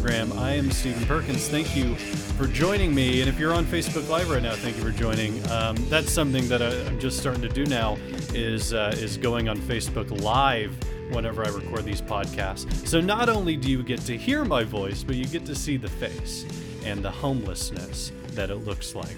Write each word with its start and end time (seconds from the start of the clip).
program. 0.00 0.32
I 0.38 0.52
am 0.52 0.70
Stephen 0.70 1.04
Perkins. 1.04 1.46
Thank 1.48 1.76
you 1.76 1.94
for 1.94 2.46
joining 2.46 2.94
me. 2.94 3.20
And 3.20 3.28
if 3.28 3.38
you're 3.38 3.52
on 3.52 3.66
Facebook 3.66 4.08
Live 4.08 4.30
right 4.30 4.42
now, 4.42 4.54
thank 4.54 4.74
you 4.78 4.82
for 4.82 4.90
joining. 4.90 5.46
Um, 5.50 5.76
that's 5.90 6.10
something 6.10 6.48
that 6.48 6.62
I, 6.62 6.70
am 6.70 6.98
just 6.98 7.18
starting 7.18 7.42
to 7.42 7.50
do 7.50 7.66
now 7.66 7.98
is 8.32 8.72
uh, 8.72 8.94
is 8.96 9.18
going 9.18 9.50
on 9.50 9.58
Facebook 9.58 10.22
Live 10.22 10.74
whenever 11.12 11.44
I 11.44 11.50
record 11.50 11.84
these 11.84 12.00
podcasts. 12.00 12.86
So 12.86 12.98
not 12.98 13.28
only 13.28 13.56
do 13.56 13.70
you 13.70 13.82
get 13.82 14.00
to 14.02 14.16
hear 14.16 14.42
my 14.42 14.64
voice, 14.64 15.04
but 15.04 15.16
you 15.16 15.26
get 15.26 15.44
to 15.44 15.54
see 15.54 15.76
the 15.76 15.90
face 15.90 16.46
and 16.82 17.04
the 17.04 17.10
homelessness 17.10 18.10
that 18.28 18.48
it 18.48 18.56
looks 18.56 18.94
like. 18.94 19.16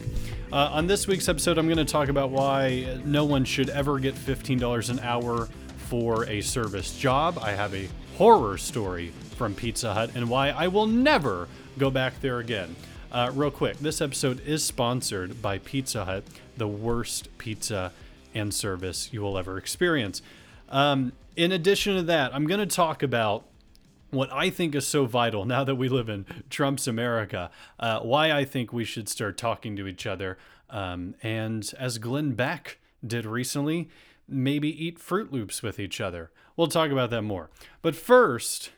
Uh, 0.51 0.69
on 0.73 0.89
this 0.89 1.07
week's 1.07 1.29
episode, 1.29 1.59
I'm 1.59 1.67
going 1.67 1.77
to 1.77 1.85
talk 1.85 2.09
about 2.09 2.31
why 2.31 3.01
no 3.05 3.25
one 3.25 3.45
should 3.45 3.71
ever 3.71 4.01
get 4.01 4.17
$15 4.17 4.91
an 4.91 4.99
hour 4.99 5.49
for 5.77 6.27
a 6.27 6.41
service 6.41 6.99
job. 6.99 7.39
I 7.41 7.53
have 7.53 7.73
a 7.73 7.89
horror 8.17 8.59
story 8.59 9.13
from 9.33 9.55
Pizza 9.55 9.95
Hut 9.95 10.11
and 10.15 10.29
why 10.29 10.51
I 10.51 10.69
will 10.69 10.87
never 10.87 11.49
go 11.79 11.91
back 11.91 12.21
there 12.21 12.39
again. 12.39 12.77
Uh, 13.11 13.31
real 13.35 13.51
quick, 13.51 13.79
this 13.79 14.01
episode 14.01 14.41
is 14.47 14.65
sponsored 14.65 15.43
by 15.43 15.59
Pizza 15.59 16.05
Hut, 16.05 16.25
the 16.57 16.69
worst 16.69 17.29
pizza 17.39 17.93
and 18.35 18.55
service 18.55 19.13
you 19.13 19.21
will 19.21 19.37
ever 19.37 19.59
experience. 19.59 20.23
Um, 20.71 21.13
in 21.37 21.53
addition 21.53 21.97
to 21.97 22.03
that, 22.05 22.35
I'm 22.35 22.47
going 22.47 22.67
to 22.67 22.75
talk 22.75 23.03
about 23.03 23.45
what 24.11 24.33
I 24.33 24.51
think 24.51 24.75
is 24.75 24.87
so 24.87 25.07
vital 25.07 25.45
now 25.47 25.65
that 25.65 25.75
we 25.75 25.89
live 25.89 26.09
in 26.09 26.27
Trump's 26.51 26.87
America, 26.87 27.51
uh, 27.79 28.01
why 28.01 28.33
I 28.33 28.45
think 28.45 28.73
we 28.73 28.85
should 28.85 29.09
start 29.09 29.37
talking 29.37 29.77
to 29.77 29.87
each 29.87 30.07
other. 30.07 30.39
Um, 30.71 31.15
and 31.23 31.71
as 31.79 31.99
Glenn 31.99 32.33
Beck 32.33 32.79
did 33.07 33.27
recently, 33.27 33.89
maybe 34.29 34.69
eat 34.85 34.99
Froot 34.99 35.33
Loops 35.33 35.63
with 35.63 35.79
each 35.79 36.01
other. 36.01 36.31
We'll 36.57 36.69
talk 36.69 36.91
about 36.91 37.11
that 37.11 37.23
more. 37.23 37.51
But 37.83 37.97
first, 37.97 38.71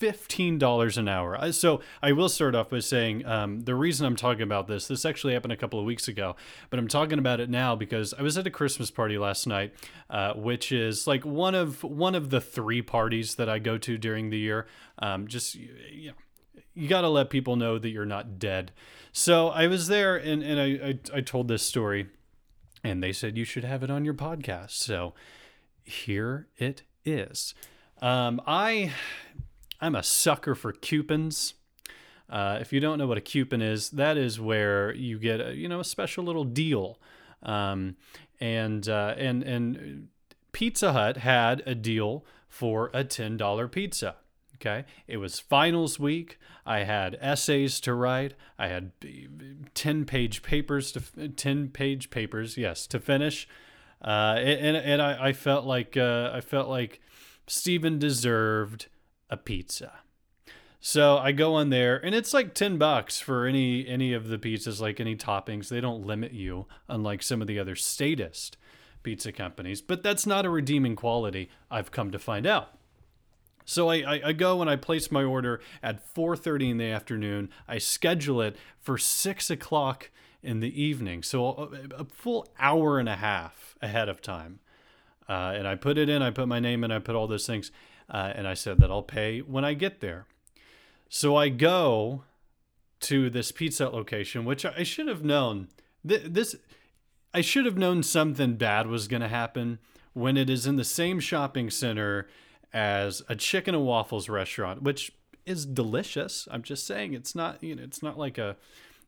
$15 0.00 0.96
an 0.96 1.08
hour. 1.08 1.52
So 1.52 1.80
I 2.02 2.12
will 2.12 2.28
start 2.28 2.54
off 2.54 2.70
by 2.70 2.78
saying 2.80 3.26
um, 3.26 3.60
the 3.62 3.74
reason 3.74 4.06
I'm 4.06 4.16
talking 4.16 4.42
about 4.42 4.66
this, 4.66 4.88
this 4.88 5.04
actually 5.04 5.32
happened 5.32 5.52
a 5.52 5.56
couple 5.56 5.78
of 5.78 5.84
weeks 5.84 6.08
ago, 6.08 6.36
but 6.70 6.78
I'm 6.78 6.88
talking 6.88 7.18
about 7.18 7.40
it 7.40 7.50
now 7.50 7.74
because 7.74 8.14
I 8.14 8.22
was 8.22 8.38
at 8.38 8.46
a 8.46 8.50
Christmas 8.50 8.90
party 8.90 9.18
last 9.18 9.46
night, 9.46 9.74
uh, 10.10 10.34
which 10.34 10.72
is 10.72 11.06
like 11.06 11.24
one 11.24 11.54
of 11.54 11.82
one 11.82 12.14
of 12.14 12.30
the 12.30 12.40
three 12.40 12.82
parties 12.82 13.34
that 13.36 13.48
I 13.48 13.58
go 13.58 13.78
to 13.78 13.98
during 13.98 14.30
the 14.30 14.38
year. 14.38 14.66
Um, 14.98 15.26
just 15.26 15.54
you 15.54 16.08
know, 16.08 16.14
you 16.74 16.88
got 16.88 17.00
to 17.00 17.08
let 17.08 17.30
people 17.30 17.56
know 17.56 17.78
that 17.78 17.90
you're 17.90 18.06
not 18.06 18.38
dead. 18.38 18.72
So 19.12 19.48
I 19.48 19.66
was 19.66 19.88
there 19.88 20.16
and, 20.16 20.42
and 20.42 20.60
I, 20.60 21.14
I, 21.14 21.18
I 21.18 21.20
told 21.22 21.48
this 21.48 21.62
story 21.64 22.08
and 22.84 23.02
they 23.02 23.12
said 23.12 23.36
you 23.36 23.44
should 23.44 23.64
have 23.64 23.82
it 23.82 23.90
on 23.90 24.04
your 24.04 24.14
podcast. 24.14 24.72
So 24.72 25.14
here 25.84 26.46
it 26.56 26.82
is. 27.04 27.54
Um, 28.00 28.40
I 28.46 28.92
I'm 29.80 29.94
a 29.94 30.02
sucker 30.02 30.54
for 30.54 30.72
coupons. 30.72 31.54
Uh, 32.28 32.58
if 32.60 32.72
you 32.72 32.80
don't 32.80 32.98
know 32.98 33.06
what 33.06 33.18
a 33.18 33.22
coupon 33.22 33.62
is, 33.62 33.90
that 33.90 34.16
is 34.16 34.38
where 34.38 34.94
you 34.94 35.18
get 35.18 35.40
a, 35.40 35.54
you 35.54 35.68
know 35.68 35.80
a 35.80 35.84
special 35.84 36.24
little 36.24 36.44
deal. 36.44 36.98
Um, 37.42 37.96
and 38.40 38.88
uh, 38.88 39.14
and 39.16 39.42
and 39.42 40.08
Pizza 40.52 40.92
Hut 40.92 41.18
had 41.18 41.62
a 41.66 41.74
deal 41.74 42.24
for 42.48 42.90
a 42.92 43.04
ten 43.04 43.36
dollar 43.36 43.68
pizza. 43.68 44.16
Okay, 44.56 44.84
it 45.06 45.18
was 45.18 45.38
finals 45.38 45.98
week. 45.98 46.38
I 46.66 46.80
had 46.80 47.16
essays 47.20 47.80
to 47.80 47.94
write. 47.94 48.34
I 48.58 48.68
had 48.68 48.92
ten 49.74 50.04
page 50.04 50.42
papers 50.42 50.92
to 50.92 51.28
ten 51.28 51.68
page 51.68 52.10
papers. 52.10 52.56
Yes, 52.56 52.86
to 52.88 53.00
finish. 53.00 53.48
Uh, 54.02 54.36
and 54.38 54.76
and 54.76 55.00
I, 55.00 55.28
I 55.28 55.32
felt 55.32 55.64
like 55.64 55.96
uh, 55.96 56.30
I 56.32 56.40
felt 56.40 56.68
like 56.68 57.00
Stephen 57.46 57.98
deserved 57.98 58.88
a 59.30 59.36
pizza. 59.36 59.92
So 60.80 61.18
I 61.18 61.32
go 61.32 61.54
on 61.54 61.70
there 61.70 61.96
and 61.96 62.14
it's 62.14 62.32
like 62.32 62.54
10 62.54 62.78
bucks 62.78 63.20
for 63.20 63.46
any 63.46 63.86
any 63.86 64.12
of 64.12 64.28
the 64.28 64.38
pizzas 64.38 64.80
like 64.80 65.00
any 65.00 65.16
toppings. 65.16 65.68
They 65.68 65.80
don't 65.80 66.06
limit 66.06 66.32
you 66.32 66.66
unlike 66.88 67.22
some 67.22 67.40
of 67.40 67.48
the 67.48 67.58
other 67.58 67.74
statist 67.74 68.56
pizza 69.02 69.32
companies, 69.32 69.82
but 69.82 70.02
that's 70.02 70.26
not 70.26 70.46
a 70.46 70.50
redeeming 70.50 70.96
quality 70.96 71.48
I've 71.70 71.90
come 71.90 72.10
to 72.10 72.18
find 72.18 72.46
out. 72.46 72.78
So 73.64 73.88
I, 73.88 73.96
I, 73.96 74.20
I, 74.26 74.32
go 74.32 74.62
and 74.62 74.70
I 74.70 74.76
place 74.76 75.10
my 75.10 75.22
order 75.24 75.60
at 75.82 76.14
4:30 76.14 76.70
in 76.70 76.78
the 76.78 76.86
afternoon. 76.86 77.50
I 77.66 77.78
schedule 77.78 78.40
it 78.40 78.56
for 78.80 78.96
six 78.96 79.50
o'clock 79.50 80.10
in 80.42 80.60
the 80.60 80.82
evening, 80.82 81.22
so 81.22 81.46
a, 81.48 82.00
a 82.00 82.04
full 82.06 82.46
hour 82.58 82.98
and 82.98 83.08
a 83.08 83.16
half 83.16 83.76
ahead 83.82 84.08
of 84.08 84.22
time. 84.22 84.60
Uh, 85.28 85.52
and 85.54 85.68
I 85.68 85.74
put 85.74 85.98
it 85.98 86.08
in. 86.08 86.22
I 86.22 86.30
put 86.30 86.48
my 86.48 86.60
name 86.60 86.84
in. 86.84 86.90
I 86.90 86.98
put 86.98 87.14
all 87.14 87.26
those 87.26 87.46
things, 87.46 87.70
uh, 88.08 88.32
and 88.34 88.48
I 88.48 88.54
said 88.54 88.78
that 88.78 88.90
I'll 88.90 89.02
pay 89.02 89.40
when 89.40 89.64
I 89.64 89.74
get 89.74 90.00
there. 90.00 90.26
So 91.08 91.36
I 91.36 91.48
go 91.48 92.24
to 93.00 93.30
this 93.30 93.52
pizza 93.52 93.88
location, 93.88 94.44
which 94.44 94.64
I 94.64 94.82
should 94.82 95.08
have 95.08 95.24
known. 95.24 95.68
This 96.04 96.56
I 97.34 97.40
should 97.40 97.66
have 97.66 97.76
known 97.76 98.02
something 98.02 98.56
bad 98.56 98.86
was 98.86 99.08
going 99.08 99.22
to 99.22 99.28
happen 99.28 99.78
when 100.14 100.36
it 100.36 100.48
is 100.48 100.66
in 100.66 100.76
the 100.76 100.84
same 100.84 101.20
shopping 101.20 101.70
center 101.70 102.26
as 102.72 103.22
a 103.28 103.36
chicken 103.36 103.74
and 103.74 103.84
waffles 103.84 104.28
restaurant, 104.28 104.82
which 104.82 105.12
is 105.46 105.64
delicious. 105.66 106.48
I'm 106.50 106.62
just 106.62 106.86
saying 106.86 107.14
it's 107.14 107.34
not 107.34 107.62
you 107.62 107.74
know 107.74 107.82
it's 107.82 108.02
not 108.02 108.18
like 108.18 108.38
a 108.38 108.56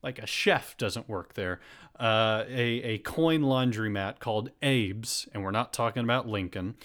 like 0.03 0.19
a 0.19 0.27
chef 0.27 0.77
doesn't 0.77 1.09
work 1.09 1.35
there. 1.35 1.61
Uh, 1.99 2.45
a 2.49 2.83
a 2.83 2.99
coin 2.99 3.43
laundromat 3.43 4.19
called 4.19 4.51
Abe's, 4.63 5.29
and 5.33 5.45
we're 5.45 5.51
not 5.51 5.73
talking 5.73 6.03
about 6.03 6.27
Lincoln 6.27 6.77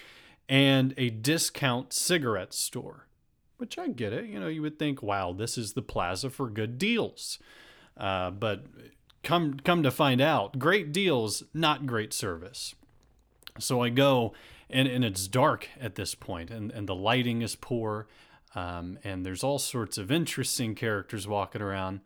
and 0.50 0.94
a 0.98 1.10
discount 1.10 1.94
cigarette 1.94 2.54
store. 2.54 3.08
Which 3.58 3.80
I 3.80 3.88
get 3.88 4.12
it. 4.12 4.26
You 4.26 4.40
know, 4.40 4.48
you 4.48 4.62
would 4.62 4.78
think, 4.78 5.02
wow, 5.02 5.32
this 5.32 5.58
is 5.58 5.74
the 5.74 5.82
plaza 5.82 6.30
for 6.30 6.50
good 6.50 6.78
deals. 6.78 7.40
Uh, 7.96 8.30
but 8.30 8.66
come 9.24 9.58
come 9.62 9.82
to 9.84 9.92
find 9.92 10.20
out, 10.20 10.60
great 10.60 10.92
deals, 10.92 11.44
not 11.54 11.86
great 11.86 12.12
service. 12.12 12.76
So 13.58 13.82
I 13.82 13.90
go, 13.90 14.34
and, 14.70 14.90
and 14.90 15.06
it's 15.06 15.30
dark 15.30 15.70
at 15.80 15.96
this 15.96 16.16
point, 16.16 16.52
and, 16.52 16.70
and 16.72 16.90
the 16.90 16.96
lighting 16.96 17.42
is 17.42 17.56
poor, 17.56 18.08
um, 18.54 19.00
and 19.06 19.26
there's 19.26 19.46
all 19.46 19.60
sorts 19.60 19.98
of 19.98 20.12
interesting 20.12 20.76
characters 20.76 21.26
walking 21.26 21.62
around. 21.62 22.02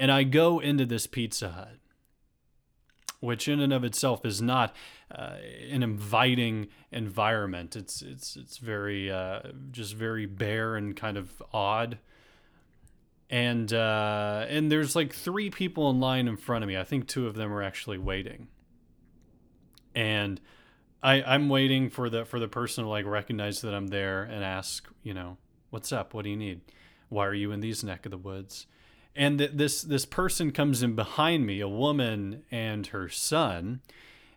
And 0.00 0.10
I 0.10 0.22
go 0.22 0.60
into 0.60 0.86
this 0.86 1.06
Pizza 1.06 1.50
Hut, 1.50 1.76
which 3.20 3.46
in 3.48 3.60
and 3.60 3.70
of 3.70 3.84
itself 3.84 4.24
is 4.24 4.40
not 4.40 4.74
uh, 5.14 5.36
an 5.70 5.82
inviting 5.82 6.68
environment. 6.90 7.76
It's 7.76 8.00
it's 8.00 8.34
it's 8.34 8.56
very 8.56 9.10
uh, 9.10 9.40
just 9.70 9.94
very 9.94 10.24
bare 10.24 10.74
and 10.74 10.96
kind 10.96 11.18
of 11.18 11.42
odd. 11.52 11.98
And 13.28 13.70
uh, 13.74 14.46
and 14.48 14.72
there's 14.72 14.96
like 14.96 15.12
three 15.12 15.50
people 15.50 15.90
in 15.90 16.00
line 16.00 16.28
in 16.28 16.38
front 16.38 16.64
of 16.64 16.68
me. 16.68 16.78
I 16.78 16.84
think 16.84 17.06
two 17.06 17.26
of 17.26 17.34
them 17.34 17.52
are 17.52 17.62
actually 17.62 17.98
waiting. 17.98 18.48
And 19.94 20.40
I 21.02 21.22
I'm 21.22 21.50
waiting 21.50 21.90
for 21.90 22.08
the 22.08 22.24
for 22.24 22.40
the 22.40 22.48
person 22.48 22.84
to 22.84 22.90
like 22.90 23.04
recognize 23.04 23.60
that 23.60 23.74
I'm 23.74 23.88
there 23.88 24.22
and 24.22 24.42
ask, 24.42 24.88
you 25.02 25.12
know, 25.12 25.36
what's 25.68 25.92
up? 25.92 26.14
What 26.14 26.24
do 26.24 26.30
you 26.30 26.38
need? 26.38 26.62
Why 27.10 27.26
are 27.26 27.34
you 27.34 27.52
in 27.52 27.60
these 27.60 27.84
neck 27.84 28.06
of 28.06 28.12
the 28.12 28.16
woods? 28.16 28.66
And 29.14 29.38
th- 29.38 29.52
this 29.54 29.82
this 29.82 30.04
person 30.04 30.50
comes 30.50 30.82
in 30.82 30.94
behind 30.94 31.46
me, 31.46 31.60
a 31.60 31.68
woman 31.68 32.44
and 32.50 32.86
her 32.88 33.08
son, 33.08 33.80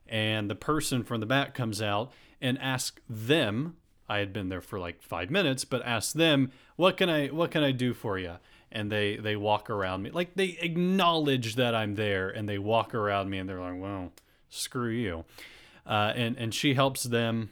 and 0.07 0.49
the 0.49 0.55
person 0.55 1.03
from 1.03 1.19
the 1.19 1.25
back 1.25 1.53
comes 1.53 1.81
out 1.81 2.11
and 2.41 2.57
asks 2.59 3.01
them. 3.09 3.77
I 4.09 4.17
had 4.17 4.33
been 4.33 4.49
there 4.49 4.61
for 4.61 4.79
like 4.79 5.01
five 5.01 5.29
minutes, 5.31 5.63
but 5.65 5.81
ask 5.85 6.13
them, 6.13 6.51
"What 6.75 6.97
can 6.97 7.09
I 7.09 7.27
what 7.27 7.51
can 7.51 7.63
I 7.63 7.71
do 7.71 7.93
for 7.93 8.17
you?" 8.17 8.35
And 8.71 8.91
they 8.91 9.17
they 9.17 9.35
walk 9.35 9.69
around 9.69 10.01
me 10.03 10.09
like 10.09 10.35
they 10.35 10.57
acknowledge 10.59 11.55
that 11.55 11.75
I'm 11.75 11.95
there, 11.95 12.29
and 12.29 12.49
they 12.49 12.57
walk 12.57 12.93
around 12.93 13.29
me, 13.29 13.37
and 13.37 13.47
they're 13.47 13.61
like, 13.61 13.79
"Well, 13.79 14.11
screw 14.49 14.89
you," 14.89 15.25
uh, 15.85 16.13
and 16.15 16.37
and 16.37 16.53
she 16.53 16.73
helps 16.73 17.03
them, 17.03 17.51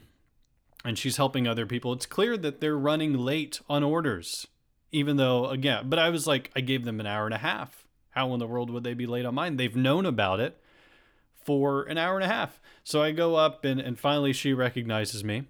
and 0.84 0.98
she's 0.98 1.18
helping 1.18 1.48
other 1.48 1.66
people. 1.66 1.94
It's 1.94 2.06
clear 2.06 2.36
that 2.38 2.60
they're 2.60 2.78
running 2.78 3.14
late 3.14 3.62
on 3.70 3.84
orders 3.84 4.48
even 4.92 5.18
though 5.18 5.48
again 5.48 5.90
but 5.90 6.00
i 6.00 6.10
was 6.10 6.28
like 6.28 6.52
i 6.56 6.62
gave 6.62 6.86
them 6.86 7.00
an 7.00 7.06
hour 7.06 7.26
and 7.26 7.34
a 7.34 7.40
half. 7.40 7.88
How 8.12 8.34
in 8.34 8.40
the 8.40 8.48
world 8.48 8.70
would 8.70 8.84
they 8.84 8.94
be 8.94 9.08
late 9.08 9.26
on 9.26 9.36
mine? 9.36 9.56
They've 9.56 9.76
known 9.76 10.06
about 10.06 10.42
it 10.42 10.62
for 11.46 11.84
an 11.84 11.98
hour 11.98 12.16
and 12.16 12.26
a 12.26 12.34
half. 12.34 12.60
So 12.84 13.02
i 13.02 13.12
go 13.12 13.36
up 13.36 13.64
and, 13.66 13.80
and 13.80 13.98
finally 13.98 14.34
she 14.34 14.54
recognizes 14.54 15.24
me 15.24 15.44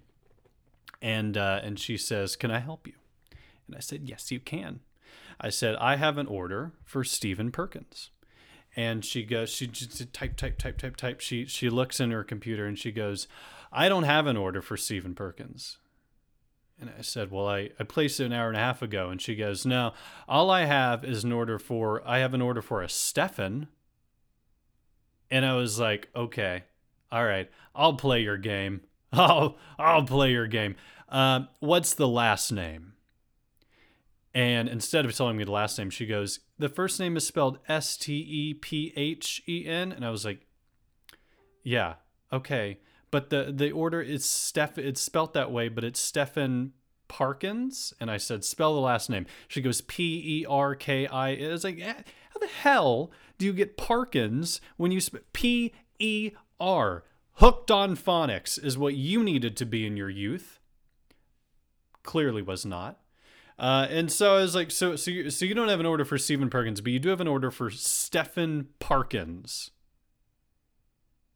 and 1.01 1.37
uh, 1.37 1.59
and 1.63 1.79
she 1.79 1.97
says 1.97 2.35
can 2.35 2.51
i 2.51 2.59
help 2.59 2.87
you? 2.87 2.93
And 3.67 3.75
i 3.75 3.79
said 3.79 4.03
yes 4.03 4.31
you 4.31 4.39
can. 4.39 4.81
I 5.39 5.49
said 5.49 5.75
i 5.77 5.95
have 5.95 6.17
an 6.17 6.27
order 6.27 6.71
for 6.83 7.03
stephen 7.03 7.51
perkins. 7.51 8.11
And 8.75 9.03
she 9.03 9.23
goes 9.23 9.49
she 9.49 9.67
just 9.67 10.13
type 10.13 10.37
type 10.37 10.57
type 10.57 10.77
type 10.77 10.95
type. 10.95 11.19
She 11.19 11.45
she 11.45 11.69
looks 11.69 11.99
in 11.99 12.11
her 12.11 12.23
computer 12.23 12.65
and 12.65 12.77
she 12.77 12.91
goes 12.91 13.27
i 13.71 13.89
don't 13.89 14.03
have 14.03 14.27
an 14.27 14.37
order 14.37 14.61
for 14.61 14.77
stephen 14.77 15.15
perkins 15.15 15.77
and 16.81 16.91
I 16.97 17.01
said, 17.01 17.31
Well, 17.31 17.47
I, 17.47 17.69
I 17.79 17.83
placed 17.83 18.19
it 18.19 18.25
an 18.25 18.33
hour 18.33 18.47
and 18.47 18.57
a 18.57 18.61
half 18.61 18.81
ago. 18.81 19.09
And 19.09 19.21
she 19.21 19.35
goes, 19.35 19.65
No, 19.65 19.93
all 20.27 20.49
I 20.49 20.65
have 20.65 21.05
is 21.05 21.23
an 21.23 21.31
order 21.31 21.59
for, 21.59 22.01
I 22.05 22.17
have 22.17 22.33
an 22.33 22.41
order 22.41 22.61
for 22.61 22.81
a 22.81 22.89
Stefan. 22.89 23.67
And 25.29 25.45
I 25.45 25.55
was 25.55 25.79
like, 25.79 26.09
Okay, 26.15 26.63
all 27.11 27.23
right, 27.23 27.49
I'll 27.75 27.93
play 27.93 28.21
your 28.21 28.37
game. 28.37 28.81
I'll, 29.13 29.57
I'll 29.77 30.03
play 30.03 30.31
your 30.31 30.47
game. 30.47 30.75
Um, 31.09 31.49
what's 31.59 31.93
the 31.93 32.07
last 32.07 32.51
name? 32.51 32.93
And 34.33 34.69
instead 34.69 35.05
of 35.05 35.15
telling 35.15 35.37
me 35.37 35.43
the 35.43 35.51
last 35.51 35.77
name, 35.77 35.89
she 35.89 36.05
goes, 36.05 36.39
The 36.57 36.69
first 36.69 36.99
name 36.99 37.15
is 37.15 37.27
spelled 37.27 37.59
S 37.67 37.95
T 37.95 38.13
E 38.13 38.53
P 38.55 38.91
H 38.95 39.43
E 39.47 39.65
N. 39.67 39.91
And 39.91 40.03
I 40.03 40.09
was 40.09 40.25
like, 40.25 40.47
Yeah, 41.63 41.95
okay. 42.33 42.79
But 43.11 43.29
the, 43.29 43.51
the 43.53 43.71
order 43.71 44.01
is 44.01 44.25
Steph, 44.25 44.77
it's 44.77 45.01
spelt 45.01 45.33
that 45.33 45.51
way, 45.51 45.67
but 45.67 45.83
it's 45.83 45.99
Stefan 45.99 46.71
Parkins. 47.09 47.93
And 47.99 48.09
I 48.09 48.15
said, 48.15 48.45
Spell 48.45 48.73
the 48.73 48.79
last 48.79 49.09
name. 49.09 49.25
She 49.49 49.61
goes, 49.61 49.81
P 49.81 50.21
E 50.41 50.45
R 50.49 50.75
K 50.75 51.07
I. 51.07 51.29
It 51.29 51.51
was 51.51 51.65
like, 51.65 51.79
eh, 51.79 51.93
How 52.33 52.39
the 52.39 52.47
hell 52.47 53.11
do 53.37 53.45
you 53.45 53.53
get 53.53 53.77
Parkins 53.77 54.61
when 54.77 54.91
you 54.91 55.01
sp- 55.03 55.27
P 55.33 55.73
E 55.99 56.31
R? 56.59 57.03
Hooked 57.35 57.69
on 57.69 57.97
phonics 57.97 58.63
is 58.63 58.77
what 58.77 58.95
you 58.95 59.23
needed 59.23 59.57
to 59.57 59.65
be 59.65 59.85
in 59.85 59.97
your 59.97 60.09
youth. 60.09 60.59
Clearly 62.03 62.41
was 62.41 62.65
not. 62.65 62.99
Uh, 63.59 63.87
and 63.89 64.11
so 64.11 64.37
I 64.37 64.41
was 64.41 64.55
like, 64.55 64.71
so 64.71 64.95
so 64.95 65.11
you, 65.11 65.29
so 65.29 65.45
you 65.45 65.53
don't 65.53 65.67
have 65.67 65.79
an 65.79 65.85
order 65.85 66.05
for 66.05 66.17
Stephen 66.17 66.49
Perkins, 66.49 66.81
but 66.81 66.91
you 66.91 66.99
do 66.99 67.09
have 67.09 67.21
an 67.21 67.27
order 67.27 67.51
for 67.51 67.69
Stephen 67.69 68.69
Parkins. 68.79 69.71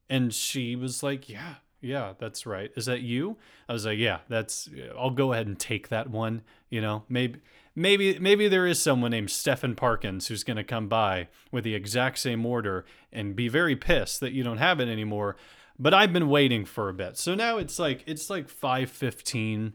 And 0.09 0.33
she 0.33 0.75
was 0.75 1.03
like, 1.03 1.29
yeah, 1.29 1.55
yeah, 1.85 2.13
that's 2.17 2.45
right. 2.45 2.71
Is 2.75 2.85
that 2.87 3.01
you? 3.01 3.37
I 3.69 3.73
was 3.73 3.85
like, 3.85 3.99
yeah, 3.99 4.19
that's. 4.27 4.69
I'll 4.97 5.11
go 5.11 5.33
ahead 5.33 5.47
and 5.47 5.59
take 5.59 5.89
that 5.89 6.09
one. 6.09 6.41
You 6.69 6.81
know, 6.81 7.03
maybe 7.07 7.39
maybe 7.75 8.19
maybe 8.19 8.47
there 8.47 8.65
is 8.65 8.81
someone 8.81 9.11
named 9.11 9.31
Stephen 9.31 9.75
Parkins 9.75 10.27
who's 10.27 10.43
going 10.43 10.57
to 10.57 10.63
come 10.63 10.87
by 10.87 11.27
with 11.51 11.63
the 11.63 11.75
exact 11.75 12.19
same 12.19 12.45
order 12.45 12.85
and 13.11 13.35
be 13.35 13.47
very 13.47 13.75
pissed 13.75 14.19
that 14.19 14.33
you 14.33 14.43
don't 14.43 14.57
have 14.57 14.79
it 14.79 14.87
anymore. 14.87 15.35
But 15.77 15.93
I've 15.93 16.13
been 16.13 16.29
waiting 16.29 16.65
for 16.65 16.89
a 16.89 16.93
bit, 16.93 17.17
so 17.17 17.35
now 17.35 17.57
it's 17.57 17.79
like 17.79 18.03
it's 18.07 18.29
like 18.29 18.49
five 18.49 18.89
fifteen 18.89 19.73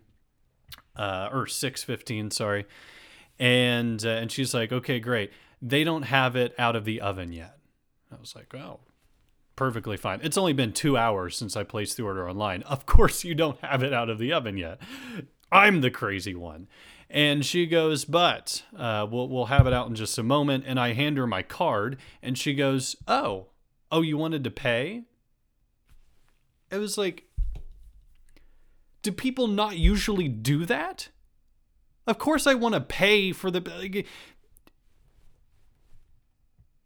uh, 0.97 1.29
or 1.33 1.47
615 1.47 2.31
sorry 2.31 2.67
and 3.39 4.05
uh, 4.05 4.11
and 4.11 4.31
she's 4.31 4.53
like 4.53 4.73
okay 4.73 5.01
great 5.01 5.31
they 5.63 5.85
don't 5.85 6.03
have 6.03 6.37
it 6.37 6.55
out 6.59 6.77
of 6.77 6.85
the 6.85 7.01
oven 7.01 7.33
yet 7.33 7.59
i 8.13 8.21
was 8.21 8.35
like 8.35 8.55
oh 8.55 8.81
perfectly 9.61 9.99
fine. 9.99 10.21
It's 10.23 10.39
only 10.39 10.55
been 10.55 10.73
two 10.73 10.97
hours 10.97 11.37
since 11.37 11.55
i 11.55 11.65
placed 11.65 11.99
the 11.99 12.03
order 12.03 12.27
online. 12.27 12.63
Of 12.63 12.87
course 12.87 13.25
you 13.25 13.35
don't 13.35 13.61
have 13.61 13.83
it 13.83 13.93
out 13.93 14.09
of 14.09 14.19
the 14.19 14.33
oven 14.33 14.57
yet. 14.57 14.81
I'm 15.53 15.83
the 15.83 15.91
crazy 15.91 16.35
one. 16.35 16.67
And 17.11 17.45
she 17.45 17.67
goes 17.67 18.07
but 18.07 18.63
uh, 18.75 19.07
we'll, 19.11 19.29
we'll 19.29 19.45
have 19.45 19.67
it 19.67 19.75
out 19.75 19.87
in 19.87 19.95
just 19.95 20.17
a 20.17 20.23
moment. 20.23 20.65
And 20.67 20.81
i 20.81 20.95
hand 20.95 21.19
her 21.19 21.27
my 21.27 21.43
card 21.43 21.99
and 22.23 22.39
she 22.39 22.55
goes 22.55 22.97
oh 23.07 23.49
oh 23.93 24.01
you 24.01 24.17
wanted 24.17 24.45
to 24.45 24.51
pay? 24.51 25.03
It 26.71 26.79
was 26.79 26.97
like 26.97 27.25
do 29.03 29.13
people 29.13 29.47
not 29.47 29.77
usually 29.77 30.29
do 30.29 30.65
that? 30.65 31.11
Of 32.07 32.17
course, 32.17 32.47
I 32.47 32.55
want 32.55 32.75
to 32.75 32.81
pay 32.81 33.33
for 33.33 33.51
the. 33.51 34.05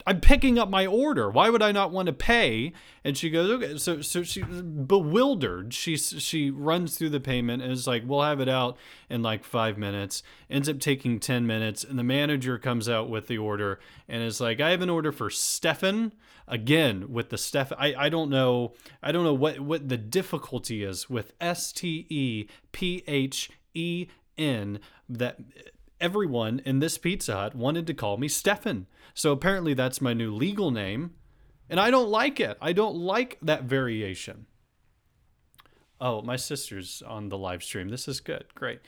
I'm 0.06 0.20
picking 0.20 0.58
up 0.58 0.68
my 0.68 0.86
order. 0.86 1.30
Why 1.30 1.48
would 1.48 1.62
I 1.62 1.72
not 1.72 1.90
want 1.90 2.06
to 2.06 2.12
pay? 2.12 2.72
And 3.02 3.16
she 3.16 3.30
goes, 3.30 3.50
okay. 3.50 3.78
So, 3.78 4.02
so 4.02 4.22
she's 4.22 4.44
bewildered. 4.44 5.72
She 5.72 5.96
she 5.96 6.50
runs 6.50 6.96
through 6.96 7.10
the 7.10 7.20
payment 7.20 7.62
and 7.62 7.72
is 7.72 7.86
like, 7.86 8.02
we'll 8.06 8.22
have 8.22 8.40
it 8.40 8.48
out 8.48 8.76
in 9.08 9.22
like 9.22 9.44
five 9.44 9.78
minutes. 9.78 10.22
Ends 10.50 10.68
up 10.68 10.78
taking 10.78 11.18
ten 11.20 11.46
minutes, 11.46 11.84
and 11.84 11.98
the 11.98 12.04
manager 12.04 12.58
comes 12.58 12.88
out 12.88 13.08
with 13.08 13.26
the 13.26 13.38
order 13.38 13.80
and 14.08 14.22
is 14.22 14.40
like, 14.40 14.60
I 14.60 14.70
have 14.70 14.82
an 14.82 14.90
order 14.90 15.12
for 15.12 15.30
Stefan. 15.30 16.12
Again, 16.46 17.10
with 17.10 17.30
the 17.30 17.38
Steph, 17.38 17.72
I, 17.72 17.94
I 17.94 18.08
don't 18.10 18.28
know, 18.28 18.74
I 19.02 19.12
don't 19.12 19.24
know 19.24 19.32
what 19.32 19.60
what 19.60 19.88
the 19.88 19.96
difficulty 19.96 20.84
is 20.84 21.08
with 21.08 21.32
S 21.40 21.72
T 21.72 22.06
E 22.10 22.48
P 22.70 23.02
H 23.06 23.50
E 23.72 24.08
N 24.36 24.78
that 25.08 25.38
everyone 26.04 26.60
in 26.66 26.80
this 26.80 26.98
Pizza 26.98 27.34
Hut 27.34 27.54
wanted 27.54 27.86
to 27.86 27.94
call 27.94 28.18
me 28.18 28.28
Stefan. 28.28 28.86
So 29.14 29.32
apparently 29.32 29.72
that's 29.72 30.02
my 30.02 30.12
new 30.12 30.34
legal 30.34 30.70
name. 30.70 31.14
And 31.70 31.80
I 31.80 31.90
don't 31.90 32.10
like 32.10 32.40
it. 32.40 32.58
I 32.60 32.74
don't 32.74 32.94
like 32.94 33.38
that 33.40 33.64
variation. 33.64 34.44
Oh, 35.98 36.20
my 36.20 36.36
sister's 36.36 37.02
on 37.06 37.30
the 37.30 37.38
live 37.38 37.64
stream. 37.64 37.88
This 37.88 38.06
is 38.06 38.20
good. 38.20 38.44
Great. 38.54 38.80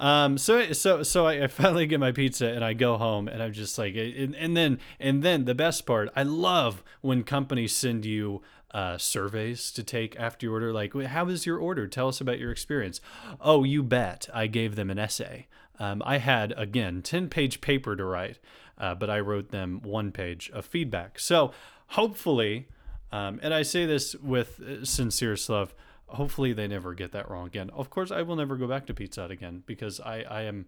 Um, 0.00 0.36
so 0.36 0.72
so 0.72 1.04
so 1.04 1.28
I, 1.28 1.46
finally 1.46 1.86
get 1.86 2.00
my 2.00 2.10
pizza 2.10 2.48
and 2.48 2.64
I 2.64 2.72
go 2.72 2.96
home 2.96 3.28
and 3.28 3.40
I'm 3.40 3.52
just 3.52 3.78
like 3.78 3.94
and, 3.94 4.34
and 4.34 4.56
then 4.56 4.80
and 4.98 5.22
then 5.22 5.44
the 5.44 5.54
best 5.54 5.86
part 5.86 6.10
I 6.16 6.24
love 6.24 6.82
when 7.00 7.22
companies 7.22 7.72
send 7.72 8.04
you 8.04 8.42
uh, 8.72 8.98
surveys 8.98 9.70
to 9.70 9.84
take 9.84 10.18
after 10.18 10.46
your 10.46 10.54
order 10.54 10.72
like 10.72 11.00
how 11.04 11.26
was 11.26 11.46
your 11.46 11.58
order 11.58 11.86
tell 11.86 12.08
us 12.08 12.20
about 12.20 12.40
your 12.40 12.50
experience 12.50 13.00
oh 13.40 13.62
you 13.62 13.84
bet 13.84 14.28
I 14.34 14.48
gave 14.48 14.74
them 14.74 14.90
an 14.90 14.98
essay 14.98 15.46
um, 15.78 16.02
I 16.04 16.18
had 16.18 16.52
again 16.56 17.02
10 17.02 17.28
page 17.28 17.60
paper 17.60 17.96
to 17.96 18.04
write 18.04 18.38
uh, 18.78 18.94
but 18.94 19.10
I 19.10 19.20
wrote 19.20 19.50
them 19.50 19.80
one 19.82 20.12
page 20.12 20.50
of 20.52 20.64
feedback. 20.66 21.18
So 21.18 21.52
hopefully, 21.88 22.68
um, 23.12 23.38
and 23.42 23.54
I 23.54 23.62
say 23.62 23.86
this 23.86 24.14
with 24.16 24.60
uh, 24.60 24.84
sincere 24.84 25.36
love, 25.48 25.74
hopefully 26.06 26.52
they 26.52 26.66
never 26.66 26.94
get 26.94 27.12
that 27.12 27.30
wrong 27.30 27.46
again. 27.46 27.70
Of 27.70 27.90
course, 27.90 28.10
I 28.10 28.22
will 28.22 28.36
never 28.36 28.56
go 28.56 28.66
back 28.66 28.86
to 28.86 28.94
Pizza 28.94 29.22
Hut 29.22 29.30
again 29.30 29.62
because 29.66 30.00
I, 30.00 30.22
I 30.22 30.42
am 30.42 30.66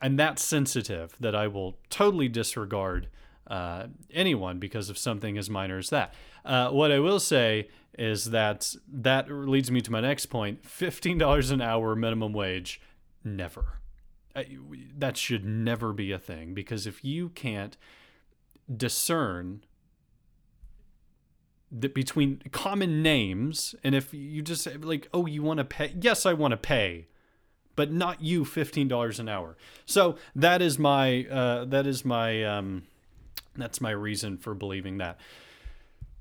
I'm 0.00 0.16
that 0.16 0.38
sensitive 0.38 1.14
that 1.20 1.34
I 1.34 1.46
will 1.46 1.76
totally 1.90 2.28
disregard 2.28 3.08
uh, 3.46 3.88
anyone 4.12 4.58
because 4.58 4.88
of 4.88 4.96
something 4.96 5.36
as 5.36 5.50
minor 5.50 5.76
as 5.76 5.90
that. 5.90 6.14
Uh, 6.44 6.70
what 6.70 6.90
I 6.90 7.00
will 7.00 7.20
say 7.20 7.68
is 7.98 8.26
that 8.26 8.74
that 8.88 9.30
leads 9.30 9.70
me 9.70 9.80
to 9.82 9.92
my 9.92 10.00
next 10.00 10.26
point: 10.26 10.62
point: 10.62 10.92
$15 10.92 11.50
an 11.50 11.60
hour 11.60 11.94
minimum 11.96 12.32
wage, 12.32 12.80
never 13.24 13.79
that 14.96 15.16
should 15.16 15.44
never 15.44 15.92
be 15.92 16.12
a 16.12 16.18
thing 16.18 16.54
because 16.54 16.86
if 16.86 17.04
you 17.04 17.30
can't 17.30 17.76
discern 18.74 19.64
that 21.72 21.94
between 21.94 22.42
common 22.52 23.02
names 23.02 23.74
and 23.82 23.94
if 23.94 24.12
you 24.12 24.42
just 24.42 24.62
say 24.62 24.76
like 24.76 25.08
oh 25.12 25.26
you 25.26 25.42
want 25.42 25.58
to 25.58 25.64
pay? 25.64 25.94
Yes 26.00 26.26
i 26.26 26.32
want 26.32 26.52
to 26.52 26.56
pay 26.56 27.06
but 27.76 27.90
not 27.90 28.20
you 28.20 28.44
$15 28.44 29.18
an 29.20 29.28
hour. 29.28 29.56
So 29.86 30.16
that 30.34 30.60
is 30.60 30.78
my 30.78 31.24
uh, 31.24 31.64
that 31.66 31.86
is 31.86 32.04
my 32.04 32.44
um, 32.44 32.82
that's 33.56 33.80
my 33.80 33.90
reason 33.90 34.36
for 34.36 34.54
believing 34.54 34.98
that. 34.98 35.18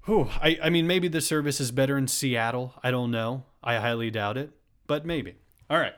Whew, 0.05 0.29
I, 0.41 0.57
I 0.63 0.69
mean 0.69 0.87
maybe 0.87 1.09
the 1.09 1.19
service 1.19 1.59
is 1.59 1.71
better 1.71 1.97
in 1.97 2.07
seattle. 2.07 2.75
I 2.81 2.91
don't 2.91 3.11
know. 3.11 3.43
I 3.61 3.75
highly 3.75 4.09
doubt 4.09 4.37
it 4.37 4.51
but 4.87 5.05
maybe. 5.05 5.35
All 5.69 5.77
right 5.77 5.93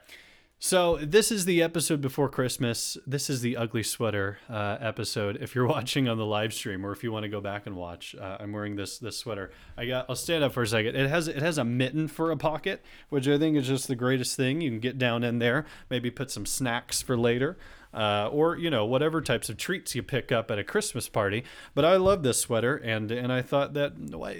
so 0.63 0.97
this 0.97 1.31
is 1.31 1.45
the 1.45 1.63
episode 1.63 2.01
before 2.01 2.29
Christmas. 2.29 2.95
This 3.07 3.31
is 3.31 3.41
the 3.41 3.57
ugly 3.57 3.81
sweater 3.81 4.37
uh, 4.47 4.77
episode. 4.79 5.39
If 5.41 5.55
you're 5.55 5.65
watching 5.77 6.07
on 6.07 6.19
the 6.19 6.25
live 6.25 6.53
stream, 6.53 6.85
or 6.85 6.91
if 6.91 7.03
you 7.03 7.11
want 7.11 7.23
to 7.23 7.29
go 7.29 7.41
back 7.41 7.65
and 7.65 7.75
watch, 7.75 8.13
uh, 8.13 8.37
I'm 8.39 8.51
wearing 8.51 8.75
this 8.75 8.99
this 8.99 9.17
sweater. 9.17 9.49
I 9.75 9.87
got. 9.87 10.05
I'll 10.07 10.15
stand 10.15 10.43
up 10.43 10.53
for 10.53 10.61
a 10.61 10.67
second. 10.67 10.95
It 10.95 11.09
has 11.09 11.27
it 11.27 11.41
has 11.41 11.57
a 11.57 11.63
mitten 11.63 12.07
for 12.07 12.29
a 12.29 12.37
pocket, 12.37 12.85
which 13.09 13.27
I 13.27 13.39
think 13.39 13.57
is 13.57 13.67
just 13.67 13.87
the 13.87 13.95
greatest 13.95 14.37
thing. 14.37 14.61
You 14.61 14.69
can 14.69 14.79
get 14.79 14.99
down 14.99 15.23
in 15.23 15.39
there, 15.39 15.65
maybe 15.89 16.11
put 16.11 16.29
some 16.29 16.45
snacks 16.45 17.01
for 17.01 17.17
later. 17.17 17.57
Uh, 17.91 18.29
or 18.31 18.55
you 18.55 18.69
know 18.69 18.85
whatever 18.85 19.19
types 19.19 19.49
of 19.49 19.57
treats 19.57 19.95
you 19.95 20.03
pick 20.03 20.31
up 20.31 20.51
at 20.51 20.59
a 20.59 20.63
Christmas 20.63 21.09
party. 21.09 21.43
But 21.73 21.85
I 21.85 21.95
love 21.95 22.21
this 22.21 22.39
sweater, 22.39 22.77
and 22.77 23.09
and 23.11 23.33
I 23.33 23.41
thought 23.41 23.73
that 23.73 23.93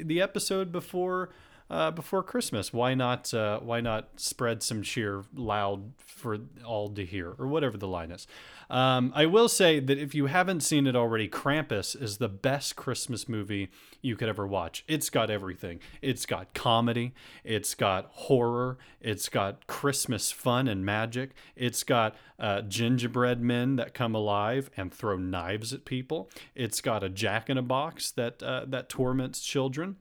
the 0.07 0.21
episode 0.21 0.71
before 0.71 1.31
uh, 1.71 1.89
before 1.89 2.21
Christmas. 2.21 2.73
Why 2.73 2.93
not? 2.93 3.33
Uh, 3.33 3.59
why 3.61 3.79
not 3.79 4.09
spread 4.17 4.61
some 4.61 4.83
cheer 4.83 5.23
loud 5.33 5.93
for 5.97 6.37
all 6.65 6.89
to 6.89 7.05
hear, 7.05 7.33
or 7.39 7.47
whatever 7.47 7.77
the 7.77 7.87
line 7.87 8.11
is. 8.11 8.27
Um, 8.69 9.11
I 9.15 9.25
will 9.25 9.49
say 9.49 9.79
that 9.79 9.97
if 9.97 10.13
you 10.13 10.27
haven't 10.27 10.61
seen 10.61 10.85
it 10.85 10.95
already, 10.95 11.27
Krampus 11.27 11.99
is 11.99 12.17
the 12.17 12.29
best 12.29 12.75
Christmas 12.75 13.27
movie 13.27 13.69
you 14.01 14.15
could 14.15 14.29
ever 14.29 14.45
watch. 14.45 14.83
It's 14.87 15.09
got 15.09 15.29
everything. 15.29 15.79
It's 16.01 16.25
got 16.25 16.53
comedy. 16.53 17.13
It's 17.43 17.73
got 17.73 18.09
horror. 18.11 18.77
It's 19.01 19.29
got 19.29 19.65
Christmas 19.67 20.31
fun 20.31 20.67
and 20.67 20.85
magic. 20.85 21.31
It's 21.55 21.83
got 21.83 22.15
uh, 22.39 22.61
gingerbread 22.61 23.41
men 23.41 23.77
that 23.77 23.93
come 23.93 24.15
alive 24.15 24.69
and 24.77 24.93
throw 24.93 25.17
knives 25.17 25.73
at 25.73 25.85
people. 25.85 26.29
It's 26.53 26.81
got 26.81 27.03
a 27.03 27.09
Jack 27.09 27.49
in 27.49 27.57
a 27.57 27.61
Box 27.61 28.11
that 28.11 28.43
uh, 28.43 28.65
that 28.67 28.89
torments 28.89 29.41
children. 29.41 29.97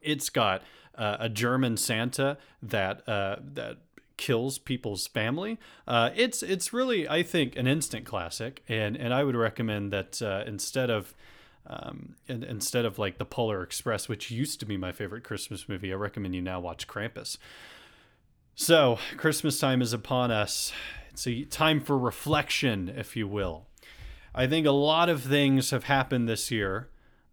It's 0.00 0.28
got 0.30 0.62
uh, 0.96 1.16
a 1.20 1.28
German 1.28 1.76
Santa 1.76 2.38
that 2.62 3.06
uh, 3.08 3.36
that 3.42 3.78
kills 4.16 4.58
people's 4.58 5.06
family. 5.06 5.58
Uh, 5.86 6.10
it's 6.14 6.42
it's 6.42 6.72
really 6.72 7.08
I 7.08 7.22
think 7.22 7.56
an 7.56 7.66
instant 7.66 8.04
classic, 8.04 8.62
and 8.68 8.96
and 8.96 9.12
I 9.12 9.24
would 9.24 9.36
recommend 9.36 9.92
that 9.92 10.22
uh, 10.22 10.44
instead 10.46 10.90
of 10.90 11.14
um, 11.66 12.16
and, 12.28 12.44
instead 12.44 12.84
of 12.84 12.98
like 12.98 13.18
the 13.18 13.24
Polar 13.24 13.62
Express, 13.62 14.08
which 14.08 14.30
used 14.30 14.60
to 14.60 14.66
be 14.66 14.76
my 14.76 14.92
favorite 14.92 15.24
Christmas 15.24 15.68
movie, 15.68 15.92
I 15.92 15.96
recommend 15.96 16.34
you 16.34 16.42
now 16.42 16.60
watch 16.60 16.86
Krampus. 16.86 17.38
So 18.54 18.98
Christmas 19.16 19.58
time 19.58 19.80
is 19.80 19.92
upon 19.92 20.30
us. 20.30 20.72
It's 21.10 21.26
a 21.26 21.44
time 21.44 21.80
for 21.80 21.96
reflection, 21.96 22.92
if 22.96 23.16
you 23.16 23.26
will. 23.26 23.66
I 24.34 24.46
think 24.46 24.66
a 24.66 24.72
lot 24.72 25.08
of 25.08 25.22
things 25.22 25.70
have 25.70 25.84
happened 25.84 26.28
this 26.28 26.50
year. 26.50 26.88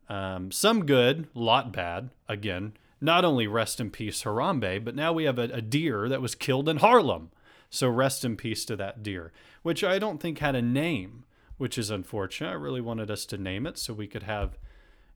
Um, 0.09 0.51
some 0.51 0.85
good, 0.85 1.27
a 1.35 1.39
lot 1.39 1.71
bad. 1.71 2.09
Again, 2.27 2.73
not 3.01 3.25
only 3.25 3.47
rest 3.47 3.79
in 3.79 3.89
peace 3.89 4.23
Harambe, 4.23 4.83
but 4.83 4.95
now 4.95 5.13
we 5.13 5.23
have 5.23 5.39
a, 5.39 5.43
a 5.43 5.61
deer 5.61 6.09
that 6.09 6.21
was 6.21 6.35
killed 6.35 6.67
in 6.67 6.77
Harlem. 6.77 7.31
So 7.69 7.87
rest 7.87 8.25
in 8.25 8.35
peace 8.35 8.65
to 8.65 8.75
that 8.77 9.03
deer, 9.03 9.31
which 9.61 9.83
I 9.83 9.99
don't 9.99 10.19
think 10.19 10.39
had 10.39 10.55
a 10.55 10.61
name, 10.61 11.25
which 11.57 11.77
is 11.77 11.91
unfortunate. 11.91 12.49
I 12.49 12.53
really 12.53 12.81
wanted 12.81 13.11
us 13.11 13.25
to 13.27 13.37
name 13.37 13.67
it 13.67 13.77
so 13.77 13.93
we 13.93 14.07
could 14.07 14.23
have, 14.23 14.57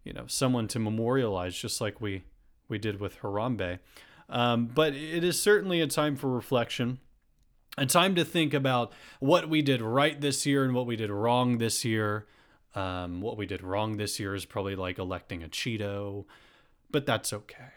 you 0.04 0.13
know, 0.13 0.25
someone 0.28 0.68
to 0.70 0.80
memorialize, 0.80 1.58
just 1.58 1.82
like 1.82 2.00
we 2.00 2.24
we 2.70 2.78
did 2.78 3.00
with 3.00 3.20
Harambe. 3.22 3.80
Um, 4.30 4.68
but 4.68 4.94
it 4.94 5.24
is 5.24 5.42
certainly 5.42 5.82
a 5.82 5.88
time 5.88 6.16
for 6.16 6.30
reflection, 6.30 7.00
a 7.78 7.86
time 7.86 8.16
to 8.16 8.24
think 8.24 8.54
about 8.54 8.94
what 9.20 9.50
we 9.50 9.62
did 9.62 9.82
right 9.82 10.20
this 10.20 10.46
year 10.46 10.63
and 10.63 10.74
what 10.74 10.86
we 10.86 10.96
did 10.96 11.10
wrong 11.10 11.58
this 11.58 11.84
year. 11.84 12.28
Um, 12.75 13.22
what 13.22 13.38
we 13.38 13.46
did 13.46 13.62
wrong 13.62 13.98
this 13.98 14.20
year 14.20 14.34
is 14.34 14.46
probably 14.46 14.75
like 14.75 14.98
electing 14.98 15.44
a 15.44 15.48
Cheeto, 15.48 16.25
but 16.93 17.05
that's 17.05 17.33
okay. 17.33 17.73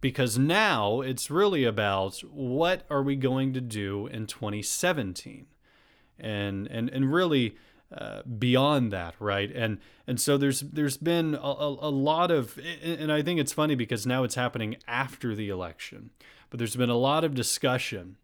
Because 0.00 0.38
now 0.38 1.02
it's 1.02 1.30
really 1.30 1.64
about 1.64 2.20
what 2.30 2.84
are 2.88 3.02
we 3.02 3.16
going 3.16 3.52
to 3.52 3.60
do 3.60 4.06
in 4.06 4.26
2017? 4.26 5.46
And, 6.18 6.66
and, 6.68 6.88
and 6.88 7.12
really, 7.12 7.56
uh, 7.92 8.22
beyond 8.22 8.92
that, 8.92 9.14
right? 9.20 9.52
And 9.54 9.78
and 10.06 10.20
so 10.20 10.36
there's 10.36 10.60
there's 10.60 10.96
been 10.96 11.34
a, 11.34 11.38
a, 11.38 11.88
a, 11.88 11.90
lot 11.90 12.30
of, 12.32 12.58
and 12.82 13.12
I 13.12 13.22
think 13.22 13.38
it's 13.38 13.52
funny 13.52 13.76
because 13.76 14.04
now 14.04 14.24
it's 14.24 14.34
happening 14.34 14.76
after 14.88 15.34
the 15.36 15.48
election, 15.48 16.10
but 16.50 16.58
there's 16.58 16.74
been 16.74 16.90
a 16.90 16.96
lot 16.96 17.22
of 17.22 17.34
discussion 17.34 18.16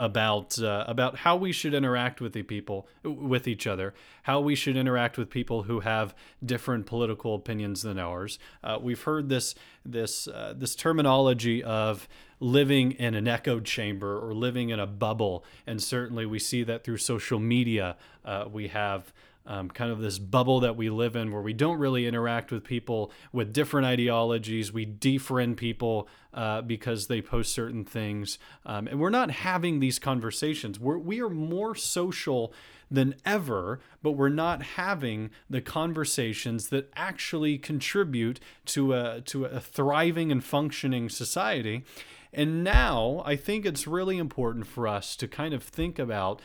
about 0.00 0.58
uh, 0.58 0.82
about 0.88 1.18
how 1.18 1.36
we 1.36 1.52
should 1.52 1.74
interact 1.74 2.22
with 2.22 2.32
the 2.32 2.42
people 2.42 2.88
with 3.04 3.46
each 3.46 3.66
other, 3.66 3.92
how 4.22 4.40
we 4.40 4.54
should 4.54 4.74
interact 4.74 5.18
with 5.18 5.28
people 5.28 5.64
who 5.64 5.80
have 5.80 6.14
different 6.44 6.86
political 6.86 7.34
opinions 7.34 7.82
than 7.82 7.98
ours. 7.98 8.38
Uh, 8.64 8.78
we've 8.80 9.02
heard 9.02 9.28
this 9.28 9.54
this 9.84 10.26
uh, 10.26 10.54
this 10.56 10.74
terminology 10.74 11.62
of 11.62 12.08
living 12.40 12.92
in 12.92 13.14
an 13.14 13.28
echo 13.28 13.60
chamber 13.60 14.18
or 14.18 14.32
living 14.32 14.70
in 14.70 14.80
a 14.80 14.86
bubble, 14.86 15.44
and 15.66 15.82
certainly 15.82 16.24
we 16.24 16.38
see 16.38 16.62
that 16.62 16.82
through 16.82 16.96
social 16.96 17.38
media. 17.38 17.96
Uh, 18.24 18.46
we 18.50 18.68
have 18.68 19.12
um, 19.46 19.68
kind 19.68 19.90
of 19.90 20.00
this 20.00 20.18
bubble 20.18 20.60
that 20.60 20.76
we 20.76 20.90
live 20.90 21.16
in 21.16 21.32
where 21.32 21.42
we 21.42 21.52
don't 21.52 21.78
really 21.78 22.06
interact 22.06 22.52
with 22.52 22.62
people 22.62 23.10
with 23.32 23.52
different 23.52 23.86
ideologies. 23.86 24.72
We 24.72 24.86
defriend 24.86 25.56
people 25.56 26.08
uh, 26.32 26.62
because 26.62 27.06
they 27.06 27.20
post 27.20 27.52
certain 27.52 27.84
things. 27.84 28.38
Um, 28.64 28.86
and 28.86 29.00
we're 29.00 29.10
not 29.10 29.30
having 29.30 29.80
these 29.80 29.98
conversations. 29.98 30.78
We're, 30.78 30.98
we 30.98 31.20
are 31.20 31.30
more 31.30 31.74
social 31.74 32.52
than 32.90 33.14
ever, 33.24 33.80
but 34.02 34.12
we're 34.12 34.28
not 34.28 34.62
having 34.62 35.30
the 35.48 35.60
conversations 35.60 36.68
that 36.68 36.90
actually 36.96 37.56
contribute 37.56 38.40
to 38.66 38.92
a, 38.92 39.20
to 39.22 39.44
a 39.44 39.60
thriving 39.60 40.32
and 40.32 40.42
functioning 40.42 41.08
society. 41.08 41.84
And 42.32 42.62
now 42.62 43.22
I 43.24 43.36
think 43.36 43.64
it's 43.64 43.86
really 43.86 44.18
important 44.18 44.66
for 44.66 44.86
us 44.86 45.16
to 45.16 45.28
kind 45.28 45.54
of 45.54 45.62
think 45.62 45.98
about 45.98 46.40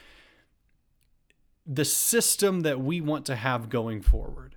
the 1.66 1.86
system 1.86 2.62
that 2.62 2.80
we 2.80 3.02
want 3.02 3.26
to 3.26 3.36
have 3.36 3.70
going 3.70 4.02
forward. 4.02 4.56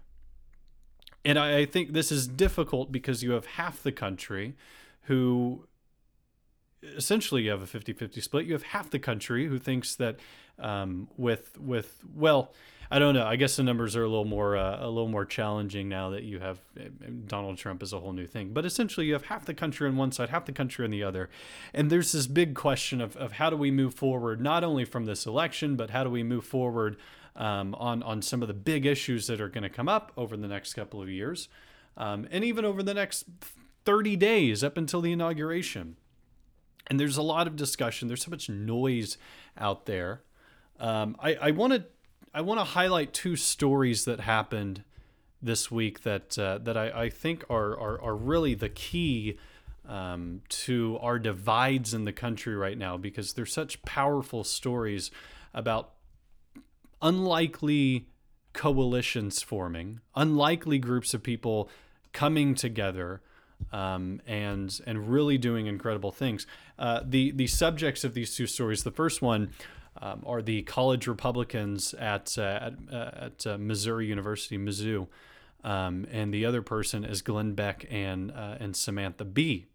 And 1.24 1.38
I, 1.38 1.58
I, 1.58 1.66
think 1.66 1.92
this 1.92 2.12
is 2.12 2.26
difficult 2.26 2.92
because 2.92 3.22
you 3.22 3.32
have 3.32 3.46
half 3.46 3.82
the 3.82 3.92
country 3.92 4.54
who 5.02 5.66
essentially 6.82 7.42
you 7.42 7.50
have 7.50 7.62
a 7.62 7.66
50 7.66 7.92
50 7.92 8.20
split. 8.20 8.46
You 8.46 8.52
have 8.52 8.62
half 8.62 8.90
the 8.90 8.98
country 8.98 9.46
who 9.46 9.58
thinks 9.58 9.94
that 9.96 10.16
um, 10.58 11.08
with, 11.16 11.58
with, 11.58 12.04
well, 12.14 12.52
I 12.90 12.98
don't 12.98 13.14
know. 13.14 13.26
I 13.26 13.36
guess 13.36 13.56
the 13.56 13.62
numbers 13.62 13.96
are 13.96 14.02
a 14.02 14.08
little 14.08 14.24
more 14.24 14.56
uh, 14.56 14.78
a 14.80 14.88
little 14.88 15.08
more 15.08 15.26
challenging 15.26 15.88
now 15.88 16.10
that 16.10 16.22
you 16.22 16.38
have 16.38 16.60
eh, 16.78 16.88
Donald 17.26 17.58
Trump 17.58 17.82
is 17.82 17.92
a 17.92 18.00
whole 18.00 18.14
new 18.14 18.26
thing. 18.26 18.52
But 18.52 18.64
essentially, 18.64 19.06
you 19.06 19.12
have 19.12 19.26
half 19.26 19.44
the 19.44 19.54
country 19.54 19.86
on 19.88 19.96
one 19.96 20.10
side, 20.10 20.30
half 20.30 20.46
the 20.46 20.52
country 20.52 20.84
on 20.84 20.90
the 20.90 21.02
other, 21.02 21.28
and 21.74 21.90
there's 21.90 22.12
this 22.12 22.26
big 22.26 22.54
question 22.54 23.00
of, 23.00 23.14
of 23.16 23.32
how 23.32 23.50
do 23.50 23.56
we 23.56 23.70
move 23.70 23.94
forward, 23.94 24.40
not 24.40 24.64
only 24.64 24.86
from 24.86 25.04
this 25.04 25.26
election, 25.26 25.76
but 25.76 25.90
how 25.90 26.02
do 26.02 26.10
we 26.10 26.22
move 26.22 26.44
forward 26.44 26.96
um, 27.36 27.74
on 27.74 28.02
on 28.02 28.22
some 28.22 28.40
of 28.40 28.48
the 28.48 28.54
big 28.54 28.86
issues 28.86 29.26
that 29.26 29.40
are 29.40 29.50
going 29.50 29.64
to 29.64 29.68
come 29.68 29.88
up 29.88 30.12
over 30.16 30.36
the 30.36 30.48
next 30.48 30.72
couple 30.72 31.02
of 31.02 31.10
years, 31.10 31.48
um, 31.98 32.26
and 32.30 32.42
even 32.42 32.64
over 32.64 32.82
the 32.82 32.94
next 32.94 33.26
30 33.84 34.16
days 34.16 34.64
up 34.64 34.78
until 34.78 35.02
the 35.02 35.12
inauguration. 35.12 35.96
And 36.86 36.98
there's 36.98 37.18
a 37.18 37.22
lot 37.22 37.46
of 37.46 37.54
discussion. 37.54 38.08
There's 38.08 38.24
so 38.24 38.30
much 38.30 38.48
noise 38.48 39.18
out 39.58 39.84
there. 39.84 40.22
Um, 40.80 41.16
I 41.20 41.50
want 41.50 41.74
to 41.74 41.84
I 42.38 42.40
want 42.40 42.60
to 42.60 42.64
highlight 42.64 43.12
two 43.12 43.34
stories 43.34 44.04
that 44.04 44.20
happened 44.20 44.84
this 45.42 45.72
week 45.72 46.04
that 46.04 46.38
uh, 46.38 46.58
that 46.58 46.76
I, 46.76 47.06
I 47.06 47.10
think 47.10 47.44
are, 47.50 47.76
are, 47.76 48.00
are 48.00 48.14
really 48.14 48.54
the 48.54 48.68
key 48.68 49.40
um, 49.88 50.42
to 50.50 51.00
our 51.02 51.18
divides 51.18 51.94
in 51.94 52.04
the 52.04 52.12
country 52.12 52.54
right 52.54 52.78
now 52.78 52.96
because 52.96 53.32
they're 53.32 53.44
such 53.44 53.82
powerful 53.82 54.44
stories 54.44 55.10
about 55.52 55.94
unlikely 57.02 58.06
coalitions 58.52 59.42
forming, 59.42 59.98
unlikely 60.14 60.78
groups 60.78 61.14
of 61.14 61.24
people 61.24 61.68
coming 62.12 62.54
together. 62.54 63.20
Um, 63.72 64.22
and 64.24 64.80
and 64.86 65.08
really 65.08 65.36
doing 65.36 65.66
incredible 65.66 66.12
things. 66.12 66.46
Uh, 66.78 67.00
the 67.04 67.32
the 67.32 67.48
subjects 67.48 68.04
of 68.04 68.14
these 68.14 68.36
two 68.36 68.46
stories. 68.46 68.84
The 68.84 68.92
first 68.92 69.20
one 69.20 69.50
um, 70.00 70.22
are 70.26 70.42
the 70.42 70.62
college 70.62 71.06
Republicans 71.06 71.94
at 71.94 72.36
uh, 72.38 72.42
at, 72.42 72.74
uh, 72.92 73.10
at 73.14 73.46
uh, 73.46 73.58
Missouri 73.58 74.06
University, 74.06 74.58
Mizzou, 74.58 75.08
um, 75.64 76.06
and 76.10 76.32
the 76.32 76.44
other 76.44 76.62
person 76.62 77.04
is 77.04 77.22
Glenn 77.22 77.54
Beck 77.54 77.86
and 77.90 78.30
uh, 78.30 78.56
and 78.60 78.76
Samantha 78.76 79.24
Bee. 79.24 79.66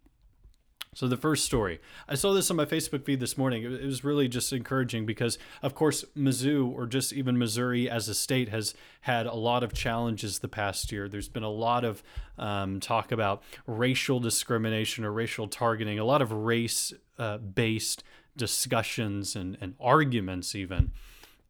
So 0.95 1.07
the 1.07 1.17
first 1.17 1.45
story, 1.45 1.79
I 2.07 2.13
saw 2.13 2.33
this 2.33 2.51
on 2.51 2.57
my 2.57 2.65
Facebook 2.65 3.03
feed 3.03 3.19
this 3.19 3.37
morning. 3.37 3.63
It 3.63 3.83
was 3.83 4.03
really 4.03 4.27
just 4.27 4.53
encouraging 4.53 5.05
because, 5.05 5.39
of 5.63 5.73
course, 5.73 6.05
Mizzou 6.15 6.71
or 6.71 6.85
just 6.85 7.11
even 7.13 7.37
Missouri 7.37 7.89
as 7.89 8.07
a 8.07 8.13
state 8.13 8.49
has 8.49 8.75
had 9.01 9.25
a 9.25 9.33
lot 9.33 9.63
of 9.63 9.73
challenges 9.73 10.39
the 10.39 10.47
past 10.47 10.91
year. 10.91 11.09
There's 11.09 11.29
been 11.29 11.43
a 11.43 11.49
lot 11.49 11.83
of 11.83 12.03
um, 12.37 12.79
talk 12.79 13.11
about 13.11 13.41
racial 13.65 14.19
discrimination 14.19 15.03
or 15.03 15.11
racial 15.11 15.47
targeting, 15.47 15.97
a 15.97 16.05
lot 16.05 16.21
of 16.21 16.31
race-based 16.31 18.03
discussions 18.35 19.35
and, 19.35 19.57
and 19.61 19.75
arguments, 19.79 20.55
even, 20.55 20.91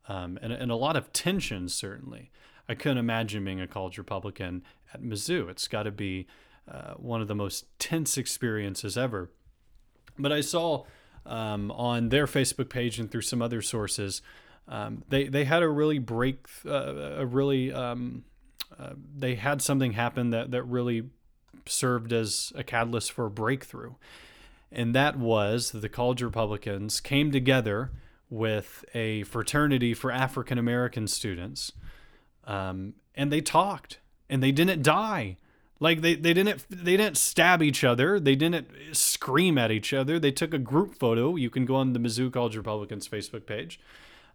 um, 0.07 0.37
and, 0.41 0.51
and 0.51 0.71
a 0.71 0.75
lot 0.75 0.95
of 0.95 1.13
tension, 1.13 1.69
certainly. 1.69 2.31
I 2.67 2.75
couldn't 2.75 2.97
imagine 2.97 3.43
being 3.43 3.61
a 3.61 3.67
college 3.67 3.97
Republican 3.97 4.63
at 4.93 5.01
Mizzou. 5.01 5.49
It's 5.49 5.67
got 5.67 5.83
to 5.83 5.91
be 5.91 6.27
uh, 6.71 6.93
one 6.93 7.21
of 7.21 7.27
the 7.27 7.35
most 7.35 7.65
tense 7.79 8.17
experiences 8.17 8.97
ever. 8.97 9.29
But 10.17 10.31
I 10.31 10.41
saw 10.41 10.85
um, 11.25 11.71
on 11.71 12.09
their 12.09 12.25
Facebook 12.25 12.69
page 12.69 12.99
and 12.99 13.11
through 13.11 13.21
some 13.21 13.41
other 13.41 13.61
sources, 13.61 14.21
um, 14.67 15.03
they 15.09 15.27
they 15.27 15.43
had 15.43 15.61
a 15.61 15.67
really 15.67 15.99
break, 15.99 16.47
uh, 16.65 17.17
a 17.17 17.25
really 17.25 17.73
um, 17.73 18.23
uh, 18.79 18.91
they 19.17 19.35
had 19.35 19.61
something 19.61 19.91
happen 19.91 20.29
that 20.29 20.51
that 20.51 20.63
really 20.63 21.09
served 21.65 22.13
as 22.13 22.53
a 22.55 22.63
catalyst 22.63 23.11
for 23.11 23.25
a 23.25 23.29
breakthrough 23.29 23.93
and 24.73 24.95
that 24.95 25.17
was 25.17 25.71
the 25.71 25.89
college 25.89 26.21
Republicans 26.21 26.99
came 26.99 27.31
together 27.31 27.91
with 28.29 28.83
a 28.93 29.23
fraternity 29.23 29.93
for 29.93 30.11
African 30.11 30.57
American 30.57 31.07
students, 31.07 31.71
um, 32.45 32.93
and 33.15 33.31
they 33.31 33.41
talked, 33.41 33.99
and 34.29 34.41
they 34.41 34.51
didn't 34.51 34.81
die. 34.81 35.37
Like 35.79 36.01
they, 36.01 36.15
they 36.15 36.33
didn't 36.33 36.65
they 36.69 36.97
didn't 36.97 37.17
stab 37.17 37.61
each 37.61 37.83
other. 37.83 38.19
They 38.19 38.35
didn't 38.35 38.67
scream 38.93 39.57
at 39.57 39.71
each 39.71 39.93
other. 39.93 40.17
They 40.19 40.31
took 40.31 40.53
a 40.53 40.59
group 40.59 40.95
photo. 40.95 41.35
You 41.35 41.49
can 41.49 41.65
go 41.65 41.75
on 41.75 41.93
the 41.93 41.99
Mizzou 41.99 42.31
College 42.31 42.55
Republicans 42.55 43.07
Facebook 43.07 43.45
page, 43.45 43.79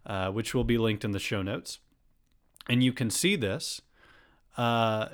uh, 0.05 0.31
which 0.31 0.53
will 0.53 0.63
be 0.63 0.77
linked 0.77 1.03
in 1.03 1.11
the 1.11 1.19
show 1.19 1.41
notes, 1.41 1.79
and 2.69 2.83
you 2.83 2.93
can 2.93 3.09
see 3.09 3.35
this. 3.35 3.81
Uh, 4.57 5.09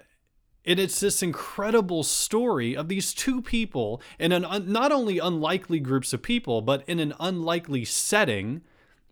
and 0.65 0.79
it's 0.79 0.99
this 0.99 1.21
incredible 1.21 2.03
story 2.03 2.75
of 2.75 2.87
these 2.87 3.13
two 3.13 3.41
people 3.41 4.01
in 4.19 4.31
an 4.31 4.43
un- 4.43 4.71
not 4.71 4.91
only 4.91 5.19
unlikely 5.19 5.79
groups 5.79 6.11
of 6.11 6.21
people, 6.21 6.61
but 6.61 6.83
in 6.87 6.99
an 6.99 7.13
unlikely 7.19 7.85
setting, 7.85 8.61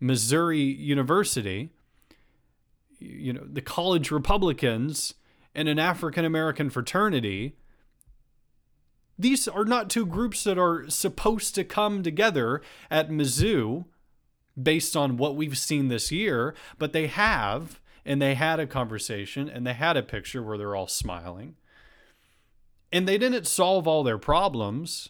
Missouri 0.00 0.60
University, 0.60 1.70
you 2.98 3.32
know, 3.32 3.44
the 3.44 3.60
college 3.60 4.10
Republicans 4.10 5.14
and 5.54 5.68
an 5.68 5.78
African 5.78 6.24
American 6.24 6.70
fraternity. 6.70 7.56
These 9.16 9.46
are 9.46 9.64
not 9.64 9.90
two 9.90 10.06
groups 10.06 10.42
that 10.42 10.58
are 10.58 10.90
supposed 10.90 11.54
to 11.54 11.62
come 11.62 12.02
together 12.02 12.60
at 12.90 13.10
Mizzou 13.10 13.84
based 14.60 14.96
on 14.96 15.16
what 15.16 15.36
we've 15.36 15.58
seen 15.58 15.86
this 15.86 16.10
year, 16.10 16.54
but 16.78 16.92
they 16.92 17.06
have 17.06 17.80
and 18.04 18.20
they 18.20 18.34
had 18.34 18.60
a 18.60 18.66
conversation 18.66 19.48
and 19.48 19.66
they 19.66 19.72
had 19.72 19.96
a 19.96 20.02
picture 20.02 20.42
where 20.42 20.58
they're 20.58 20.76
all 20.76 20.88
smiling. 20.88 21.56
And 22.92 23.08
they 23.08 23.18
didn't 23.18 23.46
solve 23.46 23.88
all 23.88 24.04
their 24.04 24.18
problems, 24.18 25.08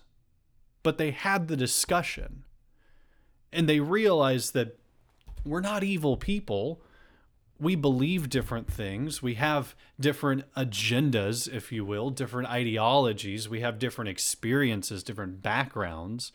but 0.82 0.96
they 0.96 1.10
had 1.10 1.48
the 1.48 1.56
discussion. 1.56 2.44
And 3.52 3.68
they 3.68 3.80
realized 3.80 4.54
that 4.54 4.78
we're 5.44 5.60
not 5.60 5.84
evil 5.84 6.16
people. 6.16 6.80
We 7.60 7.76
believe 7.76 8.28
different 8.28 8.70
things. 8.72 9.22
We 9.22 9.34
have 9.34 9.74
different 10.00 10.44
agendas, 10.54 11.52
if 11.52 11.70
you 11.70 11.84
will, 11.84 12.10
different 12.10 12.48
ideologies. 12.48 13.48
We 13.48 13.60
have 13.60 13.78
different 13.78 14.08
experiences, 14.08 15.02
different 15.02 15.42
backgrounds. 15.42 16.32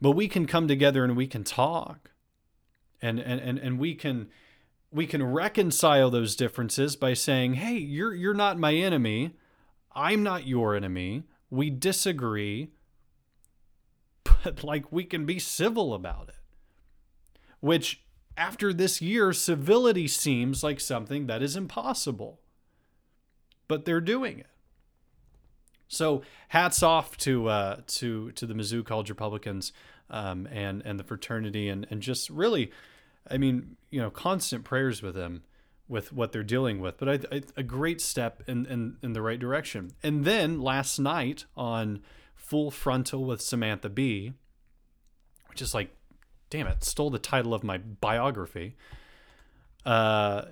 but 0.00 0.12
we 0.12 0.28
can 0.28 0.46
come 0.46 0.66
together 0.66 1.04
and 1.04 1.16
we 1.16 1.26
can 1.26 1.44
talk 1.44 2.10
and 3.02 3.18
and 3.18 3.40
and, 3.40 3.58
and 3.58 3.78
we 3.78 3.94
can 3.94 4.28
we 4.92 5.06
can 5.06 5.22
reconcile 5.22 6.10
those 6.10 6.36
differences 6.36 6.96
by 6.96 7.14
saying 7.14 7.54
hey 7.54 7.76
you're 7.76 8.14
you're 8.14 8.34
not 8.34 8.58
my 8.58 8.74
enemy. 8.74 9.34
I'm 9.92 10.22
not 10.22 10.46
your 10.46 10.76
enemy. 10.76 11.24
We 11.50 11.70
disagree 11.70 12.70
but 14.44 14.64
like 14.64 14.90
we 14.90 15.04
can 15.04 15.26
be 15.26 15.38
civil 15.38 15.94
about 15.94 16.28
it. 16.28 16.36
Which 17.60 18.02
after 18.36 18.72
this 18.72 19.02
year 19.02 19.32
civility 19.32 20.08
seems 20.08 20.62
like 20.62 20.80
something 20.80 21.26
that 21.26 21.42
is 21.42 21.56
impossible. 21.56 22.40
But 23.68 23.84
they're 23.84 24.00
doing 24.00 24.40
it. 24.40 24.46
So 25.88 26.22
hats 26.48 26.82
off 26.82 27.16
to 27.18 27.48
uh, 27.48 27.80
to 27.86 28.32
to 28.32 28.46
the 28.46 28.54
Mizzou 28.54 28.84
College 28.84 29.10
Republicans 29.10 29.72
um, 30.08 30.46
and 30.50 30.82
and 30.84 30.98
the 30.98 31.04
fraternity 31.04 31.68
and 31.68 31.86
and 31.90 32.00
just 32.00 32.30
really, 32.30 32.72
I 33.30 33.38
mean, 33.38 33.76
you 33.90 34.00
know, 34.00 34.10
constant 34.10 34.64
prayers 34.64 35.02
with 35.02 35.14
them 35.14 35.42
with 35.88 36.12
what 36.12 36.32
they're 36.32 36.42
dealing 36.42 36.80
with. 36.80 36.98
But 36.98 37.08
I, 37.08 37.36
I, 37.36 37.42
a 37.56 37.62
great 37.62 38.00
step 38.00 38.42
in, 38.46 38.66
in 38.66 38.96
in 39.02 39.12
the 39.12 39.22
right 39.22 39.38
direction. 39.38 39.92
And 40.02 40.24
then 40.24 40.60
last 40.60 40.98
night 40.98 41.44
on 41.56 42.02
Full 42.34 42.70
Frontal 42.70 43.24
with 43.24 43.42
Samantha 43.42 43.88
Bee, 43.88 44.32
which 45.48 45.60
is 45.60 45.74
like, 45.74 45.94
damn 46.48 46.66
it, 46.66 46.84
stole 46.84 47.10
the 47.10 47.18
title 47.18 47.52
of 47.52 47.62
my 47.62 47.78
biography. 47.78 48.76
Uh, 49.84 50.42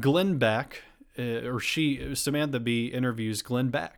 Glenn 0.00 0.38
Beck, 0.38 0.82
uh, 1.18 1.48
or 1.48 1.60
she, 1.60 2.14
Samantha 2.14 2.60
Bee 2.60 2.86
interviews 2.86 3.42
Glenn 3.42 3.68
Beck 3.68 3.95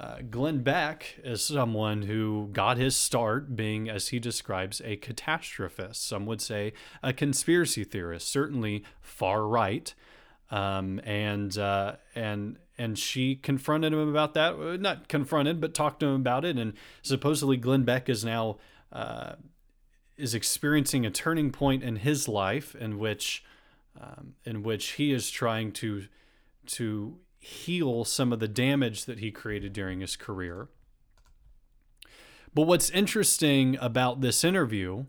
uh, 0.00 0.22
Glenn 0.30 0.62
Beck 0.62 1.16
is 1.22 1.44
someone 1.44 2.02
who 2.02 2.48
got 2.52 2.78
his 2.78 2.96
start 2.96 3.54
being, 3.54 3.90
as 3.90 4.08
he 4.08 4.18
describes, 4.18 4.80
a 4.82 4.96
catastrophist. 4.96 5.96
Some 5.96 6.24
would 6.24 6.40
say 6.40 6.72
a 7.02 7.12
conspiracy 7.12 7.84
theorist, 7.84 8.26
certainly 8.26 8.82
far 9.02 9.46
right. 9.46 9.92
Um, 10.50 11.00
and 11.04 11.56
uh, 11.58 11.96
and 12.14 12.56
and 12.78 12.98
she 12.98 13.36
confronted 13.36 13.92
him 13.92 14.08
about 14.08 14.32
that. 14.34 14.54
Uh, 14.54 14.78
not 14.78 15.08
confronted, 15.08 15.60
but 15.60 15.74
talked 15.74 16.00
to 16.00 16.06
him 16.06 16.14
about 16.14 16.46
it. 16.46 16.56
And 16.56 16.72
supposedly, 17.02 17.58
Glenn 17.58 17.84
Beck 17.84 18.08
is 18.08 18.24
now 18.24 18.56
uh, 18.90 19.34
is 20.16 20.34
experiencing 20.34 21.04
a 21.04 21.10
turning 21.10 21.52
point 21.52 21.82
in 21.82 21.96
his 21.96 22.26
life, 22.26 22.74
in 22.74 22.98
which 22.98 23.44
um, 24.00 24.34
in 24.44 24.62
which 24.62 24.92
he 24.92 25.12
is 25.12 25.30
trying 25.30 25.72
to 25.72 26.06
to 26.66 27.18
heal 27.40 28.04
some 28.04 28.32
of 28.32 28.38
the 28.38 28.48
damage 28.48 29.06
that 29.06 29.18
he 29.18 29.30
created 29.30 29.72
during 29.72 30.00
his 30.00 30.14
career. 30.14 30.68
But 32.54 32.62
what's 32.62 32.90
interesting 32.90 33.78
about 33.80 34.20
this 34.20 34.44
interview 34.44 35.06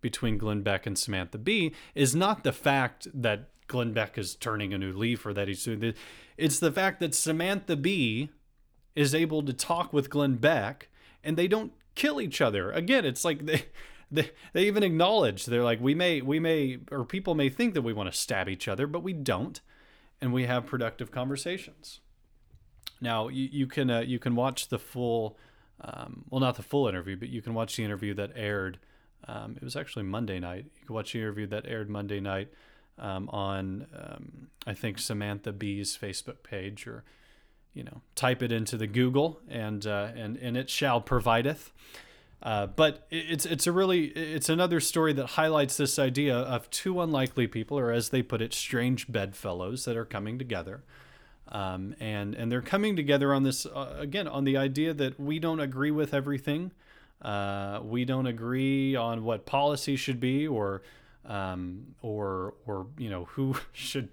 between 0.00 0.38
Glenn 0.38 0.62
Beck 0.62 0.86
and 0.86 0.98
Samantha 0.98 1.38
Bee 1.38 1.72
is 1.94 2.14
not 2.14 2.42
the 2.44 2.52
fact 2.52 3.06
that 3.14 3.50
Glenn 3.68 3.92
Beck 3.92 4.18
is 4.18 4.34
turning 4.34 4.74
a 4.74 4.78
new 4.78 4.92
leaf 4.92 5.24
or 5.24 5.32
that 5.34 5.48
he's 5.48 5.64
doing 5.64 5.80
this. 5.80 5.96
It's 6.36 6.58
the 6.58 6.72
fact 6.72 7.00
that 7.00 7.14
Samantha 7.14 7.76
Bee 7.76 8.30
is 8.96 9.14
able 9.14 9.42
to 9.42 9.52
talk 9.52 9.92
with 9.92 10.10
Glenn 10.10 10.36
Beck 10.36 10.88
and 11.22 11.36
they 11.36 11.46
don't 11.46 11.72
kill 11.94 12.20
each 12.20 12.40
other. 12.40 12.72
Again, 12.72 13.04
it's 13.04 13.24
like 13.24 13.46
they 13.46 13.66
they, 14.10 14.30
they 14.54 14.64
even 14.64 14.82
acknowledge 14.82 15.44
they're 15.44 15.62
like 15.62 15.80
we 15.80 15.94
may 15.94 16.22
we 16.22 16.40
may 16.40 16.78
or 16.90 17.04
people 17.04 17.34
may 17.34 17.50
think 17.50 17.74
that 17.74 17.82
we 17.82 17.92
want 17.92 18.10
to 18.10 18.18
stab 18.18 18.48
each 18.48 18.66
other, 18.66 18.86
but 18.86 19.02
we 19.02 19.12
don't 19.12 19.60
and 20.20 20.32
we 20.32 20.46
have 20.46 20.66
productive 20.66 21.10
conversations. 21.10 22.00
Now 23.00 23.28
you, 23.28 23.48
you 23.50 23.66
can 23.66 23.90
uh, 23.90 24.00
you 24.00 24.18
can 24.18 24.34
watch 24.34 24.68
the 24.68 24.78
full, 24.78 25.38
um, 25.80 26.24
well 26.30 26.40
not 26.40 26.56
the 26.56 26.62
full 26.62 26.88
interview, 26.88 27.16
but 27.16 27.28
you 27.28 27.42
can 27.42 27.54
watch 27.54 27.76
the 27.76 27.84
interview 27.84 28.14
that 28.14 28.32
aired. 28.34 28.78
Um, 29.26 29.56
it 29.56 29.62
was 29.62 29.76
actually 29.76 30.04
Monday 30.04 30.38
night. 30.38 30.66
You 30.80 30.86
can 30.86 30.94
watch 30.94 31.12
the 31.12 31.20
interview 31.20 31.46
that 31.48 31.66
aired 31.66 31.90
Monday 31.90 32.20
night 32.20 32.48
um, 32.98 33.28
on 33.30 33.86
um, 33.96 34.48
I 34.66 34.74
think 34.74 34.98
Samantha 34.98 35.52
Bee's 35.52 35.96
Facebook 35.96 36.42
page, 36.42 36.86
or 36.86 37.04
you 37.74 37.84
know 37.84 38.02
type 38.14 38.42
it 38.42 38.52
into 38.52 38.76
the 38.76 38.86
Google 38.86 39.40
and 39.48 39.86
uh, 39.86 40.08
and 40.16 40.36
and 40.36 40.56
it 40.56 40.68
shall 40.70 41.00
provideth. 41.00 41.72
Uh, 42.42 42.66
but 42.66 43.06
it's 43.10 43.44
it's 43.44 43.66
a 43.66 43.72
really 43.72 44.06
it's 44.06 44.48
another 44.48 44.78
story 44.78 45.12
that 45.12 45.26
highlights 45.26 45.76
this 45.76 45.98
idea 45.98 46.36
of 46.36 46.70
two 46.70 47.00
unlikely 47.00 47.48
people, 47.48 47.78
or 47.78 47.90
as 47.90 48.10
they 48.10 48.22
put 48.22 48.40
it, 48.40 48.54
strange 48.54 49.10
bedfellows 49.10 49.84
that 49.84 49.96
are 49.96 50.04
coming 50.04 50.38
together, 50.38 50.84
um, 51.48 51.96
and 51.98 52.36
and 52.36 52.52
they're 52.52 52.62
coming 52.62 52.94
together 52.94 53.34
on 53.34 53.42
this 53.42 53.66
uh, 53.66 53.96
again 53.98 54.28
on 54.28 54.44
the 54.44 54.56
idea 54.56 54.94
that 54.94 55.18
we 55.18 55.40
don't 55.40 55.58
agree 55.58 55.90
with 55.90 56.14
everything, 56.14 56.70
uh, 57.22 57.80
we 57.82 58.04
don't 58.04 58.26
agree 58.26 58.94
on 58.94 59.24
what 59.24 59.44
policy 59.44 59.96
should 59.96 60.20
be, 60.20 60.46
or 60.46 60.82
um, 61.26 61.96
or 62.02 62.54
or 62.66 62.86
you 62.96 63.10
know 63.10 63.24
who 63.24 63.56
should 63.72 64.10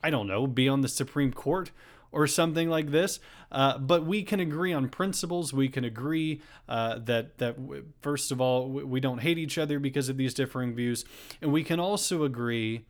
I 0.00 0.10
don't 0.10 0.28
know 0.28 0.46
be 0.46 0.68
on 0.68 0.82
the 0.82 0.88
Supreme 0.88 1.32
Court 1.32 1.72
or 2.12 2.26
something 2.26 2.68
like 2.68 2.90
this. 2.90 3.20
Uh, 3.50 3.78
but 3.78 4.04
we 4.04 4.22
can 4.22 4.40
agree 4.40 4.72
on 4.72 4.88
principles. 4.88 5.52
We 5.52 5.68
can 5.68 5.84
agree 5.84 6.42
uh, 6.68 6.98
that 7.00 7.38
that 7.38 7.56
first 8.00 8.30
of 8.30 8.40
all 8.40 8.68
we 8.68 9.00
don't 9.00 9.18
hate 9.18 9.38
each 9.38 9.58
other 9.58 9.78
because 9.78 10.08
of 10.08 10.16
these 10.16 10.34
differing 10.34 10.74
views, 10.74 11.04
and 11.40 11.52
we 11.52 11.64
can 11.64 11.80
also 11.80 12.24
agree 12.24 12.84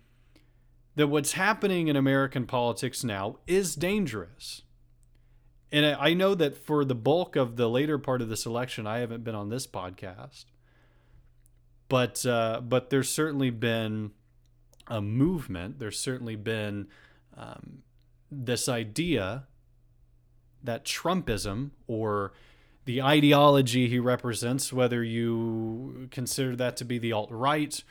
that 0.97 1.07
what's 1.07 1.33
happening 1.33 1.87
in 1.87 1.95
American 1.95 2.45
politics 2.45 3.05
now 3.05 3.39
is 3.47 3.77
dangerous. 3.77 4.63
And 5.71 5.85
I 5.87 6.15
know 6.15 6.35
that 6.35 6.57
for 6.57 6.85
the 6.85 6.95
bulk 6.95 7.37
of 7.37 7.57
the 7.57 7.69
later 7.69 7.99
part 7.99 8.23
of 8.23 8.29
this 8.29 8.47
election, 8.47 8.87
I 8.87 8.99
haven't 8.99 9.23
been 9.23 9.35
on 9.35 9.51
this 9.51 9.67
podcast, 9.67 10.47
but 11.89 12.25
uh, 12.27 12.63
but 12.63 12.91
there's 12.91 13.11
certainly 13.11 13.51
been 13.51 14.13
a 14.89 15.01
movement. 15.01 15.79
There's 15.79 16.01
certainly 16.01 16.37
been 16.37 16.89
um, 17.37 17.83
this 18.31 18.69
idea 18.69 19.47
that 20.63 20.85
Trumpism 20.85 21.71
or 21.87 22.33
the 22.85 23.03
ideology 23.03 23.89
he 23.89 23.99
represents, 23.99 24.73
whether 24.73 25.03
you 25.03 26.09
consider 26.11 26.57
that 26.57 26.77
to 26.79 26.85
be 26.85 26.99
the 26.99 27.13
alt 27.13 27.31
right 27.31 27.83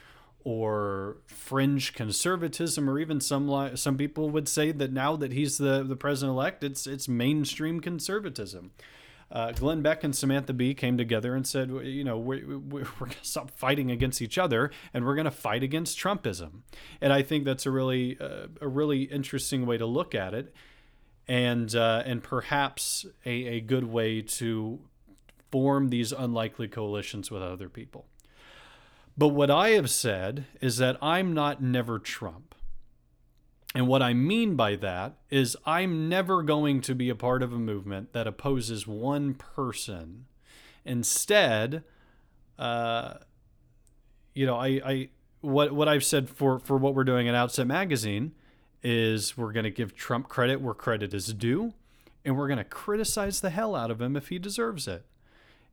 or 0.44 1.18
fringe 1.26 1.94
conservatism, 1.94 2.90
or 2.90 3.00
even 3.00 3.20
some 3.20 3.76
some 3.76 3.98
people 3.98 4.30
would 4.30 4.48
say 4.48 4.72
that 4.72 4.92
now 4.92 5.16
that 5.16 5.34
he's 5.34 5.58
the 5.58 5.84
the 5.84 5.96
president 5.96 6.36
elect, 6.36 6.64
it's 6.64 6.88
it's 6.88 7.08
mainstream 7.08 7.80
conservatism 7.80 8.72
uh, 9.32 9.52
Glenn 9.52 9.82
Beck 9.82 10.04
and 10.04 10.16
Samantha 10.16 10.54
Bee 10.54 10.74
came 10.74 10.98
together 10.98 11.36
and 11.36 11.46
said, 11.46 11.70
you 11.70 12.04
know, 12.04 12.18
we're, 12.18 12.58
we're, 12.60 12.84
going 12.84 13.12
to 13.12 13.18
stop 13.24 13.52
fighting 13.52 13.92
against 13.92 14.22
each 14.22 14.38
other 14.38 14.72
and 14.94 15.06
we're 15.06 15.16
going 15.16 15.26
to 15.26 15.32
fight 15.32 15.64
against 15.64 15.98
Trumpism. 16.00 16.62
And 17.02 17.12
I 17.12 17.22
think 17.24 17.46
that's 17.46 17.66
a 17.66 17.72
really 17.72 18.18
uh, 18.20 18.48
a 18.62 18.68
really 18.68 19.04
interesting 19.04 19.66
way 19.66 19.78
to 19.78 19.86
look 19.86 20.16
at 20.16 20.34
it, 20.34 20.54
and 21.28 21.74
uh, 21.76 22.04
and 22.06 22.24
perhaps 22.24 23.06
a, 23.26 23.30
a 23.30 23.62
good 23.62 23.86
way 23.86 24.22
to 24.22 24.80
form 25.52 25.90
these 25.90 26.12
unlikely 26.12 26.68
coalitions 26.68 27.32
with 27.32 27.42
other 27.42 27.70
people. 27.70 28.06
But 29.18 29.30
what 29.30 29.50
I 29.50 29.70
have 29.70 29.90
said 29.90 30.46
is 30.62 30.78
that 30.78 30.98
I'm 31.02 31.34
not 31.34 31.62
never 31.62 31.98
Trump. 31.98 32.54
And 33.76 33.88
what 33.88 34.02
I 34.02 34.14
mean 34.14 34.56
by 34.56 34.76
that 34.78 35.18
is, 35.30 35.58
I'm 35.66 36.10
never 36.10 36.42
going 36.42 36.82
to 36.82 36.96
be 36.96 37.10
a 37.10 37.16
part 37.16 37.44
of 37.44 37.52
a 37.52 37.60
movement 37.60 38.14
that 38.14 38.26
opposes 38.26 38.88
one 38.88 39.34
person. 39.34 40.26
Instead, 40.86 41.84
uh, 42.58 43.16
you 44.34 44.46
know, 44.46 44.56
I, 44.56 44.68
I 44.86 45.10
what 45.42 45.74
what 45.74 45.88
I've 45.88 46.06
said 46.06 46.30
for 46.30 46.60
for 46.60 46.78
what 46.78 46.96
we're 46.96 47.04
doing 47.04 47.28
at 47.28 47.36
Outset 47.36 47.68
Magazine 47.68 48.34
is 48.84 49.38
we're 49.38 49.52
going 49.52 49.66
to 49.66 49.72
give 49.72 49.96
Trump 49.96 50.30
credit 50.30 50.62
where 50.62 50.74
credit 50.74 51.14
is 51.14 51.34
due, 51.34 51.74
and 52.24 52.38
we're 52.38 52.48
going 52.48 52.58
to 52.58 52.64
criticize 52.64 53.42
the 53.42 53.50
hell 53.50 53.76
out 53.76 53.92
of 53.92 54.02
him 54.02 54.16
if 54.16 54.30
he 54.30 54.40
deserves 54.40 54.88
it. 54.88 55.06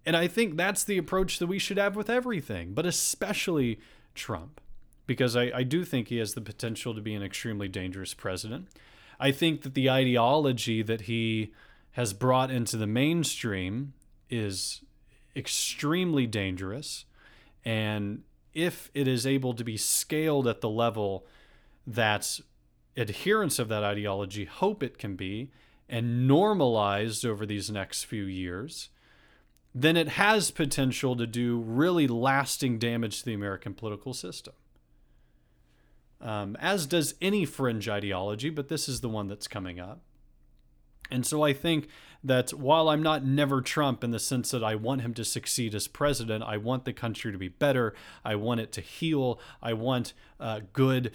And 0.04 0.16
I 0.16 0.26
think 0.26 0.56
that's 0.56 0.84
the 0.84 0.98
approach 0.98 1.38
that 1.38 1.46
we 1.46 1.58
should 1.58 1.78
have 1.78 1.96
with 1.96 2.10
everything, 2.10 2.74
but 2.74 2.84
especially 2.86 3.78
Trump 4.14 4.60
because 5.06 5.36
I, 5.36 5.50
I 5.54 5.62
do 5.62 5.84
think 5.84 6.08
he 6.08 6.18
has 6.18 6.34
the 6.34 6.40
potential 6.40 6.94
to 6.94 7.00
be 7.00 7.14
an 7.14 7.22
extremely 7.22 7.68
dangerous 7.68 8.14
president. 8.14 8.68
I 9.20 9.30
think 9.30 9.62
that 9.62 9.74
the 9.74 9.90
ideology 9.90 10.82
that 10.82 11.02
he 11.02 11.52
has 11.92 12.12
brought 12.12 12.50
into 12.50 12.76
the 12.76 12.86
mainstream 12.86 13.92
is 14.28 14.82
extremely 15.36 16.26
dangerous. 16.26 17.04
And 17.64 18.22
if 18.52 18.90
it 18.94 19.06
is 19.06 19.26
able 19.26 19.54
to 19.54 19.64
be 19.64 19.76
scaled 19.76 20.48
at 20.48 20.60
the 20.60 20.68
level 20.68 21.26
that 21.86 22.40
adherents 22.96 23.58
of 23.58 23.68
that 23.68 23.84
ideology 23.84 24.44
hope 24.44 24.82
it 24.82 24.98
can 24.98 25.16
be 25.16 25.50
and 25.88 26.26
normalized 26.26 27.26
over 27.26 27.44
these 27.44 27.70
next 27.70 28.04
few 28.04 28.24
years, 28.24 28.88
then 29.74 29.96
it 29.96 30.08
has 30.08 30.50
potential 30.50 31.16
to 31.16 31.26
do 31.26 31.58
really 31.58 32.06
lasting 32.06 32.78
damage 32.78 33.20
to 33.20 33.24
the 33.26 33.34
American 33.34 33.74
political 33.74 34.14
system 34.14 34.54
um, 36.24 36.56
as 36.58 36.86
does 36.86 37.14
any 37.20 37.44
fringe 37.44 37.88
ideology, 37.88 38.50
but 38.50 38.68
this 38.68 38.88
is 38.88 39.02
the 39.02 39.08
one 39.08 39.28
that's 39.28 39.46
coming 39.46 39.78
up. 39.78 40.00
And 41.10 41.26
so 41.26 41.42
I 41.42 41.52
think 41.52 41.88
that 42.24 42.54
while 42.54 42.88
I'm 42.88 43.02
not 43.02 43.24
never 43.24 43.60
Trump 43.60 44.02
in 44.02 44.10
the 44.10 44.18
sense 44.18 44.50
that 44.52 44.64
I 44.64 44.74
want 44.74 45.02
him 45.02 45.12
to 45.14 45.24
succeed 45.24 45.74
as 45.74 45.86
president, 45.86 46.42
I 46.42 46.56
want 46.56 46.86
the 46.86 46.94
country 46.94 47.30
to 47.30 47.36
be 47.36 47.48
better. 47.48 47.94
I 48.24 48.36
want 48.36 48.60
it 48.60 48.72
to 48.72 48.80
heal. 48.80 49.38
I 49.62 49.74
want 49.74 50.14
uh, 50.40 50.60
good 50.72 51.12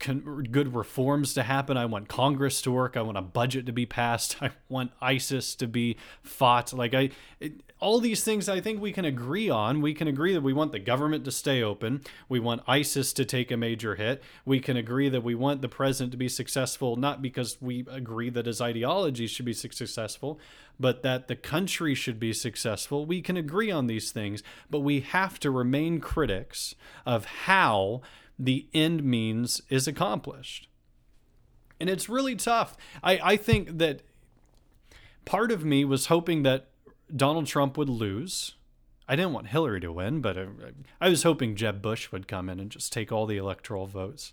con- 0.00 0.46
good 0.50 0.74
reforms 0.74 1.34
to 1.34 1.44
happen. 1.44 1.76
I 1.76 1.86
want 1.86 2.08
Congress 2.08 2.60
to 2.62 2.72
work. 2.72 2.96
I 2.96 3.02
want 3.02 3.16
a 3.16 3.22
budget 3.22 3.66
to 3.66 3.72
be 3.72 3.86
passed. 3.86 4.36
I 4.42 4.50
want 4.68 4.90
ISIS 5.00 5.54
to 5.56 5.68
be 5.68 5.96
fought. 6.22 6.72
Like 6.72 6.94
I, 6.94 7.10
it, 7.40 7.62
all 7.80 8.00
these 8.00 8.24
things 8.24 8.48
I 8.48 8.60
think 8.60 8.80
we 8.80 8.92
can 8.92 9.04
agree 9.04 9.48
on. 9.48 9.80
We 9.80 9.94
can 9.94 10.08
agree 10.08 10.32
that 10.34 10.40
we 10.40 10.52
want 10.52 10.72
the 10.72 10.78
government 10.78 11.24
to 11.24 11.30
stay 11.30 11.62
open. 11.62 12.02
We 12.28 12.40
want 12.40 12.62
ISIS 12.66 13.12
to 13.14 13.24
take 13.24 13.50
a 13.50 13.56
major 13.56 13.94
hit. 13.94 14.22
We 14.44 14.60
can 14.60 14.76
agree 14.76 15.08
that 15.08 15.22
we 15.22 15.34
want 15.34 15.62
the 15.62 15.68
president 15.68 16.12
to 16.12 16.18
be 16.18 16.28
successful, 16.28 16.96
not 16.96 17.22
because 17.22 17.56
we 17.60 17.86
agree 17.90 18.30
that 18.30 18.46
his 18.46 18.60
ideology 18.60 19.26
should 19.26 19.44
be 19.44 19.52
successful, 19.52 20.40
but 20.80 21.02
that 21.02 21.28
the 21.28 21.36
country 21.36 21.94
should 21.94 22.18
be 22.18 22.32
successful. 22.32 23.06
We 23.06 23.22
can 23.22 23.36
agree 23.36 23.70
on 23.70 23.86
these 23.86 24.10
things, 24.10 24.42
but 24.68 24.80
we 24.80 25.00
have 25.00 25.38
to 25.40 25.50
remain 25.50 26.00
critics 26.00 26.74
of 27.06 27.24
how 27.24 28.02
the 28.38 28.68
end 28.74 29.04
means 29.04 29.62
is 29.68 29.86
accomplished. 29.86 30.68
And 31.80 31.88
it's 31.88 32.08
really 32.08 32.34
tough. 32.34 32.76
I, 33.02 33.20
I 33.22 33.36
think 33.36 33.78
that 33.78 34.02
part 35.24 35.52
of 35.52 35.64
me 35.64 35.84
was 35.84 36.06
hoping 36.06 36.42
that 36.42 36.68
Donald 37.14 37.46
Trump 37.46 37.76
would 37.76 37.88
lose. 37.88 38.54
I 39.08 39.16
didn't 39.16 39.32
want 39.32 39.48
Hillary 39.48 39.80
to 39.80 39.92
win, 39.92 40.20
but 40.20 40.36
I, 40.36 40.46
I 41.00 41.08
was 41.08 41.22
hoping 41.22 41.56
Jeb 41.56 41.80
Bush 41.80 42.12
would 42.12 42.28
come 42.28 42.48
in 42.48 42.60
and 42.60 42.70
just 42.70 42.92
take 42.92 43.10
all 43.10 43.26
the 43.26 43.38
electoral 43.38 43.86
votes. 43.86 44.32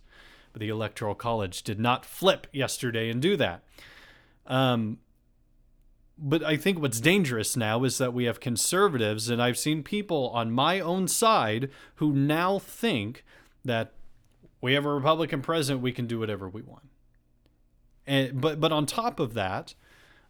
But 0.51 0.59
the 0.59 0.69
Electoral 0.69 1.15
College 1.15 1.63
did 1.63 1.79
not 1.79 2.05
flip 2.05 2.47
yesterday 2.53 3.09
and 3.09 3.21
do 3.21 3.35
that. 3.38 3.63
Um, 4.47 4.99
but 6.17 6.43
I 6.43 6.55
think 6.55 6.79
what's 6.79 7.01
dangerous 7.01 7.57
now 7.57 7.83
is 7.83 7.97
that 7.97 8.13
we 8.13 8.23
have 8.25 8.39
conservatives, 8.39 9.29
and 9.29 9.41
I've 9.41 9.57
seen 9.57 9.83
people 9.83 10.29
on 10.29 10.51
my 10.51 10.79
own 10.79 11.07
side 11.07 11.69
who 11.95 12.13
now 12.13 12.59
think 12.59 13.25
that 13.65 13.93
we 14.61 14.73
have 14.73 14.85
a 14.85 14.93
Republican 14.93 15.41
president, 15.41 15.83
we 15.83 15.91
can 15.91 16.07
do 16.07 16.19
whatever 16.19 16.47
we 16.47 16.61
want. 16.61 16.89
And 18.07 18.39
but 18.39 18.59
but 18.61 18.71
on 18.71 18.85
top 18.85 19.19
of 19.19 19.33
that, 19.33 19.73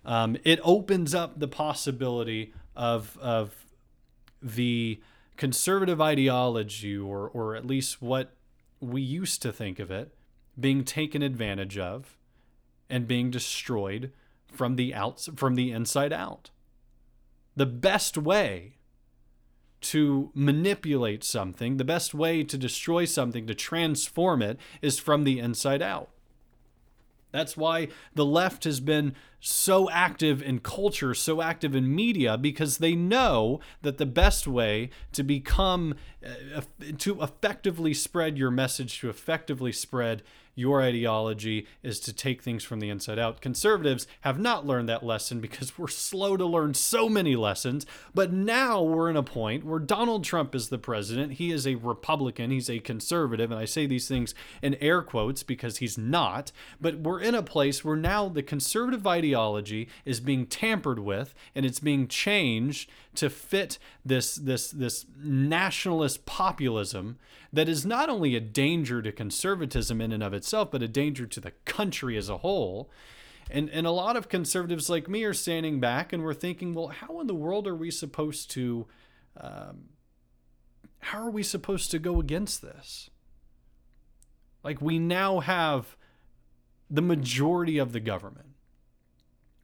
um, 0.06 0.38
it 0.44 0.60
opens 0.64 1.14
up 1.14 1.40
the 1.40 1.48
possibility 1.48 2.54
of 2.76 3.18
of 3.22 3.66
the 4.42 5.02
conservative 5.38 6.00
ideology, 6.00 6.98
or 6.98 7.30
or 7.30 7.56
at 7.56 7.66
least 7.66 8.02
what 8.02 8.34
we 8.80 9.02
used 9.02 9.42
to 9.42 9.52
think 9.52 9.80
of 9.80 9.90
it, 9.92 10.14
being 10.60 10.84
taken 10.84 11.22
advantage 11.22 11.78
of 11.78 12.18
and 12.90 13.08
being 13.08 13.32
destroyed 13.32 14.12
from 14.48 14.76
the 14.76 14.94
outs 14.94 15.30
from 15.36 15.56
the 15.56 15.72
inside 15.72 16.14
out. 16.14 16.52
The 17.56 17.66
best 17.66 18.18
way 18.18 18.74
to 19.82 20.32
manipulate 20.34 21.24
something, 21.24 21.78
the 21.78 21.84
best 21.84 22.14
way 22.14 22.44
to 22.44 22.58
destroy 22.58 23.06
something, 23.06 23.46
to 23.48 23.54
transform 23.54 24.42
it, 24.42 24.58
is 24.82 24.98
from 24.98 25.24
the 25.24 25.40
inside 25.40 25.82
out. 25.82 26.10
That's 27.36 27.58
why 27.58 27.90
the 28.14 28.26
left 28.26 28.64
has 28.64 28.80
been 28.80 29.14
so 29.40 29.90
active 29.90 30.42
in 30.42 30.60
culture, 30.60 31.14
so 31.14 31.42
active 31.42 31.76
in 31.76 31.94
media, 31.94 32.38
because 32.38 32.78
they 32.78 32.96
know 32.96 33.60
that 33.82 33.98
the 33.98 34.06
best 34.06 34.48
way 34.48 34.90
to 35.12 35.22
become, 35.22 35.96
uh, 36.26 36.62
to 36.98 37.22
effectively 37.22 37.94
spread 37.94 38.38
your 38.38 38.52
message, 38.52 39.00
to 39.00 39.10
effectively 39.10 39.72
spread 39.72 40.24
your 40.56 40.82
ideology 40.82 41.68
is 41.84 42.00
to 42.02 42.14
take 42.14 42.42
things 42.42 42.64
from 42.64 42.80
the 42.80 42.90
inside 42.90 43.20
out. 43.20 43.42
Conservatives 43.42 44.08
have 44.22 44.40
not 44.40 44.66
learned 44.66 44.90
that 44.90 45.04
lesson 45.04 45.42
because 45.42 45.78
we're 45.78 45.88
slow 45.88 46.38
to 46.38 46.46
learn 46.46 46.74
so 46.74 47.10
many 47.10 47.36
lessons. 47.36 47.86
But 48.14 48.32
now 48.32 48.82
we're 48.82 49.10
in 49.10 49.18
a 49.18 49.24
point 49.24 49.66
where 49.66 49.80
Donald 49.80 50.24
Trump 50.24 50.56
is 50.56 50.70
the 50.70 50.78
president. 50.78 51.34
He 51.34 51.52
is 51.52 51.68
a 51.68 51.76
Republican, 51.76 52.52
he's 52.52 52.70
a 52.70 52.80
conservative. 52.80 53.52
And 53.52 53.60
I 53.60 53.66
say 53.66 53.86
these 53.86 54.08
things 54.08 54.34
in 54.62 54.76
air 54.76 55.02
quotes 55.02 55.44
because 55.44 55.78
he's 55.78 55.98
not. 55.98 56.52
But 56.80 57.00
we're 57.00 57.22
in 57.22 57.36
a 57.36 57.44
place 57.44 57.84
where 57.84 57.98
now 57.98 58.30
the 58.30 58.44
conservative 58.44 59.06
ideology 59.06 59.90
is 60.06 60.20
being 60.20 60.46
tampered 60.46 61.00
with 61.00 61.36
and 61.54 61.66
it's 61.66 61.80
being 61.80 62.08
changed 62.08 62.90
to 63.18 63.30
fit 63.30 63.78
this, 64.06 64.36
this, 64.36 64.70
this 64.72 65.06
nationalist 65.18 66.26
populism 66.26 67.18
that 67.52 67.70
is 67.70 67.86
not 67.86 68.10
only 68.10 68.36
a 68.36 68.40
danger 68.40 69.02
to 69.02 69.12
conservatism 69.12 70.02
in 70.02 70.12
and 70.12 70.24
of 70.24 70.34
itself, 70.34 70.72
but 70.72 70.84
a 70.84 70.88
danger 70.88 71.26
to 71.26 71.40
the 71.40 71.52
country 71.66 72.18
as 72.18 72.30
a 72.30 72.38
whole. 72.38 72.90
And, 73.50 73.70
and 73.70 73.86
a 73.86 73.92
lot 73.92 74.18
of 74.18 74.28
conservatives 74.28 74.90
like 74.90 75.08
me 75.08 75.24
are 75.24 75.34
standing 75.34 75.80
back 75.80 76.12
and 76.12 76.24
we're 76.24 76.34
thinking, 76.34 76.74
well, 76.74 76.88
how 76.88 77.20
in 77.20 77.28
the 77.28 77.36
world 77.36 77.68
are 77.68 77.76
we 77.76 77.92
supposed 77.92 78.50
to, 78.52 78.88
um, 79.40 79.90
how 81.00 81.20
are 81.20 81.30
we 81.30 81.44
supposed 81.44 81.92
to 81.92 82.00
go 82.00 82.20
against 82.20 82.62
this? 82.62 83.10
Like 84.64 84.82
we 84.82 84.98
now 84.98 85.42
have 85.42 85.96
the 86.90 87.02
majority 87.02 87.78
of 87.78 87.92
the 87.94 88.00
government. 88.00 88.48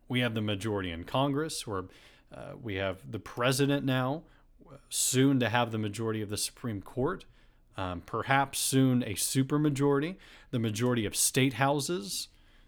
We 0.08 0.20
have 0.20 0.36
the 0.36 0.42
majority 0.42 0.92
in 0.92 1.06
Congress, 1.06 1.66
where 1.66 1.86
uh, 2.36 2.54
we 2.62 2.76
have 2.76 3.12
the 3.12 3.20
president 3.20 3.86
now, 3.86 4.24
soon 4.89 5.39
to 5.39 5.50
have 5.50 5.72
the 5.72 5.78
majority 5.78 6.22
of 6.22 6.30
the 6.30 6.38
Supreme 6.38 6.82
Court 6.82 7.26
um, 7.78 8.02
perhaps 8.06 8.60
soon 8.60 9.04
a 9.04 9.13
supermajority, 9.13 10.15
the 10.52 10.60
majority 10.60 11.06
of 11.06 11.15
state 11.15 11.54
houses, 11.54 12.28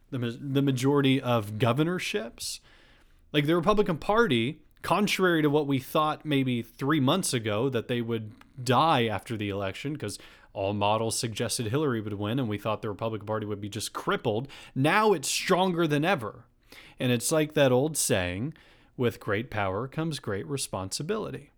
the, 0.09 0.17
the 0.17 0.61
majority 0.61 1.21
of 1.21 1.57
governorships. 1.59 2.59
Like 3.31 3.45
the 3.45 3.55
Republican 3.55 3.97
Party, 3.97 4.59
contrary 4.81 5.41
to 5.41 5.49
what 5.49 5.67
we 5.67 5.79
thought 5.79 6.25
maybe 6.25 6.61
three 6.61 6.99
months 6.99 7.33
ago 7.33 7.69
that 7.69 7.87
they 7.87 8.01
would 8.01 8.31
die 8.63 9.05
after 9.05 9.35
the 9.35 9.49
election, 9.49 9.93
because 9.93 10.19
all 10.53 10.73
models 10.73 11.17
suggested 11.17 11.67
Hillary 11.67 11.99
would 11.99 12.13
win, 12.13 12.39
and 12.39 12.47
we 12.47 12.57
thought 12.57 12.81
the 12.81 12.89
Republican 12.89 13.25
Party 13.25 13.45
would 13.45 13.61
be 13.61 13.69
just 13.69 13.91
crippled. 13.91 14.47
Now 14.75 15.13
it's 15.13 15.27
stronger 15.27 15.87
than 15.87 16.05
ever. 16.05 16.45
And 16.99 17.11
it's 17.11 17.31
like 17.31 17.53
that 17.53 17.71
old 17.71 17.97
saying 17.97 18.53
with 18.97 19.19
great 19.19 19.49
power 19.49 19.87
comes 19.87 20.19
great 20.19 20.47
responsibility. 20.47 21.51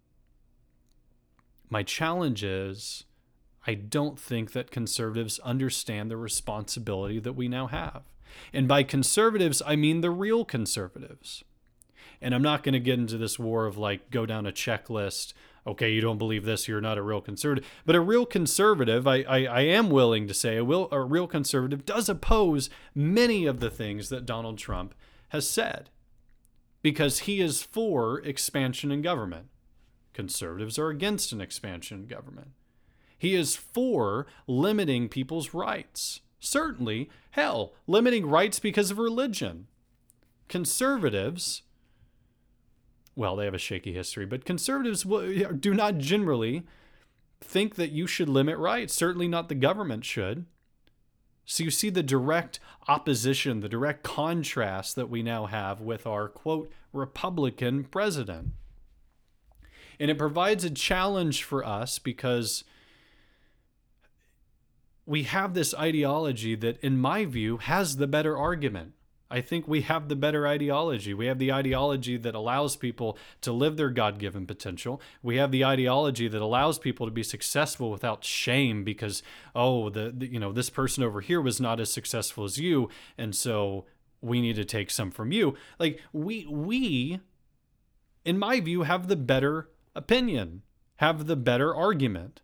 My 1.69 1.83
challenge 1.83 2.43
is 2.43 3.05
I 3.67 3.73
don't 3.73 4.19
think 4.19 4.51
that 4.51 4.71
conservatives 4.71 5.39
understand 5.39 6.11
the 6.11 6.17
responsibility 6.17 7.19
that 7.19 7.33
we 7.33 7.47
now 7.47 7.67
have. 7.67 8.03
And 8.53 8.67
by 8.67 8.83
conservatives, 8.83 9.61
I 9.65 9.75
mean 9.75 10.01
the 10.01 10.11
real 10.11 10.45
conservatives. 10.45 11.43
And 12.21 12.33
I'm 12.33 12.41
not 12.41 12.63
going 12.63 12.73
to 12.73 12.79
get 12.79 12.99
into 12.99 13.17
this 13.17 13.39
war 13.39 13.65
of 13.65 13.77
like 13.77 14.11
go 14.11 14.25
down 14.25 14.45
a 14.45 14.51
checklist. 14.51 15.33
Okay, 15.67 15.91
you 15.91 15.99
don't 15.99 16.19
believe 16.19 16.45
this, 16.45 16.67
you're 16.67 16.79
not 16.79 16.99
a 16.99 17.01
real 17.01 17.21
conservative. 17.21 17.67
But 17.85 17.95
a 17.95 18.01
real 18.01 18.25
conservative, 18.25 19.07
I, 19.07 19.23
I, 19.23 19.45
I 19.45 19.61
am 19.61 19.89
willing 19.89 20.27
to 20.27 20.33
say, 20.33 20.57
a, 20.57 20.63
will, 20.63 20.87
a 20.91 21.01
real 21.01 21.25
conservative 21.25 21.85
does 21.85 22.07
oppose 22.07 22.69
many 22.93 23.47
of 23.47 23.59
the 23.59 23.71
things 23.71 24.09
that 24.09 24.27
Donald 24.27 24.59
Trump 24.59 24.93
has 25.29 25.49
said 25.49 25.89
because 26.85 27.21
he 27.21 27.41
is 27.41 27.63
for 27.63 28.19
expansion 28.19 28.91
in 28.91 29.01
government. 29.01 29.47
Conservatives 30.13 30.77
are 30.77 30.89
against 30.89 31.31
an 31.31 31.41
expansion 31.41 32.01
in 32.01 32.05
government. 32.05 32.49
He 33.17 33.33
is 33.33 33.55
for 33.55 34.27
limiting 34.45 35.09
people's 35.09 35.51
rights. 35.51 36.21
Certainly, 36.39 37.09
hell, 37.31 37.73
limiting 37.87 38.27
rights 38.27 38.59
because 38.59 38.91
of 38.91 38.99
religion. 38.99 39.65
Conservatives, 40.47 41.63
well, 43.15 43.35
they 43.35 43.45
have 43.45 43.55
a 43.55 43.57
shaky 43.57 43.93
history, 43.93 44.27
but 44.27 44.45
conservatives 44.45 45.01
do 45.59 45.73
not 45.73 45.97
generally 45.97 46.67
think 47.41 47.77
that 47.77 47.93
you 47.93 48.05
should 48.05 48.29
limit 48.29 48.59
rights. 48.59 48.93
Certainly 48.93 49.29
not 49.29 49.49
the 49.49 49.55
government 49.55 50.05
should. 50.05 50.45
So 51.45 51.63
you 51.63 51.71
see 51.71 51.89
the 51.89 52.03
direct 52.03 52.59
opposition, 52.87 53.59
the 53.59 53.69
direct 53.69 54.03
contrast 54.03 54.95
that 54.95 55.09
we 55.09 55.21
now 55.21 55.45
have 55.45 55.79
with 55.79 56.07
our 56.07 56.27
quote 56.27 56.71
Republican 56.91 57.83
president. 57.83 58.53
And 59.99 60.09
it 60.09 60.17
provides 60.17 60.63
a 60.63 60.69
challenge 60.69 61.43
for 61.43 61.63
us 61.63 61.99
because 61.99 62.63
we 65.05 65.23
have 65.23 65.53
this 65.53 65.73
ideology 65.75 66.55
that, 66.55 66.83
in 66.83 66.97
my 66.97 67.25
view, 67.25 67.57
has 67.57 67.97
the 67.97 68.07
better 68.07 68.35
argument. 68.35 68.93
I 69.29 69.41
think 69.41 69.67
we 69.67 69.81
have 69.81 70.07
the 70.07 70.15
better 70.15 70.47
ideology. 70.47 71.13
We 71.13 71.25
have 71.25 71.39
the 71.39 71.51
ideology 71.51 72.15
that 72.17 72.35
allows 72.35 72.75
people 72.75 73.17
to 73.41 73.51
live 73.51 73.75
their 73.75 73.89
God 73.89 74.19
given 74.19 74.45
potential. 74.45 75.01
We 75.23 75.37
have 75.37 75.51
the 75.51 75.65
ideology 75.65 76.27
that 76.27 76.41
allows 76.41 76.77
people 76.77 77.07
to 77.07 77.11
be 77.11 77.23
successful 77.23 77.89
without 77.89 78.23
shame 78.23 78.83
because, 78.83 79.23
oh, 79.55 79.89
the, 79.89 80.13
the, 80.15 80.27
you 80.27 80.39
know, 80.39 80.51
this 80.51 80.69
person 80.69 81.03
over 81.03 81.21
here 81.21 81.41
was 81.41 81.59
not 81.59 81.79
as 81.79 81.91
successful 81.91 82.43
as 82.43 82.59
you. 82.59 82.89
And 83.17 83.35
so 83.35 83.85
we 84.21 84.41
need 84.41 84.57
to 84.57 84.65
take 84.65 84.91
some 84.91 85.09
from 85.09 85.31
you. 85.31 85.55
Like 85.79 86.01
we, 86.13 86.45
we, 86.45 87.19
in 88.23 88.37
my 88.37 88.59
view, 88.59 88.83
have 88.83 89.07
the 89.07 89.15
better 89.15 89.69
opinion, 89.95 90.61
have 90.97 91.25
the 91.25 91.35
better 91.35 91.73
argument. 91.75 92.41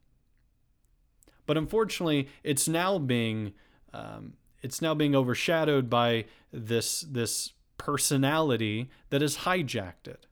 But 1.46 1.58
unfortunately, 1.58 2.28
it's 2.44 2.68
now 2.68 2.98
being 2.98 3.54
um, 3.94 4.34
it's 4.62 4.82
now 4.82 4.94
being 4.94 5.16
overshadowed 5.16 5.90
by 5.90 6.26
this 6.52 7.02
this 7.02 7.54
personality 7.78 8.90
that 9.10 9.22
has 9.22 9.38
hijacked 9.38 10.08
it. 10.08 10.28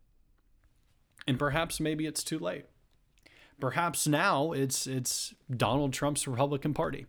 And 1.28 1.40
perhaps 1.40 1.80
maybe 1.80 2.06
it's 2.06 2.24
too 2.24 2.40
late. 2.40 2.66
Perhaps 3.60 4.08
now 4.08 4.52
it's 4.52 4.88
it's 4.88 5.34
Donald 5.50 5.94
Trump's 5.94 6.28
Republican 6.28 6.74
Party. 6.74 7.06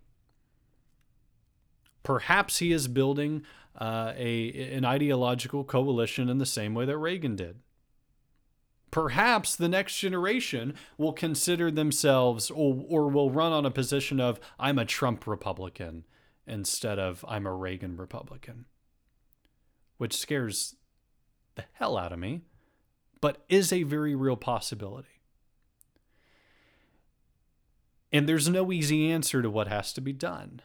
Perhaps 2.03 2.59
he 2.59 2.73
is 2.73 2.89
building 2.89 3.43
uh, 3.79 4.13
a 4.17 4.73
an 4.73 4.85
ideological 4.85 5.65
coalition 5.65 6.29
in 6.29 6.39
the 6.39 6.47
same 6.47 6.75
way 6.75 6.85
that 6.87 6.99
Reagan 6.99 7.37
did. 7.37 7.61
Perhaps 8.91 9.55
the 9.55 9.69
next 9.69 9.99
generation 9.99 10.75
will 10.99 11.13
consider 11.13 11.71
themselves 11.71 12.51
or, 12.51 12.85
or 12.89 13.09
will 13.09 13.31
run 13.31 13.53
on 13.53 13.65
a 13.65 13.71
position 13.71 14.19
of 14.19 14.41
I'm 14.59 14.81
a 14.81 14.85
Trump 14.85 15.29
Republican 15.29 16.05
instead 16.51 16.99
of 16.99 17.25
I'm 17.29 17.47
a 17.47 17.55
Reagan 17.55 17.97
Republican, 17.97 18.67
which 19.97 20.17
scares 20.17 20.77
the 21.55 21.65
hell 21.75 21.97
out 21.97 22.13
of 22.13 22.19
me, 22.19 22.43
but 23.21 23.45
is 23.49 23.73
a 23.73 23.85
very 23.85 24.15
real 24.15 24.37
possibility. 24.37 25.21
And 28.13 28.29
there's 28.29 28.49
no 28.49 28.73
easy 28.73 29.11
answer 29.11 29.41
to 29.41 29.51
what 29.51 29.69
has 29.69 29.93
to 29.93 30.01
be 30.01 30.13
done 30.13 30.61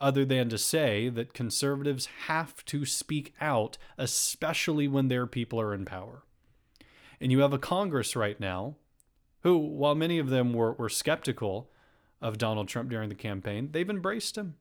other 0.00 0.24
than 0.24 0.48
to 0.48 0.58
say 0.58 1.08
that 1.08 1.34
conservatives 1.34 2.06
have 2.26 2.64
to 2.66 2.84
speak 2.84 3.34
out, 3.40 3.78
especially 3.96 4.88
when 4.88 5.08
their 5.08 5.26
people 5.26 5.60
are 5.60 5.74
in 5.74 5.84
power. 5.84 6.22
And 7.20 7.32
you 7.32 7.40
have 7.40 7.52
a 7.52 7.58
Congress 7.58 8.14
right 8.14 8.38
now 8.38 8.76
who, 9.42 9.56
while 9.58 9.94
many 9.94 10.18
of 10.18 10.30
them 10.30 10.52
were, 10.52 10.72
were 10.72 10.88
skeptical 10.88 11.70
of 12.20 12.38
Donald 12.38 12.68
Trump 12.68 12.90
during 12.90 13.08
the 13.08 13.14
campaign, 13.14 13.70
they've 13.72 13.90
embraced 13.90 14.36
him. 14.36 14.54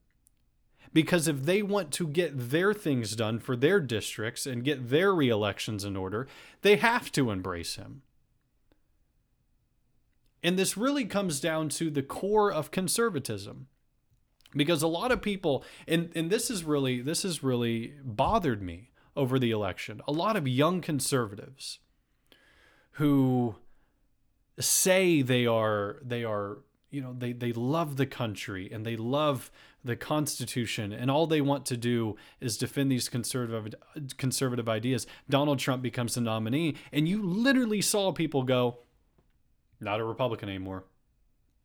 Because 0.93 1.27
if 1.27 1.43
they 1.43 1.61
want 1.61 1.91
to 1.93 2.07
get 2.07 2.49
their 2.49 2.73
things 2.73 3.15
done 3.15 3.39
for 3.39 3.55
their 3.55 3.79
districts 3.79 4.45
and 4.45 4.63
get 4.63 4.89
their 4.89 5.13
re-elections 5.13 5.83
in 5.83 5.95
order, 5.95 6.27
they 6.61 6.77
have 6.77 7.11
to 7.13 7.31
embrace 7.31 7.75
him. 7.75 8.01
And 10.43 10.57
this 10.57 10.77
really 10.77 11.05
comes 11.05 11.39
down 11.39 11.69
to 11.69 11.89
the 11.89 12.03
core 12.03 12.51
of 12.51 12.71
conservatism. 12.71 13.67
Because 14.55 14.81
a 14.81 14.87
lot 14.87 15.11
of 15.11 15.21
people 15.21 15.63
and, 15.87 16.09
and 16.15 16.29
this 16.29 16.49
is 16.49 16.63
really 16.63 17.01
this 17.01 17.23
has 17.23 17.43
really 17.43 17.95
bothered 18.03 18.61
me 18.61 18.91
over 19.15 19.37
the 19.37 19.51
election. 19.51 20.01
A 20.07 20.11
lot 20.11 20.37
of 20.37 20.47
young 20.47 20.79
conservatives 20.79 21.79
who 22.91 23.55
say 24.59 25.21
they 25.21 25.45
are 25.45 25.97
they 26.01 26.23
are 26.23 26.59
you 26.89 27.01
know 27.01 27.13
they 27.17 27.33
they 27.33 27.51
love 27.51 27.97
the 27.97 28.05
country 28.05 28.69
and 28.71 28.85
they 28.85 28.95
love 28.95 29.51
the 29.87 29.95
constitution 29.95 30.93
and 30.93 31.09
all 31.09 31.25
they 31.25 31.41
want 31.41 31.65
to 31.65 31.77
do 31.77 32.15
is 32.39 32.57
defend 32.57 32.91
these 32.91 33.09
conservative 33.09 33.73
conservative 34.17 34.69
ideas. 34.69 35.07
Donald 35.29 35.59
trump 35.59 35.81
becomes 35.81 36.15
the 36.15 36.21
nominee 36.21 36.75
and 36.91 37.07
you 37.07 37.21
literally 37.23 37.81
saw 37.81 38.11
people 38.11 38.43
go 38.43 38.79
not 39.79 39.99
a 39.99 40.03
republican 40.03 40.49
anymore. 40.49 40.85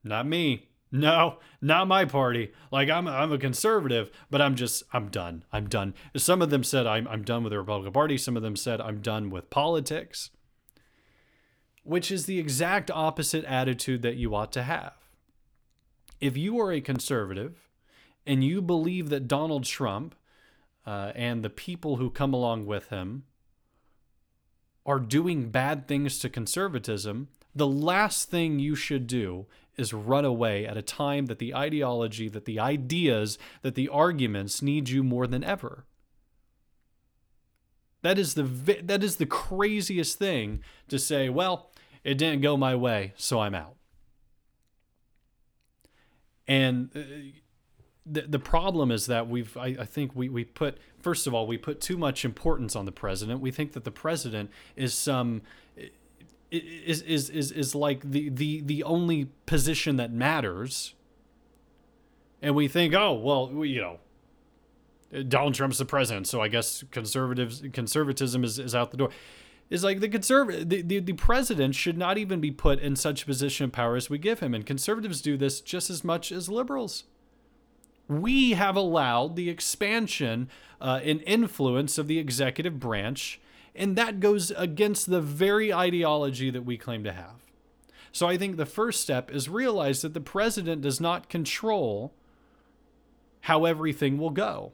Not 0.03 0.27
me. 0.27 0.69
No 0.91 1.39
not 1.61 1.89
my 1.89 2.05
party. 2.05 2.53
Like 2.71 2.89
i'm 2.89 3.07
i'm 3.07 3.33
a 3.33 3.39
conservative 3.39 4.11
but 4.31 4.41
i'm 4.41 4.55
just 4.55 4.83
i'm 4.93 5.09
done. 5.09 5.45
I'm 5.53 5.69
done. 5.69 5.95
Some 6.17 6.41
of 6.41 6.51
them 6.51 6.65
said 6.65 6.87
i'm, 6.87 7.07
I'm 7.09 7.23
done 7.23 7.43
with 7.43 7.51
the 7.51 7.59
republican 7.59 7.93
party. 7.93 8.17
Some 8.17 8.37
of 8.37 8.43
them 8.43 8.57
said 8.57 8.81
i'm 8.81 9.01
done 9.01 9.29
with 9.29 9.51
politics 9.51 10.31
which 11.85 12.11
is 12.11 12.27
the 12.27 12.39
exact 12.39 12.91
opposite 12.91 13.45
attitude 13.45 14.03
that 14.03 14.17
you 14.17 14.35
ought 14.35 14.53
to 14.53 14.63
have. 14.63 14.93
If 16.21 16.37
you 16.37 16.61
are 16.61 16.71
a 16.71 16.81
conservative 16.81 17.69
and 18.27 18.45
you 18.45 18.63
believe 18.63 19.09
that 19.09 19.29
Donald 19.29 19.65
Trump 19.65 20.15
uh, 20.87 21.13
and 21.15 21.43
the 21.43 21.51
people 21.51 21.97
who 21.97 22.11
come 22.11 22.33
along 22.33 22.67
with 22.67 22.89
him 22.89 23.25
are 24.85 24.99
doing 24.99 25.51
bad 25.51 25.87
things 25.87 26.19
to 26.19 26.29
conservatism, 26.29 27.29
the 27.55 27.67
last 27.67 28.31
thing 28.31 28.59
you 28.59 28.75
should 28.75 29.07
do 29.07 29.47
is 29.77 29.93
run 29.93 30.25
away 30.25 30.67
at 30.67 30.77
a 30.77 30.83
time 30.83 31.27
that 31.27 31.39
the 31.39 31.55
ideology, 31.55 32.29
that 32.29 32.45
the 32.45 32.59
ideas, 32.59 33.39
that 33.63 33.75
the 33.75 33.89
arguments 33.89 34.61
need 34.61 34.89
you 34.89 35.03
more 35.03 35.27
than 35.27 35.45
ever. 35.45 35.85
That 38.03 38.19
is 38.19 38.35
the 38.35 38.43
that 38.43 39.05
is 39.05 39.17
the 39.17 39.27
craziest 39.27 40.19
thing 40.19 40.63
to 40.89 40.99
say, 40.99 41.29
well, 41.29 41.71
it 42.03 42.19
didn't 42.19 42.41
go 42.41 42.57
my 42.57 42.75
way, 42.75 43.13
so 43.17 43.41
I'm 43.41 43.55
out. 43.55 43.77
And 46.49 46.91
uh, 46.97 47.01
the, 48.05 48.23
the 48.23 48.39
problem 48.39 48.91
is 48.91 49.07
that 49.07 49.29
we've, 49.29 49.57
I, 49.57 49.77
I 49.81 49.85
think 49.85 50.13
we, 50.15 50.29
we 50.29 50.45
put, 50.45 50.79
first 51.01 51.27
of 51.27 51.35
all, 51.35 51.47
we 51.47 51.57
put 51.57 51.81
too 51.81 51.97
much 51.97 52.25
importance 52.25 52.75
on 52.75 52.85
the 52.85 52.93
president. 52.93 53.41
We 53.41 53.51
think 53.51 53.73
that 53.73 53.85
the 53.85 53.91
president 53.91 54.51
is 54.77 54.95
some, 54.95 55.43
is, 56.51 57.03
is, 57.03 57.31
is, 57.31 57.53
is 57.53 57.75
like 57.75 58.11
the, 58.11 58.29
the, 58.29 58.61
the 58.61 58.83
only 58.83 59.27
position 59.47 59.97
that 59.97 60.13
matters. 60.13 60.95
And 62.41 62.55
we 62.55 62.67
think, 62.67 62.93
oh, 62.95 63.13
well, 63.13 63.65
you 63.65 63.81
know, 63.81 64.01
Donald 65.29 65.55
Trump's 65.55 65.79
the 65.79 65.85
president, 65.85 66.27
so 66.27 66.41
I 66.41 66.49
guess 66.49 66.85
conservatives 66.91 67.63
conservatism 67.73 68.45
is, 68.45 68.59
is 68.59 68.75
out 68.75 68.91
the 68.93 68.97
door 68.97 69.11
is 69.69 69.85
like 69.85 70.01
the 70.01 70.09
conservative 70.09 70.69
the, 70.69 70.83
the, 70.83 71.01
the 71.01 71.13
president 71.13 71.75
should 71.75 71.99
not 71.99 72.17
even 72.17 72.41
be 72.41 72.51
put 72.51 72.79
in 72.79 72.97
such 72.97 73.27
position 73.27 73.65
of 73.65 73.73
power 73.73 73.97
as 73.97 74.09
we 74.09 74.19
give 74.19 74.41
him 74.41 74.55
and 74.55 74.65
conservatives 74.65 75.21
do 75.21 75.37
this 75.37 75.61
just 75.61 75.91
as 75.91 76.03
much 76.03 76.33
as 76.33 76.49
liberals 76.49 77.05
we 78.09 78.53
have 78.53 78.77
allowed 78.77 79.37
the 79.37 79.49
expansion 79.49 80.49
uh, 80.81 81.01
and 81.03 81.23
influence 81.27 81.99
of 81.99 82.09
the 82.09 82.19
executive 82.19 82.79
branch 82.79 83.41
and 83.75 83.97
that 83.97 84.21
goes 84.21 84.51
against 84.53 85.09
the 85.09 85.21
very 85.21 85.73
ideology 85.73 86.51
that 86.51 86.65
we 86.65 86.77
claim 86.77 87.05
to 87.05 87.13
have 87.13 87.47
so 88.11 88.29
i 88.29 88.37
think 88.37 88.57
the 88.57 88.67
first 88.67 89.01
step 89.01 89.31
is 89.31 89.49
realize 89.49 90.03
that 90.03 90.15
the 90.15 90.21
president 90.21 90.83
does 90.83 91.01
not 91.01 91.29
control 91.29 92.13
how 93.43 93.65
everything 93.65 94.19
will 94.19 94.31
go 94.31 94.73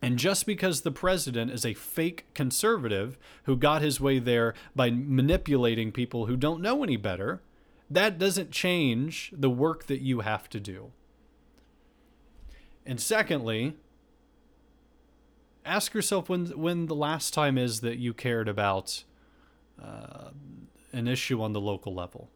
and 0.00 0.18
just 0.18 0.46
because 0.46 0.82
the 0.82 0.92
president 0.92 1.50
is 1.50 1.66
a 1.66 1.74
fake 1.74 2.26
conservative 2.34 3.18
who 3.44 3.56
got 3.56 3.82
his 3.82 4.00
way 4.00 4.18
there 4.18 4.54
by 4.74 4.90
manipulating 4.90 5.90
people 5.90 6.26
who 6.26 6.36
don't 6.36 6.62
know 6.62 6.84
any 6.84 6.96
better, 6.96 7.42
that 7.90 8.18
doesn't 8.18 8.52
change 8.52 9.32
the 9.36 9.50
work 9.50 9.86
that 9.86 10.00
you 10.00 10.20
have 10.20 10.48
to 10.50 10.60
do. 10.60 10.92
And 12.88 12.98
secondly, 12.98 13.76
ask 15.62 15.92
yourself 15.92 16.30
when 16.30 16.46
when 16.46 16.86
the 16.86 16.94
last 16.94 17.34
time 17.34 17.58
is 17.58 17.80
that 17.82 17.98
you 17.98 18.14
cared 18.14 18.48
about 18.48 19.04
uh, 19.80 20.30
an 20.92 21.06
issue 21.06 21.42
on 21.42 21.52
the 21.52 21.60
local 21.60 21.94
level. 21.94 22.30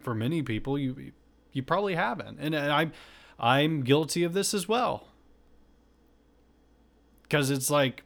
For 0.00 0.16
many 0.16 0.42
people, 0.42 0.76
you 0.76 1.12
you 1.52 1.62
probably 1.62 1.94
haven't, 1.94 2.38
and 2.40 2.56
I'm 2.56 2.90
I'm 3.38 3.82
guilty 3.82 4.24
of 4.24 4.32
this 4.32 4.52
as 4.52 4.66
well 4.66 5.06
because 7.22 7.50
it's 7.50 7.70
like 7.70 8.02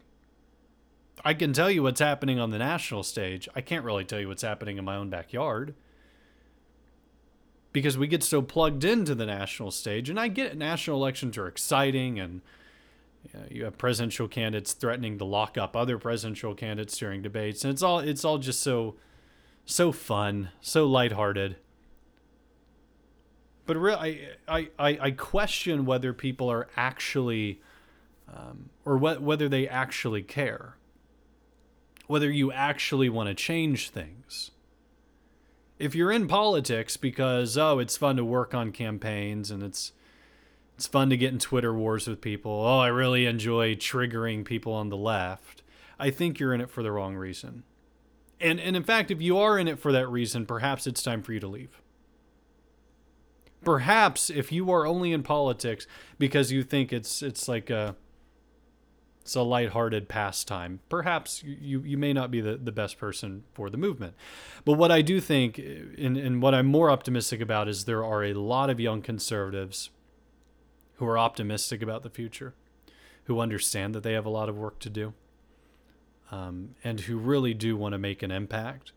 I 1.24 1.32
can 1.32 1.54
tell 1.54 1.70
you 1.70 1.84
what's 1.84 2.00
happening 2.00 2.38
on 2.38 2.50
the 2.50 2.58
national 2.58 3.02
stage. 3.02 3.48
I 3.56 3.62
can't 3.62 3.82
really 3.82 4.04
tell 4.04 4.20
you 4.20 4.28
what's 4.28 4.42
happening 4.42 4.76
in 4.76 4.84
my 4.84 4.96
own 4.96 5.08
backyard 5.08 5.74
because 7.72 7.96
we 7.96 8.06
get 8.06 8.22
so 8.22 8.42
plugged 8.42 8.84
into 8.84 9.14
the 9.14 9.26
national 9.26 9.70
stage. 9.70 10.10
And 10.10 10.20
I 10.20 10.28
get 10.28 10.52
it, 10.52 10.56
national 10.58 10.96
elections 10.98 11.38
are 11.38 11.46
exciting, 11.46 12.20
and 12.20 12.42
you, 13.24 13.40
know, 13.40 13.46
you 13.50 13.64
have 13.64 13.78
presidential 13.78 14.28
candidates 14.28 14.72
threatening 14.72 15.18
to 15.18 15.24
lock 15.24 15.56
up 15.56 15.76
other 15.76 15.98
presidential 15.98 16.54
candidates 16.54 16.96
during 16.98 17.22
debates, 17.22 17.64
and 17.64 17.72
it's 17.72 17.82
all 17.82 17.98
it's 18.00 18.24
all 18.24 18.38
just 18.38 18.60
so 18.60 18.96
so 19.64 19.92
fun, 19.92 20.50
so 20.60 20.86
lighthearted. 20.86 21.56
But 23.64 23.76
really, 23.76 24.28
I, 24.48 24.68
I, 24.76 24.98
I 25.00 25.10
question 25.12 25.86
whether 25.86 26.12
people 26.12 26.50
are 26.50 26.68
actually 26.76 27.60
um, 28.32 28.70
or 28.84 28.98
wh- 28.98 29.22
whether 29.22 29.48
they 29.48 29.68
actually 29.68 30.22
care, 30.22 30.76
whether 32.06 32.30
you 32.30 32.50
actually 32.52 33.08
want 33.08 33.28
to 33.28 33.34
change 33.34 33.90
things. 33.90 34.51
If 35.82 35.96
you're 35.96 36.12
in 36.12 36.28
politics 36.28 36.96
because 36.96 37.58
oh, 37.58 37.80
it's 37.80 37.96
fun 37.96 38.14
to 38.14 38.24
work 38.24 38.54
on 38.54 38.70
campaigns 38.70 39.50
and 39.50 39.64
it's 39.64 39.90
it's 40.76 40.86
fun 40.86 41.10
to 41.10 41.16
get 41.16 41.32
in 41.32 41.40
Twitter 41.40 41.74
wars 41.74 42.06
with 42.06 42.20
people. 42.20 42.52
Oh, 42.52 42.78
I 42.78 42.86
really 42.86 43.26
enjoy 43.26 43.74
triggering 43.74 44.44
people 44.44 44.72
on 44.72 44.90
the 44.90 44.96
left. 44.96 45.64
I 45.98 46.10
think 46.10 46.38
you're 46.38 46.54
in 46.54 46.60
it 46.60 46.70
for 46.70 46.84
the 46.84 46.92
wrong 46.92 47.16
reason. 47.16 47.64
And 48.40 48.60
and 48.60 48.76
in 48.76 48.84
fact, 48.84 49.10
if 49.10 49.20
you 49.20 49.36
are 49.38 49.58
in 49.58 49.66
it 49.66 49.80
for 49.80 49.90
that 49.90 50.08
reason, 50.08 50.46
perhaps 50.46 50.86
it's 50.86 51.02
time 51.02 51.20
for 51.20 51.32
you 51.32 51.40
to 51.40 51.48
leave. 51.48 51.82
Perhaps 53.64 54.30
if 54.30 54.52
you 54.52 54.70
are 54.70 54.86
only 54.86 55.12
in 55.12 55.24
politics 55.24 55.88
because 56.16 56.52
you 56.52 56.62
think 56.62 56.92
it's 56.92 57.22
it's 57.22 57.48
like 57.48 57.70
a 57.70 57.96
it's 59.22 59.36
a 59.36 59.42
lighthearted 59.42 60.08
pastime. 60.08 60.80
Perhaps 60.88 61.44
you, 61.44 61.80
you 61.82 61.96
may 61.96 62.12
not 62.12 62.32
be 62.32 62.40
the, 62.40 62.56
the 62.56 62.72
best 62.72 62.98
person 62.98 63.44
for 63.54 63.70
the 63.70 63.76
movement. 63.76 64.14
But 64.64 64.72
what 64.72 64.90
I 64.90 65.00
do 65.00 65.20
think, 65.20 65.58
and, 65.58 66.16
and 66.16 66.42
what 66.42 66.54
I'm 66.54 66.66
more 66.66 66.90
optimistic 66.90 67.40
about, 67.40 67.68
is 67.68 67.84
there 67.84 68.04
are 68.04 68.24
a 68.24 68.34
lot 68.34 68.68
of 68.68 68.80
young 68.80 69.00
conservatives 69.00 69.90
who 70.96 71.06
are 71.06 71.16
optimistic 71.16 71.82
about 71.82 72.02
the 72.02 72.10
future, 72.10 72.54
who 73.24 73.38
understand 73.38 73.94
that 73.94 74.02
they 74.02 74.12
have 74.12 74.26
a 74.26 74.30
lot 74.30 74.48
of 74.48 74.56
work 74.56 74.80
to 74.80 74.90
do, 74.90 75.14
um, 76.32 76.74
and 76.82 77.02
who 77.02 77.16
really 77.16 77.54
do 77.54 77.76
want 77.76 77.92
to 77.92 77.98
make 77.98 78.24
an 78.24 78.32
impact. 78.32 78.90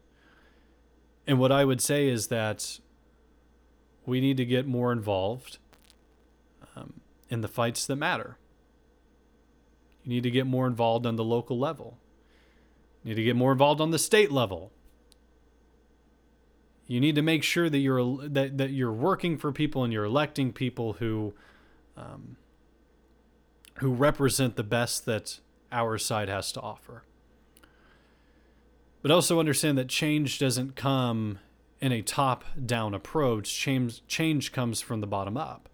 And 1.27 1.39
what 1.39 1.51
I 1.51 1.65
would 1.65 1.81
say 1.81 2.07
is 2.07 2.27
that 2.27 2.79
we 4.07 4.19
need 4.21 4.37
to 4.37 4.45
get 4.45 4.65
more 4.65 4.91
involved 4.91 5.59
um, 6.75 7.01
in 7.29 7.41
the 7.41 7.47
fights 7.47 7.85
that 7.85 7.95
matter. 7.95 8.37
You 10.05 10.11
need 10.11 10.23
to 10.23 10.31
get 10.31 10.45
more 10.45 10.67
involved 10.67 11.05
on 11.05 11.15
the 11.15 11.23
local 11.23 11.57
level. 11.57 11.97
You 13.03 13.09
need 13.09 13.15
to 13.15 13.23
get 13.23 13.35
more 13.35 13.51
involved 13.51 13.81
on 13.81 13.89
the 13.89 13.99
state 13.99 14.31
level. 14.31 14.71
You 16.87 16.99
need 16.99 17.15
to 17.15 17.23
make 17.23 17.43
sure 17.43 17.69
that 17.69 17.79
you're 17.79 18.17
that, 18.27 18.59
that 18.59 18.69
you're 18.69 18.93
working 18.93 19.37
for 19.39 19.51
people 19.51 19.83
and 19.83 19.91
you're 19.91 20.05
electing 20.05 20.53
people 20.53 20.93
who 20.93 21.33
um, 21.97 22.37
who 23.79 23.93
represent 23.93 24.55
the 24.55 24.63
best 24.63 25.05
that 25.05 25.39
our 25.71 25.97
side 25.97 26.29
has 26.29 26.51
to 26.51 26.61
offer. 26.61 27.03
But 29.01 29.09
also 29.09 29.39
understand 29.39 29.77
that 29.79 29.87
change 29.87 30.37
doesn't 30.37 30.75
come 30.75 31.39
in 31.81 31.91
a 31.91 32.03
top 32.03 32.43
down 32.63 32.93
approach. 32.93 33.51
Change 33.51 34.05
change 34.05 34.51
comes 34.51 34.81
from 34.81 35.01
the 35.01 35.07
bottom 35.07 35.35
up. 35.35 35.67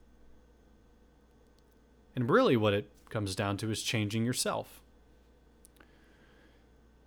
And 2.15 2.29
really 2.29 2.55
what 2.55 2.73
it 2.73 2.89
comes 3.11 3.35
down 3.35 3.57
to 3.57 3.69
is 3.69 3.83
changing 3.83 4.25
yourself. 4.25 4.81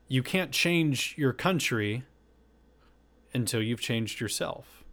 You 0.07 0.23
can't 0.23 0.53
change 0.53 1.15
your 1.17 1.33
country 1.33 2.05
until 3.33 3.63
you've 3.63 3.81
changed 3.81 4.21
yourself. 4.21 4.85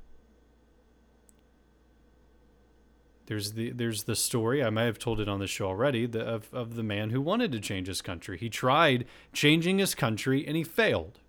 There's 3.27 3.53
the 3.53 3.71
there's 3.71 4.03
the 4.03 4.15
story 4.15 4.63
I 4.63 4.69
may 4.69 4.85
have 4.85 4.99
told 4.99 5.19
it 5.19 5.29
on 5.29 5.39
the 5.39 5.47
show 5.47 5.67
already 5.67 6.05
the, 6.05 6.21
of 6.21 6.53
of 6.53 6.75
the 6.75 6.83
man 6.83 7.11
who 7.11 7.21
wanted 7.21 7.51
to 7.53 7.59
change 7.59 7.87
his 7.87 8.01
country. 8.01 8.37
He 8.37 8.49
tried 8.49 9.05
changing 9.31 9.77
his 9.77 9.95
country 9.95 10.45
and 10.45 10.57
he 10.57 10.63
failed. 10.63 11.19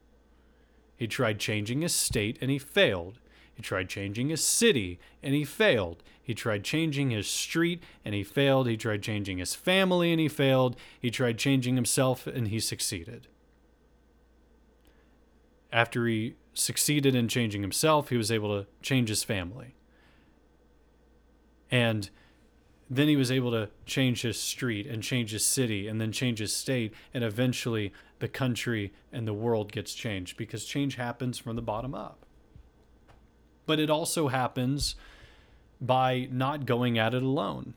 He 0.96 1.06
tried 1.06 1.38
changing 1.38 1.82
his 1.82 1.94
state 1.94 2.38
and 2.40 2.50
he 2.50 2.58
failed. 2.58 3.20
He 3.54 3.62
tried 3.62 3.88
changing 3.88 4.28
his 4.28 4.44
city 4.44 4.98
and 5.22 5.34
he 5.34 5.44
failed. 5.44 6.02
He 6.22 6.34
tried 6.34 6.64
changing 6.64 7.10
his 7.10 7.26
street 7.26 7.82
and 8.04 8.14
he 8.14 8.24
failed. 8.24 8.66
He 8.66 8.76
tried 8.76 9.02
changing 9.02 9.38
his 9.38 9.54
family 9.54 10.12
and 10.12 10.20
he 10.20 10.28
failed. 10.28 10.76
He 11.00 11.10
tried 11.10 11.38
changing 11.38 11.76
himself 11.76 12.26
and 12.26 12.48
he 12.48 12.60
succeeded. 12.60 13.28
After 15.72 16.06
he 16.06 16.36
succeeded 16.54 17.14
in 17.14 17.28
changing 17.28 17.62
himself, 17.62 18.08
he 18.08 18.16
was 18.16 18.30
able 18.30 18.48
to 18.60 18.66
change 18.82 19.08
his 19.08 19.24
family. 19.24 19.74
And 21.70 22.10
then 22.90 23.08
he 23.08 23.16
was 23.16 23.32
able 23.32 23.50
to 23.52 23.70
change 23.86 24.20
his 24.20 24.38
street 24.38 24.86
and 24.86 25.02
change 25.02 25.30
his 25.30 25.44
city 25.44 25.88
and 25.88 25.98
then 25.98 26.12
change 26.12 26.40
his 26.40 26.52
state. 26.52 26.92
And 27.14 27.24
eventually, 27.24 27.92
the 28.18 28.28
country 28.28 28.92
and 29.10 29.26
the 29.26 29.32
world 29.32 29.72
gets 29.72 29.94
changed 29.94 30.36
because 30.36 30.66
change 30.66 30.96
happens 30.96 31.38
from 31.38 31.56
the 31.56 31.62
bottom 31.62 31.94
up. 31.94 32.21
But 33.66 33.78
it 33.78 33.90
also 33.90 34.28
happens 34.28 34.96
by 35.80 36.28
not 36.30 36.66
going 36.66 36.98
at 36.98 37.14
it 37.14 37.22
alone 37.22 37.74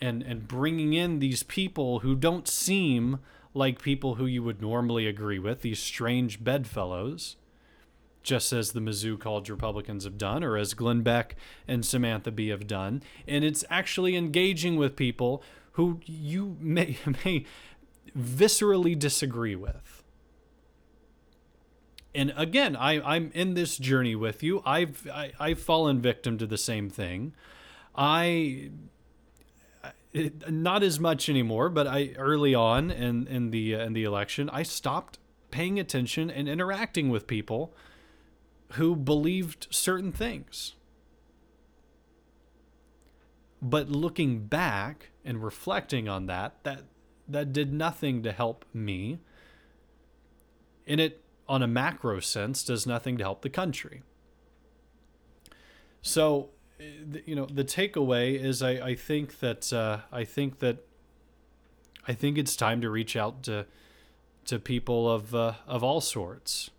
and, 0.00 0.22
and 0.22 0.46
bringing 0.46 0.92
in 0.92 1.18
these 1.18 1.42
people 1.42 2.00
who 2.00 2.14
don't 2.14 2.48
seem 2.48 3.18
like 3.54 3.80
people 3.80 4.16
who 4.16 4.26
you 4.26 4.42
would 4.42 4.60
normally 4.60 5.06
agree 5.06 5.38
with, 5.38 5.62
these 5.62 5.78
strange 5.78 6.44
bedfellows, 6.44 7.36
just 8.22 8.52
as 8.52 8.72
the 8.72 8.80
Mizzou 8.80 9.18
College 9.18 9.48
Republicans 9.48 10.04
have 10.04 10.18
done, 10.18 10.44
or 10.44 10.56
as 10.56 10.74
Glenn 10.74 11.02
Beck 11.02 11.36
and 11.66 11.84
Samantha 11.84 12.30
Bee 12.30 12.48
have 12.48 12.66
done. 12.66 13.02
And 13.26 13.44
it's 13.44 13.64
actually 13.70 14.16
engaging 14.16 14.76
with 14.76 14.96
people 14.96 15.42
who 15.72 16.00
you 16.04 16.56
may, 16.60 16.98
may 17.24 17.46
viscerally 18.16 18.98
disagree 18.98 19.56
with. 19.56 19.95
And 22.16 22.32
again, 22.34 22.74
I, 22.76 23.00
I'm 23.00 23.30
in 23.34 23.52
this 23.52 23.76
journey 23.76 24.16
with 24.16 24.42
you. 24.42 24.62
I've 24.64 25.06
I, 25.12 25.32
I've 25.38 25.60
fallen 25.60 26.00
victim 26.00 26.38
to 26.38 26.46
the 26.46 26.56
same 26.56 26.88
thing. 26.88 27.34
I 27.94 28.70
it, 30.14 30.50
not 30.50 30.82
as 30.82 30.98
much 30.98 31.28
anymore, 31.28 31.68
but 31.68 31.86
I 31.86 32.14
early 32.16 32.54
on 32.54 32.90
in 32.90 33.26
in 33.26 33.50
the 33.50 33.74
uh, 33.74 33.84
in 33.84 33.92
the 33.92 34.04
election, 34.04 34.48
I 34.50 34.62
stopped 34.62 35.18
paying 35.50 35.78
attention 35.78 36.30
and 36.30 36.48
interacting 36.48 37.10
with 37.10 37.26
people 37.26 37.74
who 38.72 38.96
believed 38.96 39.68
certain 39.70 40.10
things. 40.10 40.74
But 43.60 43.90
looking 43.90 44.46
back 44.46 45.10
and 45.24 45.44
reflecting 45.44 46.08
on 46.08 46.26
that, 46.26 46.64
that 46.64 46.84
that 47.28 47.52
did 47.52 47.74
nothing 47.74 48.22
to 48.22 48.32
help 48.32 48.64
me. 48.72 49.18
And 50.86 51.00
it 51.00 51.22
on 51.48 51.62
a 51.62 51.66
macro 51.66 52.20
sense 52.20 52.64
does 52.64 52.86
nothing 52.86 53.18
to 53.18 53.24
help 53.24 53.42
the 53.42 53.50
country. 53.50 54.02
So 56.02 56.50
you 57.24 57.34
know 57.34 57.46
the 57.46 57.64
takeaway 57.64 58.38
is 58.38 58.62
I, 58.62 58.70
I 58.70 58.94
think 58.94 59.40
that 59.40 59.72
uh, 59.72 60.00
I 60.12 60.24
think 60.24 60.58
that 60.60 60.84
I 62.06 62.12
think 62.12 62.38
it's 62.38 62.54
time 62.56 62.80
to 62.80 62.90
reach 62.90 63.16
out 63.16 63.42
to 63.44 63.66
to 64.46 64.58
people 64.58 65.10
of 65.10 65.34
uh, 65.34 65.54
of 65.66 65.82
all 65.82 66.00
sorts. 66.00 66.70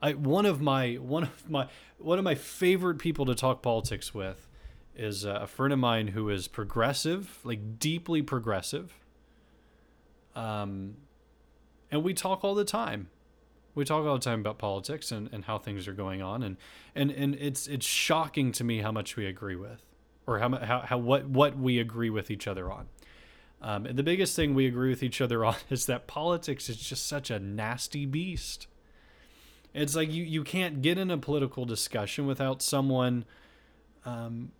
I 0.00 0.14
one 0.14 0.46
of 0.46 0.60
my 0.60 0.94
one 0.94 1.24
of 1.24 1.50
my 1.50 1.68
one 1.98 2.18
of 2.18 2.24
my 2.24 2.34
favorite 2.34 2.98
people 2.98 3.26
to 3.26 3.34
talk 3.34 3.62
politics 3.62 4.12
with 4.12 4.48
is 4.94 5.24
uh, 5.24 5.38
a 5.42 5.46
friend 5.46 5.72
of 5.72 5.78
mine 5.78 6.08
who 6.08 6.28
is 6.28 6.48
progressive, 6.48 7.38
like 7.44 7.78
deeply 7.78 8.22
progressive. 8.22 8.92
Um, 10.34 10.96
and 11.92 12.02
we 12.02 12.14
talk 12.14 12.42
all 12.42 12.54
the 12.54 12.64
time. 12.64 13.10
We 13.74 13.84
talk 13.84 14.04
all 14.04 14.14
the 14.14 14.20
time 14.20 14.40
about 14.40 14.58
politics 14.58 15.12
and, 15.12 15.28
and 15.32 15.44
how 15.44 15.58
things 15.58 15.86
are 15.86 15.92
going 15.92 16.20
on. 16.20 16.42
And, 16.42 16.56
and 16.94 17.10
and 17.10 17.34
it's 17.36 17.66
it's 17.66 17.86
shocking 17.86 18.50
to 18.52 18.64
me 18.64 18.80
how 18.80 18.90
much 18.90 19.16
we 19.16 19.26
agree 19.26 19.56
with 19.56 19.82
or 20.26 20.38
how 20.40 20.56
how, 20.56 20.80
how 20.80 20.98
what 20.98 21.26
what 21.26 21.56
we 21.56 21.78
agree 21.78 22.10
with 22.10 22.30
each 22.30 22.48
other 22.48 22.72
on. 22.72 22.88
Um, 23.60 23.86
and 23.86 23.96
the 23.96 24.02
biggest 24.02 24.34
thing 24.34 24.54
we 24.54 24.66
agree 24.66 24.90
with 24.90 25.02
each 25.02 25.20
other 25.20 25.44
on 25.44 25.56
is 25.70 25.86
that 25.86 26.06
politics 26.06 26.68
is 26.68 26.78
just 26.78 27.06
such 27.06 27.30
a 27.30 27.38
nasty 27.38 28.06
beast. 28.06 28.66
It's 29.74 29.94
like 29.94 30.10
you 30.10 30.24
you 30.24 30.44
can't 30.44 30.82
get 30.82 30.98
in 30.98 31.10
a 31.10 31.18
political 31.18 31.64
discussion 31.64 32.26
without 32.26 32.62
someone 32.62 33.24
um, 34.04 34.52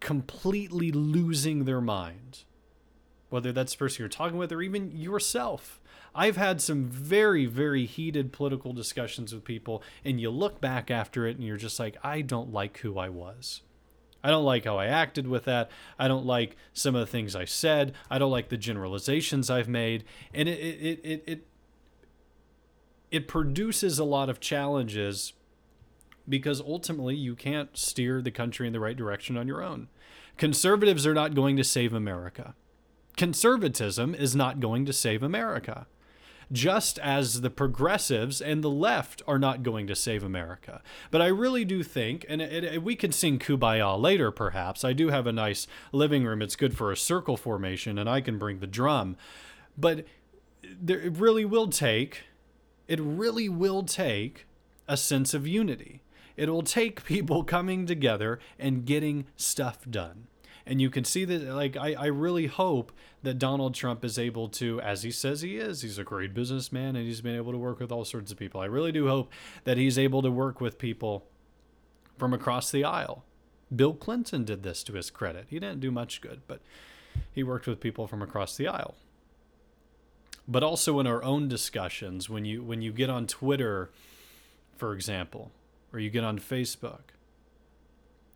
completely 0.00 0.92
losing 0.92 1.64
their 1.64 1.80
mind. 1.80 2.44
Whether 3.28 3.50
that's 3.50 3.72
the 3.72 3.78
person 3.78 4.02
you're 4.02 4.08
talking 4.08 4.36
with 4.36 4.52
or 4.52 4.60
even 4.60 4.92
yourself 4.92 5.80
I've 6.14 6.36
had 6.36 6.60
some 6.60 6.84
very, 6.84 7.46
very 7.46 7.86
heated 7.86 8.32
political 8.32 8.72
discussions 8.72 9.32
with 9.32 9.44
people, 9.44 9.82
and 10.04 10.20
you 10.20 10.30
look 10.30 10.60
back 10.60 10.90
after 10.90 11.26
it 11.26 11.36
and 11.36 11.46
you're 11.46 11.56
just 11.56 11.80
like, 11.80 11.96
I 12.02 12.20
don't 12.20 12.52
like 12.52 12.78
who 12.78 12.98
I 12.98 13.08
was. 13.08 13.62
I 14.24 14.30
don't 14.30 14.44
like 14.44 14.64
how 14.64 14.78
I 14.78 14.86
acted 14.86 15.26
with 15.26 15.44
that. 15.46 15.70
I 15.98 16.06
don't 16.08 16.26
like 16.26 16.56
some 16.72 16.94
of 16.94 17.00
the 17.00 17.10
things 17.10 17.34
I 17.34 17.44
said. 17.44 17.92
I 18.08 18.18
don't 18.18 18.30
like 18.30 18.50
the 18.50 18.56
generalizations 18.56 19.50
I've 19.50 19.68
made. 19.68 20.04
And 20.32 20.48
it 20.48 20.60
it 20.60 21.00
it 21.02 21.24
it, 21.26 21.46
it 23.10 23.28
produces 23.28 23.98
a 23.98 24.04
lot 24.04 24.30
of 24.30 24.38
challenges 24.38 25.32
because 26.28 26.60
ultimately 26.60 27.16
you 27.16 27.34
can't 27.34 27.76
steer 27.76 28.22
the 28.22 28.30
country 28.30 28.66
in 28.66 28.72
the 28.72 28.78
right 28.78 28.96
direction 28.96 29.36
on 29.36 29.48
your 29.48 29.60
own. 29.60 29.88
Conservatives 30.36 31.04
are 31.04 31.14
not 31.14 31.34
going 31.34 31.56
to 31.56 31.64
save 31.64 31.92
America. 31.92 32.54
Conservatism 33.16 34.14
is 34.14 34.36
not 34.36 34.60
going 34.60 34.86
to 34.86 34.92
save 34.92 35.22
America 35.22 35.86
just 36.52 36.98
as 36.98 37.40
the 37.40 37.50
progressives 37.50 38.40
and 38.40 38.62
the 38.62 38.70
left 38.70 39.22
are 39.26 39.38
not 39.38 39.62
going 39.62 39.86
to 39.86 39.96
save 39.96 40.22
America. 40.22 40.82
But 41.10 41.22
I 41.22 41.26
really 41.26 41.64
do 41.64 41.82
think, 41.82 42.26
and 42.28 42.42
it, 42.42 42.64
it, 42.64 42.82
we 42.82 42.94
can 42.94 43.10
sing 43.10 43.38
Kumbaya 43.38 44.00
later 44.00 44.30
perhaps. 44.30 44.84
I 44.84 44.92
do 44.92 45.08
have 45.08 45.26
a 45.26 45.32
nice 45.32 45.66
living 45.92 46.24
room. 46.24 46.42
It's 46.42 46.56
good 46.56 46.76
for 46.76 46.92
a 46.92 46.96
circle 46.96 47.36
formation, 47.36 47.98
and 47.98 48.08
I 48.08 48.20
can 48.20 48.38
bring 48.38 48.58
the 48.58 48.66
drum. 48.66 49.16
But 49.76 50.04
there, 50.62 51.00
it 51.00 51.16
really 51.16 51.44
will 51.44 51.68
take, 51.68 52.24
it 52.86 53.00
really 53.00 53.48
will 53.48 53.82
take 53.82 54.46
a 54.86 54.96
sense 54.96 55.32
of 55.32 55.46
unity. 55.46 56.02
It 56.36 56.50
will 56.50 56.62
take 56.62 57.04
people 57.06 57.44
coming 57.44 57.86
together 57.86 58.38
and 58.58 58.84
getting 58.84 59.26
stuff 59.36 59.86
done. 59.88 60.26
And 60.66 60.80
you 60.80 60.90
can 60.90 61.04
see 61.04 61.24
that, 61.24 61.42
like, 61.42 61.76
I, 61.76 61.94
I 61.94 62.06
really 62.06 62.46
hope 62.46 62.92
that 63.22 63.38
Donald 63.38 63.74
Trump 63.74 64.04
is 64.04 64.18
able 64.18 64.48
to, 64.50 64.80
as 64.80 65.02
he 65.02 65.10
says 65.10 65.42
he 65.42 65.56
is, 65.56 65.82
he's 65.82 65.98
a 65.98 66.04
great 66.04 66.34
businessman 66.34 66.96
and 66.96 67.06
he's 67.06 67.20
been 67.20 67.36
able 67.36 67.52
to 67.52 67.58
work 67.58 67.80
with 67.80 67.90
all 67.90 68.04
sorts 68.04 68.30
of 68.30 68.38
people. 68.38 68.60
I 68.60 68.66
really 68.66 68.92
do 68.92 69.08
hope 69.08 69.30
that 69.64 69.76
he's 69.76 69.98
able 69.98 70.22
to 70.22 70.30
work 70.30 70.60
with 70.60 70.78
people 70.78 71.26
from 72.16 72.32
across 72.32 72.70
the 72.70 72.84
aisle. 72.84 73.24
Bill 73.74 73.94
Clinton 73.94 74.44
did 74.44 74.62
this 74.62 74.82
to 74.84 74.92
his 74.92 75.10
credit. 75.10 75.46
He 75.48 75.58
didn't 75.58 75.80
do 75.80 75.90
much 75.90 76.20
good, 76.20 76.42
but 76.46 76.60
he 77.32 77.42
worked 77.42 77.66
with 77.66 77.80
people 77.80 78.06
from 78.06 78.22
across 78.22 78.56
the 78.56 78.68
aisle. 78.68 78.94
But 80.46 80.62
also 80.62 80.98
in 81.00 81.06
our 81.06 81.22
own 81.22 81.48
discussions, 81.48 82.28
when 82.28 82.44
you 82.44 82.62
when 82.62 82.82
you 82.82 82.92
get 82.92 83.08
on 83.08 83.26
Twitter, 83.26 83.90
for 84.76 84.92
example, 84.92 85.52
or 85.92 86.00
you 86.00 86.10
get 86.10 86.24
on 86.24 86.38
Facebook, 86.38 87.11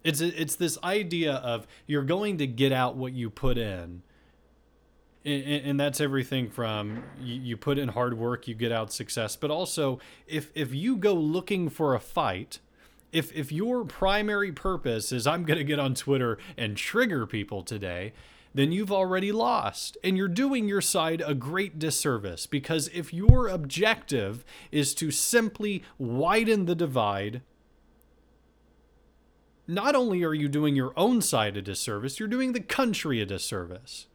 It's 0.07 0.20
it's 0.20 0.54
this 0.54 0.78
idea 0.84 1.34
of 1.34 1.66
you're 1.88 2.04
going 2.04 2.38
to 2.38 2.46
get 2.46 2.70
out 2.70 2.94
what 2.94 3.12
you 3.12 3.28
put 3.28 3.59
in. 3.59 4.02
And, 5.24 5.80
that's 5.80 6.00
everything 6.00 6.50
from 6.50 7.02
you, 7.20 7.34
you 7.34 7.57
put 7.57 7.78
in 7.78 7.88
hard 7.88 8.16
work, 8.16 8.46
you 8.46 8.54
get 8.54 8.70
out 8.70 8.92
success. 8.92 9.34
But 9.34 9.50
also, 9.50 9.98
if 10.28 10.52
if 10.54 10.72
you 10.72 10.96
go 10.96 11.14
looking 11.14 11.68
for 11.68 11.96
a 11.96 11.98
fight, 11.98 12.61
if 13.11 13.32
if 13.32 13.50
your 13.50 13.84
primary 13.84 14.52
purpose 14.52 15.11
is 15.11 15.26
I'm 15.26 15.42
going 15.42 15.59
to 15.59 15.64
get 15.64 15.80
on 15.80 15.94
Twitter 15.96 16.38
and 16.57 16.76
trigger 16.76 17.26
people 17.26 17.64
today, 17.64 18.12
then 18.54 18.70
you've 18.70 18.92
already 18.92 19.32
lost. 19.32 19.96
And 20.04 20.16
you're 20.16 20.28
doing 20.28 20.68
your 20.68 20.80
side 20.80 21.20
a 21.26 21.34
great 21.34 21.80
disservice 21.80 22.46
because 22.46 22.88
if 22.94 23.12
your 23.12 23.48
objective 23.48 24.44
is 24.70 24.94
to 24.94 25.11
simply 25.11 25.82
widen 25.98 26.66
the 26.66 26.76
divide, 26.76 27.42
not 29.67 29.95
only 29.95 30.23
are 30.23 30.35
you 30.35 30.49
doing 30.49 30.77
your 30.77 30.93
own 30.97 31.21
side 31.21 31.57
a 31.57 31.62
disservice, 31.62 32.19
you're 32.19 32.29
doing 32.29 32.53
the 32.53 32.61
country 32.61 33.21
a 33.21 33.27
disservice. 33.27 34.07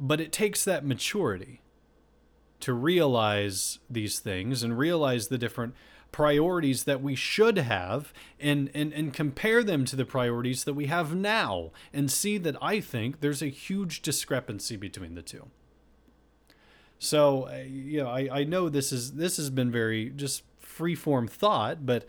But 0.00 0.20
it 0.20 0.32
takes 0.32 0.64
that 0.64 0.84
maturity 0.84 1.60
to 2.60 2.72
realize 2.72 3.78
these 3.88 4.18
things 4.18 4.62
and 4.62 4.78
realize 4.78 5.28
the 5.28 5.38
different 5.38 5.74
priorities 6.10 6.84
that 6.84 7.02
we 7.02 7.14
should 7.14 7.58
have 7.58 8.12
and, 8.38 8.70
and, 8.72 8.92
and 8.92 9.12
compare 9.12 9.64
them 9.64 9.84
to 9.84 9.96
the 9.96 10.04
priorities 10.04 10.64
that 10.64 10.74
we 10.74 10.86
have 10.86 11.14
now 11.14 11.72
and 11.92 12.10
see 12.10 12.38
that 12.38 12.56
I 12.62 12.80
think 12.80 13.20
there's 13.20 13.42
a 13.42 13.48
huge 13.48 14.00
discrepancy 14.00 14.76
between 14.76 15.14
the 15.14 15.22
two. 15.22 15.48
So, 16.98 17.48
uh, 17.48 17.64
you 17.66 18.00
know, 18.00 18.08
I, 18.08 18.28
I 18.32 18.44
know 18.44 18.68
this 18.68 18.92
is 18.92 19.14
this 19.14 19.36
has 19.36 19.50
been 19.50 19.70
very 19.70 20.10
just 20.10 20.42
freeform 20.62 21.28
thought, 21.28 21.84
but 21.84 22.06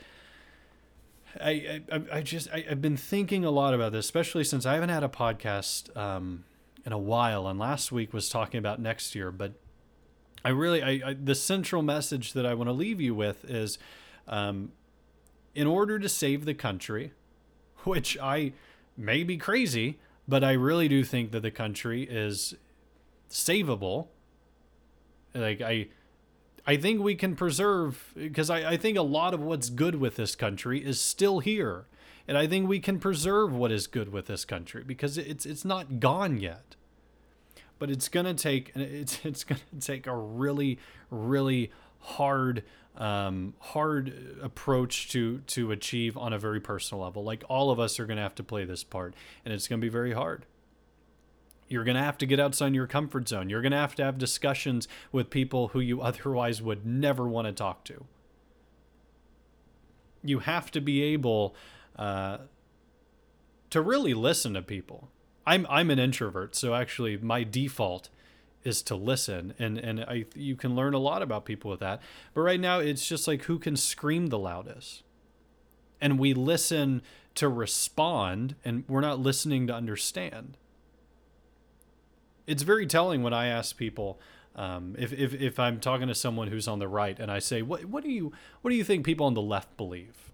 I, 1.41 1.81
I, 1.91 2.01
I 2.13 2.21
just 2.21 2.49
I, 2.51 2.65
have 2.69 2.81
been 2.81 2.97
thinking 2.97 3.45
a 3.45 3.51
lot 3.51 3.73
about 3.73 3.91
this, 3.91 4.05
especially 4.05 4.43
since 4.43 4.65
I 4.65 4.73
haven't 4.75 4.89
had 4.89 5.03
a 5.03 5.09
podcast 5.09 5.95
um, 5.97 6.45
in 6.85 6.91
a 6.91 6.97
while. 6.97 7.47
And 7.47 7.59
last 7.59 7.91
week 7.91 8.13
was 8.13 8.29
talking 8.29 8.57
about 8.57 8.79
next 8.79 9.15
year, 9.15 9.31
but 9.31 9.53
I 10.43 10.49
really 10.49 10.81
I, 10.81 11.09
I 11.09 11.13
the 11.13 11.35
central 11.35 11.81
message 11.81 12.33
that 12.33 12.45
I 12.45 12.53
want 12.53 12.69
to 12.69 12.73
leave 12.73 13.01
you 13.01 13.15
with 13.15 13.45
is, 13.45 13.77
um, 14.27 14.71
in 15.53 15.67
order 15.67 15.99
to 15.99 16.09
save 16.09 16.45
the 16.45 16.53
country, 16.53 17.11
which 17.83 18.17
I 18.19 18.53
may 18.97 19.23
be 19.23 19.37
crazy, 19.37 19.99
but 20.27 20.43
I 20.43 20.53
really 20.53 20.87
do 20.87 21.03
think 21.03 21.31
that 21.31 21.41
the 21.41 21.51
country 21.51 22.03
is 22.03 22.55
savable. 23.29 24.07
Like 25.33 25.61
I 25.61 25.87
I 26.67 26.77
think 26.77 27.01
we 27.01 27.15
can 27.15 27.35
preserve 27.35 28.11
because 28.15 28.49
I, 28.49 28.71
I 28.71 28.77
think 28.77 28.97
a 28.97 29.03
lot 29.03 29.33
of 29.33 29.41
what's 29.41 29.69
good 29.69 29.95
with 29.95 30.15
this 30.15 30.35
country 30.35 30.83
is 30.83 30.99
still 30.99 31.39
here. 31.39 31.85
And 32.27 32.37
I 32.37 32.47
think 32.47 32.67
we 32.67 32.79
can 32.79 32.99
preserve 32.99 33.53
what 33.53 33.71
is 33.71 33.85
good 33.85 34.11
with 34.11 34.25
this 34.25 34.45
country 34.45 34.83
because 34.83 35.17
it's 35.17 35.45
it's 35.45 35.63
not 35.63 35.99
gone 35.99 36.39
yet. 36.39 36.75
But 37.77 37.91
it's 37.91 38.09
gonna 38.09 38.33
take 38.33 38.71
it's 38.75 39.19
it's 39.23 39.43
gonna 39.43 39.61
take 39.79 40.07
a 40.07 40.15
really 40.15 40.79
really 41.11 41.71
hard 41.99 42.63
um, 42.97 43.53
hard 43.59 44.37
approach 44.41 45.09
to 45.09 45.39
to 45.39 45.71
achieve 45.71 46.17
on 46.17 46.33
a 46.33 46.39
very 46.39 46.59
personal 46.59 47.03
level. 47.03 47.23
Like 47.23 47.43
all 47.47 47.69
of 47.69 47.79
us 47.79 47.99
are 47.99 48.07
gonna 48.07 48.21
have 48.21 48.35
to 48.35 48.43
play 48.43 48.65
this 48.65 48.83
part, 48.83 49.13
and 49.43 49.53
it's 49.53 49.67
gonna 49.67 49.81
be 49.81 49.89
very 49.89 50.13
hard. 50.13 50.45
You're 51.67 51.83
going 51.83 51.97
to 51.97 52.03
have 52.03 52.17
to 52.19 52.25
get 52.25 52.39
outside 52.39 52.75
your 52.75 52.87
comfort 52.87 53.27
zone. 53.27 53.49
You're 53.49 53.61
going 53.61 53.71
to 53.71 53.77
have 53.77 53.95
to 53.95 54.03
have 54.03 54.17
discussions 54.17 54.87
with 55.11 55.29
people 55.29 55.69
who 55.69 55.79
you 55.79 56.01
otherwise 56.01 56.61
would 56.61 56.85
never 56.85 57.27
want 57.27 57.47
to 57.47 57.51
talk 57.51 57.83
to. 57.85 58.05
You 60.23 60.39
have 60.39 60.71
to 60.71 60.81
be 60.81 61.03
able 61.03 61.55
uh, 61.95 62.37
to 63.69 63.81
really 63.81 64.13
listen 64.13 64.53
to 64.53 64.61
people. 64.61 65.09
I'm 65.47 65.67
I'm 65.69 65.91
an 65.91 65.99
introvert, 65.99 66.55
so 66.55 66.73
actually 66.73 67.17
my 67.17 67.43
default 67.43 68.09
is 68.63 68.81
to 68.83 68.95
listen, 68.95 69.53
and 69.59 69.77
and 69.77 70.01
I 70.01 70.25
you 70.33 70.55
can 70.55 70.75
learn 70.75 70.95
a 70.95 70.99
lot 70.99 71.21
about 71.21 71.45
people 71.45 71.69
with 71.69 71.81
that. 71.81 72.01
But 72.33 72.41
right 72.41 72.59
now, 72.59 72.79
it's 72.79 73.07
just 73.07 73.27
like 73.27 73.43
who 73.43 73.59
can 73.59 73.75
scream 73.75 74.27
the 74.27 74.39
loudest, 74.39 75.03
and 76.01 76.17
we 76.17 76.33
listen 76.33 77.03
to 77.35 77.47
respond, 77.47 78.55
and 78.65 78.83
we're 78.87 79.01
not 79.01 79.19
listening 79.19 79.67
to 79.67 79.75
understand 79.75 80.57
it's 82.47 82.63
very 82.63 82.85
telling 82.85 83.23
when 83.23 83.33
I 83.33 83.47
ask 83.47 83.77
people 83.77 84.19
um, 84.55 84.95
if, 84.97 85.11
if 85.11 85.33
if 85.33 85.59
I'm 85.59 85.79
talking 85.79 86.07
to 86.07 86.15
someone 86.15 86.47
who's 86.47 86.67
on 86.67 86.79
the 86.79 86.87
right 86.87 87.19
and 87.19 87.29
I 87.29 87.39
say 87.39 87.61
what 87.61 87.85
what 87.85 88.03
do 88.03 88.09
you 88.09 88.31
what 88.61 88.71
do 88.71 88.77
you 88.77 88.83
think 88.83 89.05
people 89.05 89.25
on 89.25 89.33
the 89.33 89.41
left 89.41 89.75
believe? 89.75 90.31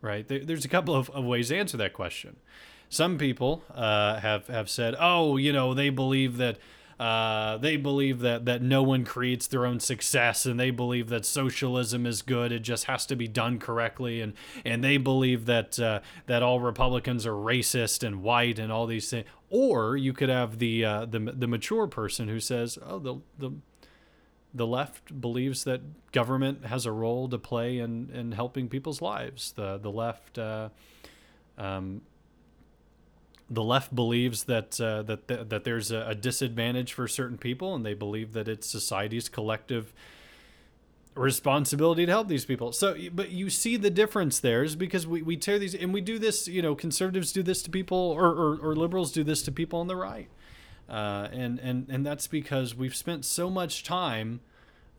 Right 0.00 0.26
there, 0.26 0.44
there's 0.44 0.64
a 0.64 0.68
couple 0.68 0.94
of, 0.94 1.10
of, 1.10 1.24
ways 1.24 1.48
to 1.48 1.58
answer 1.58 1.76
that 1.76 1.92
question. 1.92 2.36
Some 2.88 3.18
people 3.18 3.64
uh, 3.74 4.18
have 4.20 4.46
have 4.46 4.70
said, 4.70 4.94
oh, 4.98 5.36
you 5.36 5.52
know, 5.52 5.74
they 5.74 5.90
believe 5.90 6.38
that 6.38 6.56
uh, 7.00 7.56
they 7.56 7.76
believe 7.76 8.20
that 8.20 8.44
that 8.44 8.62
no 8.62 8.82
one 8.82 9.04
creates 9.04 9.46
their 9.46 9.64
own 9.66 9.80
success, 9.80 10.44
and 10.44 10.60
they 10.60 10.70
believe 10.70 11.08
that 11.08 11.24
socialism 11.24 12.06
is 12.06 12.20
good. 12.20 12.52
It 12.52 12.60
just 12.60 12.84
has 12.84 13.06
to 13.06 13.16
be 13.16 13.26
done 13.26 13.58
correctly, 13.58 14.20
and 14.20 14.34
and 14.64 14.84
they 14.84 14.98
believe 14.98 15.46
that 15.46 15.80
uh, 15.80 16.00
that 16.26 16.42
all 16.42 16.60
Republicans 16.60 17.26
are 17.26 17.32
racist 17.32 18.06
and 18.06 18.22
white 18.22 18.58
and 18.58 18.70
all 18.70 18.86
these 18.86 19.08
things. 19.08 19.26
Or 19.50 19.96
you 19.96 20.12
could 20.12 20.28
have 20.28 20.58
the 20.58 20.84
uh, 20.84 21.04
the 21.06 21.18
the 21.18 21.48
mature 21.48 21.88
person 21.88 22.28
who 22.28 22.38
says, 22.40 22.78
oh, 22.86 22.98
the 22.98 23.16
the 23.36 23.50
the 24.54 24.66
left 24.66 25.20
believes 25.20 25.64
that 25.64 26.12
government 26.12 26.66
has 26.66 26.86
a 26.86 26.92
role 26.92 27.28
to 27.28 27.38
play 27.38 27.78
in, 27.78 28.10
in 28.10 28.32
helping 28.32 28.68
people's 28.68 29.02
lives. 29.02 29.52
The 29.52 29.78
the 29.78 29.90
left 29.90 30.38
uh, 30.38 30.70
um, 31.58 32.02
the 33.48 33.62
left 33.62 33.94
believes 33.94 34.44
that 34.44 34.80
uh, 34.80 35.02
that 35.02 35.28
th- 35.28 35.48
that 35.48 35.64
there's 35.64 35.90
a, 35.90 36.08
a, 36.08 36.14
disadvantage 36.14 36.92
for 36.92 37.08
certain 37.08 37.36
people, 37.36 37.74
and 37.74 37.84
they 37.84 37.94
believe 37.94 38.32
that 38.32 38.48
it's 38.48 38.68
society's 38.68 39.28
collective 39.28 39.92
responsibility 41.14 42.06
to 42.06 42.12
help 42.12 42.28
these 42.28 42.44
people. 42.44 42.72
So, 42.72 42.96
but 43.12 43.30
you 43.30 43.50
see 43.50 43.76
the 43.76 43.90
difference 43.90 44.40
there 44.40 44.62
is 44.62 44.76
because 44.76 45.06
we, 45.06 45.22
we 45.22 45.36
tear 45.36 45.58
these, 45.58 45.74
and 45.74 45.92
we 45.92 46.00
do 46.00 46.18
this. 46.18 46.48
You 46.48 46.62
know, 46.62 46.74
conservatives 46.74 47.32
do 47.32 47.42
this 47.42 47.62
to 47.62 47.70
people, 47.70 47.98
or 47.98 48.26
or, 48.26 48.58
or 48.58 48.76
liberals 48.76 49.12
do 49.12 49.24
this 49.24 49.42
to 49.42 49.52
people 49.52 49.80
on 49.80 49.86
the 49.86 49.96
right, 49.96 50.28
uh, 50.88 51.28
and 51.32 51.58
and 51.58 51.88
and 51.88 52.06
that's 52.06 52.26
because 52.26 52.74
we've 52.74 52.96
spent 52.96 53.24
so 53.24 53.50
much 53.50 53.84
time 53.84 54.40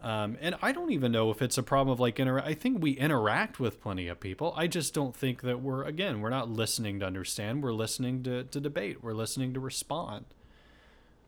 um, 0.02 0.38
and 0.42 0.56
I 0.64 0.72
don't 0.72 0.92
even 0.92 1.12
know 1.12 1.30
if 1.30 1.42
it's 1.42 1.60
a 1.60 1.64
problem 1.64 1.94
of 1.94 2.00
like 2.00 2.20
inter. 2.20 2.40
I 2.40 2.56
think 2.56 2.82
we 2.82 2.92
interact 2.92 3.60
with 3.60 3.80
plenty 3.82 4.08
of 4.08 4.20
people. 4.20 4.52
I 4.58 4.66
just 4.66 4.96
don't 4.96 5.16
think 5.16 5.42
that 5.42 5.62
we're 5.62 5.84
again 5.84 6.22
we're 6.22 6.30
not 6.32 6.50
listening 6.50 7.00
to 7.02 7.06
understand. 7.06 7.62
We're 7.62 7.74
listening 7.74 8.24
to 8.24 8.44
to 8.46 8.60
debate. 8.60 9.04
We're 9.04 9.14
listening 9.14 9.54
to 9.54 9.60
respond. 9.60 10.26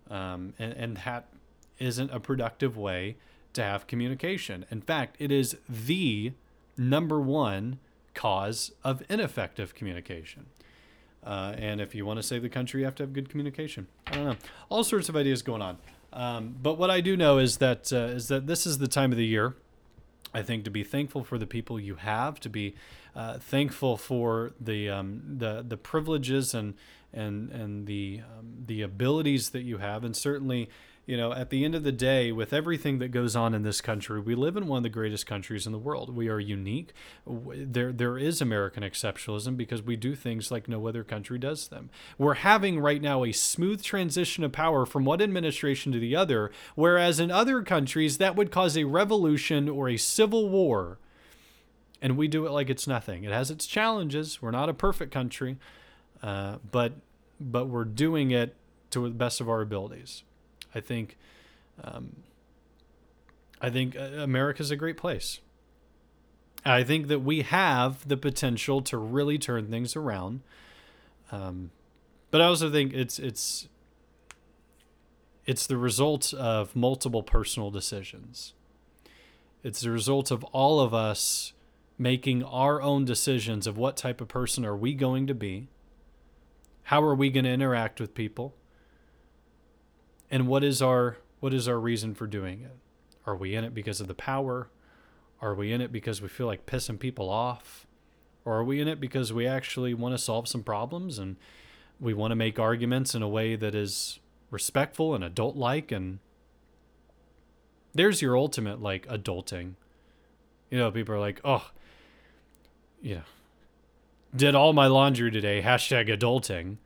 Um, 0.10 0.54
and, 0.58 0.74
and 0.74 0.98
that 0.98 1.30
isn't 1.78 2.12
a 2.12 2.20
productive 2.20 2.76
way 2.76 3.16
to 3.54 3.64
have 3.64 3.88
communication. 3.88 4.66
In 4.70 4.82
fact, 4.82 5.16
it 5.20 5.32
is 5.32 5.58
the 5.70 6.34
number 6.78 7.20
one 7.20 7.80
cause 8.14 8.72
of 8.84 9.04
ineffective 9.10 9.76
communication. 9.76 10.47
Uh, 11.26 11.56
and 11.58 11.80
if 11.80 11.95
you 11.95 12.06
want 12.06 12.18
to 12.18 12.24
save 12.24 12.41
the 12.41 12.49
country, 12.49 12.82
you 12.82 12.86
have 12.86 12.95
to 12.95 13.04
have 13.04 13.14
good 13.14 13.30
communication. 13.30 13.88
I 14.08 14.12
don't 14.16 14.26
know. 14.26 14.36
All 14.70 14.84
sorts 14.84 15.10
of 15.10 15.16
ideas 15.16 15.41
going 15.41 15.62
on. 15.62 15.78
Um, 16.12 16.56
but 16.62 16.78
what 16.78 16.91
I 16.91 17.01
do 17.01 17.18
know 17.18 17.39
is 17.39 17.58
that 17.58 17.91
uh, 17.91 18.14
is 18.16 18.28
that 18.28 18.45
this 18.45 18.68
is 18.68 18.78
the 18.78 18.88
time 18.88 19.12
of 19.12 19.18
the 19.18 19.26
year. 19.26 19.56
I 20.34 20.41
think 20.41 20.64
to 20.64 20.72
be 20.72 20.84
thankful 20.84 21.24
for 21.24 21.38
the 21.38 21.45
people 21.45 21.80
you 21.80 21.95
have, 21.95 22.39
to 22.41 22.49
be 22.49 22.76
uh, 23.16 23.38
thankful 23.38 23.97
for 23.97 24.51
the 24.60 24.89
um, 24.89 25.22
the 25.38 25.64
the 25.68 25.78
privileges 25.78 26.54
and 26.54 26.76
and 27.14 27.49
and 27.51 27.88
the 27.88 28.22
um, 28.38 28.54
the 28.66 28.82
abilities 28.82 29.49
that 29.51 29.64
you 29.64 29.78
have, 29.78 30.04
and 30.04 30.16
certainly 30.16 30.70
you 31.06 31.18
know, 31.18 31.34
at 31.34 31.49
the 31.49 31.66
end 31.66 31.76
of 31.76 31.84
the 31.84 31.91
day, 31.91 32.32
with 32.32 32.54
everything 32.54 32.99
that 32.99 33.10
goes 33.10 33.36
on 33.36 33.54
in 33.54 33.64
this 33.64 33.82
country, 33.82 34.22
we 34.22 34.36
live 34.36 34.56
in 34.56 34.68
one 34.68 34.78
of 34.78 34.84
the 34.84 34.89
greatest 34.89 35.26
countries 35.26 35.66
in 35.66 35.74
the 35.74 35.78
world. 35.78 36.16
We 36.16 36.30
are 36.30 36.39
unique. 36.39 36.93
There, 37.28 37.91
there 37.91 38.18
is 38.18 38.41
American 38.41 38.84
exceptionalism 38.84 39.58
because 39.58 39.82
we 39.82 39.97
do 39.97 40.16
things 40.16 40.49
like 40.49 40.70
no 40.70 40.88
other 40.88 41.04
country 41.04 41.38
does 41.38 41.68
them. 41.68 41.89
We're 42.18 42.36
having 42.36 42.80
right 42.80 43.01
now 43.01 43.26
a 43.26 43.34
smooth 43.34 43.84
transition 43.84 44.45
of 44.45 44.54
power 44.54 44.86
from 44.86 45.04
one 45.04 45.22
administration 45.22 45.91
to 45.91 45.99
the 45.99 46.16
other, 46.16 46.51
whereas 46.76 47.20
in 47.20 47.32
other 47.32 47.64
countries 47.64 48.18
that 48.20 48.38
would 48.38 48.49
cause 48.49 48.78
a 48.78 48.86
revolution 48.86 49.68
or 49.68 49.89
a 49.89 49.97
civil 49.97 50.47
war. 50.47 50.99
And 52.01 52.16
we 52.16 52.30
do 52.30 52.45
it 52.45 52.51
like 52.51 52.70
it's 52.70 52.88
nothing. 52.88 53.26
It 53.26 53.32
has 53.32 53.51
its 53.51 53.66
challenges. 53.66 54.41
We're 54.41 54.51
not 54.51 54.70
a 54.70 54.74
perfect 54.74 55.12
country, 55.12 55.58
uh, 56.22 56.58
but 56.72 56.93
but 57.39 57.68
we're 57.68 57.84
doing 57.84 58.32
it 58.32 58.56
to 58.91 59.04
the 59.04 59.10
best 59.10 59.41
of 59.41 59.49
our 59.49 59.62
abilities. 59.62 60.24
I 60.76 60.80
think, 60.80 61.18
um, 61.84 62.18
I 63.62 63.70
think 63.70 63.96
uh, 63.96 64.20
America's 64.20 64.72
a 64.72 64.76
great 64.76 64.98
place. 64.98 65.40
I 66.66 66.84
think 66.84 67.08
that 67.08 67.20
we 67.20 67.42
have 67.42 68.08
the 68.08 68.18
potential 68.18 68.82
to 68.84 68.98
really 68.98 69.38
turn 69.38 69.70
things 69.70 69.96
around. 69.96 70.42
Um, 71.32 71.72
but 72.32 72.42
I 72.42 72.46
also 72.46 72.72
think 72.72 72.94
it's 72.94 73.20
it's 73.20 73.68
it's 75.46 75.68
the 75.68 75.78
result 75.78 76.34
of 76.34 76.76
multiple 76.76 77.22
personal 77.22 77.70
decisions. 77.70 78.54
It's 79.62 79.82
the 79.82 79.92
result 79.92 80.32
of 80.32 80.44
all 80.46 80.80
of 80.80 80.94
us 80.94 81.54
making 81.98 82.44
our 82.44 82.82
own 82.82 83.06
decisions 83.06 83.68
of 83.68 83.78
what 83.78 83.98
type 83.98 84.20
of 84.20 84.28
person 84.28 84.66
are 84.66 84.76
we 84.76 84.94
going 84.94 85.28
to 85.28 85.34
be, 85.34 85.68
how 86.84 87.04
are 87.04 87.16
we 87.16 87.30
going 87.30 87.46
to 87.46 87.52
interact 87.52 88.00
with 88.00 88.16
people, 88.16 88.56
and 90.34 90.48
what 90.48 90.64
is 90.64 90.82
our 90.82 91.18
what 91.42 91.54
is 91.54 91.68
our 91.68 91.80
reason 91.80 92.16
for 92.16 92.26
doing 92.26 92.62
it? 92.62 92.76
Are 93.24 93.36
we 93.36 93.54
in 93.54 93.64
it 93.64 93.74
because 93.76 94.02
of 94.02 94.08
the 94.08 94.16
power? 94.16 94.68
Are 95.40 95.54
we 95.54 95.72
in 95.72 95.80
it 95.80 95.92
because 95.92 96.24
we 96.24 96.28
feel 96.28 96.48
like 96.48 96.66
pissing 96.66 97.00
people 97.00 97.30
off? 97.30 97.86
Or 98.44 98.56
are 98.56 98.64
we 98.64 98.82
in 98.82 98.88
it 98.88 99.00
because 99.00 99.32
we 99.32 99.46
actually 99.46 99.94
want 99.94 100.16
to 100.16 100.18
solve 100.18 100.48
some 100.48 100.64
problems 100.64 101.20
and 101.20 101.36
we 102.00 102.16
want 102.16 102.32
to 102.32 102.36
make 102.36 102.58
arguments 102.58 103.14
in 103.14 103.22
a 103.22 103.28
way 103.28 103.56
that 103.56 103.76
is 103.76 104.20
respectful 104.50 105.14
and 105.14 105.24
adult 105.24 105.56
like 105.56 105.92
and 105.92 106.18
there's 107.94 108.22
your 108.22 108.36
ultimate 108.36 108.82
like 108.82 109.06
adulting. 109.08 109.74
You 110.72 110.80
know, 110.80 110.90
people 110.90 111.14
are 111.14 111.20
like, 111.20 111.42
oh, 111.46 111.70
you 113.04 113.16
know, 113.16 113.22
did 114.36 114.56
all 114.56 114.74
my 114.74 114.88
laundry 114.88 115.30
today, 115.30 115.62
hashtag 115.62 116.10
adulting. 116.10 116.78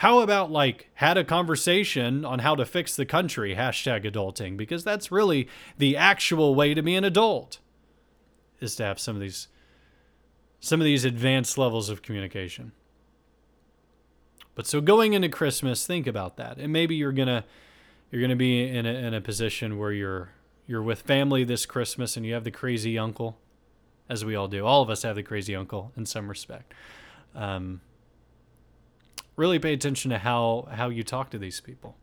How 0.00 0.20
about 0.20 0.50
like 0.50 0.88
had 0.94 1.18
a 1.18 1.24
conversation 1.24 2.24
on 2.24 2.38
how 2.38 2.54
to 2.54 2.64
fix 2.64 2.96
the 2.96 3.04
country, 3.04 3.54
hashtag 3.54 4.10
adulting? 4.10 4.56
Because 4.56 4.82
that's 4.82 5.12
really 5.12 5.46
the 5.76 5.94
actual 5.94 6.54
way 6.54 6.72
to 6.72 6.80
be 6.80 6.94
an 6.94 7.04
adult, 7.04 7.58
is 8.62 8.74
to 8.76 8.84
have 8.84 8.98
some 8.98 9.14
of 9.14 9.20
these 9.20 9.48
some 10.58 10.80
of 10.80 10.86
these 10.86 11.04
advanced 11.04 11.58
levels 11.58 11.90
of 11.90 12.00
communication. 12.00 12.72
But 14.54 14.66
so 14.66 14.80
going 14.80 15.12
into 15.12 15.28
Christmas, 15.28 15.86
think 15.86 16.06
about 16.06 16.38
that. 16.38 16.56
And 16.56 16.72
maybe 16.72 16.94
you're 16.94 17.12
gonna 17.12 17.44
you're 18.10 18.22
gonna 18.22 18.36
be 18.36 18.66
in 18.66 18.86
a, 18.86 18.94
in 18.94 19.12
a 19.12 19.20
position 19.20 19.78
where 19.78 19.92
you're 19.92 20.30
you're 20.66 20.82
with 20.82 21.02
family 21.02 21.44
this 21.44 21.66
Christmas 21.66 22.16
and 22.16 22.24
you 22.24 22.32
have 22.32 22.44
the 22.44 22.50
crazy 22.50 22.98
uncle, 22.98 23.36
as 24.08 24.24
we 24.24 24.34
all 24.34 24.48
do. 24.48 24.64
All 24.64 24.80
of 24.80 24.88
us 24.88 25.02
have 25.02 25.16
the 25.16 25.22
crazy 25.22 25.54
uncle 25.54 25.92
in 25.94 26.06
some 26.06 26.30
respect. 26.30 26.72
Um, 27.34 27.82
really 29.40 29.58
pay 29.58 29.72
attention 29.72 30.10
to 30.10 30.18
how 30.18 30.68
how 30.72 30.90
you 30.90 31.02
talk 31.02 31.30
to 31.30 31.38
these 31.38 31.60
people, 31.60 31.96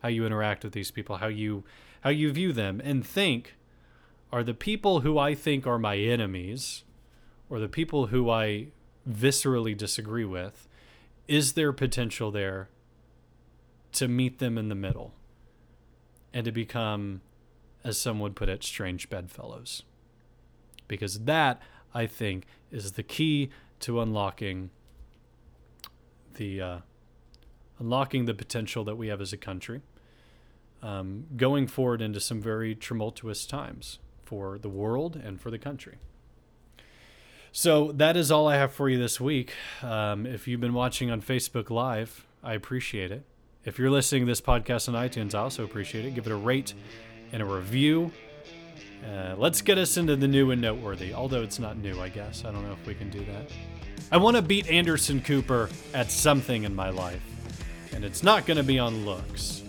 how 0.00 0.08
you 0.08 0.24
interact 0.24 0.64
with 0.64 0.72
these 0.72 0.90
people, 0.90 1.18
how 1.18 1.26
you 1.26 1.62
how 2.00 2.10
you 2.10 2.32
view 2.32 2.52
them, 2.52 2.80
and 2.82 3.06
think: 3.06 3.56
Are 4.32 4.42
the 4.42 4.54
people 4.54 5.00
who 5.00 5.18
I 5.18 5.34
think 5.34 5.66
are 5.66 5.78
my 5.78 5.98
enemies, 5.98 6.82
or 7.50 7.60
the 7.60 7.68
people 7.68 8.06
who 8.06 8.30
I 8.30 8.68
viscerally 9.08 9.76
disagree 9.76 10.24
with, 10.24 10.66
is 11.28 11.52
there 11.52 11.72
potential 11.74 12.30
there 12.30 12.70
to 13.92 14.08
meet 14.08 14.38
them 14.38 14.56
in 14.56 14.68
the 14.68 14.74
middle 14.74 15.12
and 16.32 16.44
to 16.44 16.52
become, 16.52 17.20
as 17.84 17.98
some 17.98 18.18
would 18.20 18.34
put 18.34 18.48
it, 18.48 18.64
strange 18.64 19.10
bedfellows? 19.10 19.82
Because 20.88 21.20
that, 21.20 21.60
I 21.92 22.06
think, 22.06 22.46
is 22.70 22.92
the 22.92 23.02
key 23.02 23.50
to 23.80 24.00
unlocking 24.00 24.70
the 26.36 26.60
uh, 26.60 26.78
unlocking 27.78 28.24
the 28.24 28.34
potential 28.34 28.84
that 28.84 28.96
we 28.96 29.08
have 29.08 29.20
as 29.20 29.32
a 29.32 29.36
country, 29.36 29.82
um, 30.82 31.26
going 31.36 31.66
forward 31.66 32.00
into 32.00 32.20
some 32.20 32.40
very 32.40 32.74
tumultuous 32.74 33.46
times 33.46 33.98
for 34.22 34.58
the 34.58 34.68
world 34.68 35.16
and 35.16 35.40
for 35.40 35.50
the 35.50 35.58
country. 35.58 35.96
So 37.52 37.92
that 37.92 38.16
is 38.16 38.30
all 38.30 38.48
I 38.48 38.56
have 38.56 38.72
for 38.72 38.88
you 38.88 38.98
this 38.98 39.18
week. 39.18 39.54
Um, 39.82 40.26
if 40.26 40.46
you've 40.46 40.60
been 40.60 40.74
watching 40.74 41.10
on 41.10 41.22
Facebook 41.22 41.70
Live, 41.70 42.26
I 42.42 42.52
appreciate 42.52 43.10
it. 43.10 43.24
If 43.64 43.78
you're 43.78 43.90
listening 43.90 44.22
to 44.22 44.26
this 44.26 44.40
podcast 44.40 44.88
on 44.88 44.94
iTunes, 44.94 45.34
I 45.34 45.40
also 45.40 45.64
appreciate 45.64 46.04
it. 46.04 46.14
Give 46.14 46.26
it 46.26 46.32
a 46.32 46.36
rate 46.36 46.74
and 47.32 47.42
a 47.42 47.46
review. 47.46 48.12
Uh, 49.04 49.34
let's 49.38 49.62
get 49.62 49.78
us 49.78 49.96
into 49.96 50.16
the 50.16 50.28
new 50.28 50.50
and 50.50 50.60
noteworthy, 50.60 51.14
although 51.14 51.42
it's 51.42 51.58
not 51.58 51.76
new, 51.76 52.00
I 52.00 52.08
guess. 52.08 52.44
I 52.44 52.52
don't 52.52 52.62
know 52.62 52.72
if 52.72 52.86
we 52.86 52.94
can 52.94 53.10
do 53.10 53.24
that. 53.24 53.50
I 54.12 54.18
want 54.18 54.36
to 54.36 54.42
beat 54.42 54.68
Anderson 54.68 55.20
Cooper 55.20 55.68
at 55.92 56.12
something 56.12 56.62
in 56.62 56.74
my 56.74 56.90
life, 56.90 57.22
and 57.92 58.04
it's 58.04 58.22
not 58.22 58.46
going 58.46 58.56
to 58.56 58.62
be 58.62 58.78
on 58.78 59.04
looks. 59.04 59.62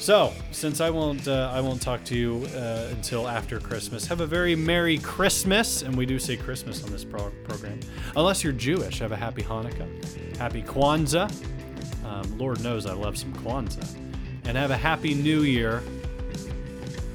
So, 0.00 0.32
since 0.50 0.80
I 0.80 0.90
won't, 0.90 1.28
uh, 1.28 1.52
I 1.54 1.60
won't 1.60 1.80
talk 1.80 2.02
to 2.06 2.16
you 2.16 2.44
uh, 2.56 2.88
until 2.90 3.28
after 3.28 3.60
Christmas. 3.60 4.04
Have 4.08 4.20
a 4.20 4.26
very 4.26 4.56
merry 4.56 4.98
Christmas, 4.98 5.82
and 5.82 5.96
we 5.96 6.04
do 6.04 6.18
say 6.18 6.36
Christmas 6.36 6.82
on 6.82 6.90
this 6.90 7.04
pro- 7.04 7.30
program. 7.44 7.78
Unless 8.16 8.42
you're 8.42 8.52
Jewish, 8.52 8.98
have 8.98 9.12
a 9.12 9.16
happy 9.16 9.42
Hanukkah, 9.42 10.36
happy 10.36 10.62
Kwanzaa. 10.62 11.32
Um, 12.04 12.36
Lord 12.36 12.60
knows 12.64 12.86
I 12.86 12.94
love 12.94 13.16
some 13.16 13.32
Kwanzaa, 13.34 13.88
and 14.44 14.56
have 14.56 14.72
a 14.72 14.76
happy 14.76 15.14
New 15.14 15.42
Year. 15.42 15.84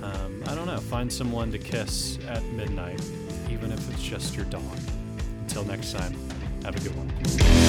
Um, 0.01 0.41
I 0.47 0.55
don't 0.55 0.67
know. 0.67 0.79
Find 0.79 1.11
someone 1.11 1.51
to 1.51 1.59
kiss 1.59 2.17
at 2.29 2.41
midnight, 2.45 3.01
even 3.49 3.73
if 3.73 3.91
it's 3.91 4.01
just 4.03 4.37
your 4.37 4.45
dog. 4.45 4.63
Until 5.47 5.63
next 5.63 5.93
time, 5.93 6.13
have 6.65 6.75
a 6.75 6.79
good 6.81 6.93
one. 6.97 7.66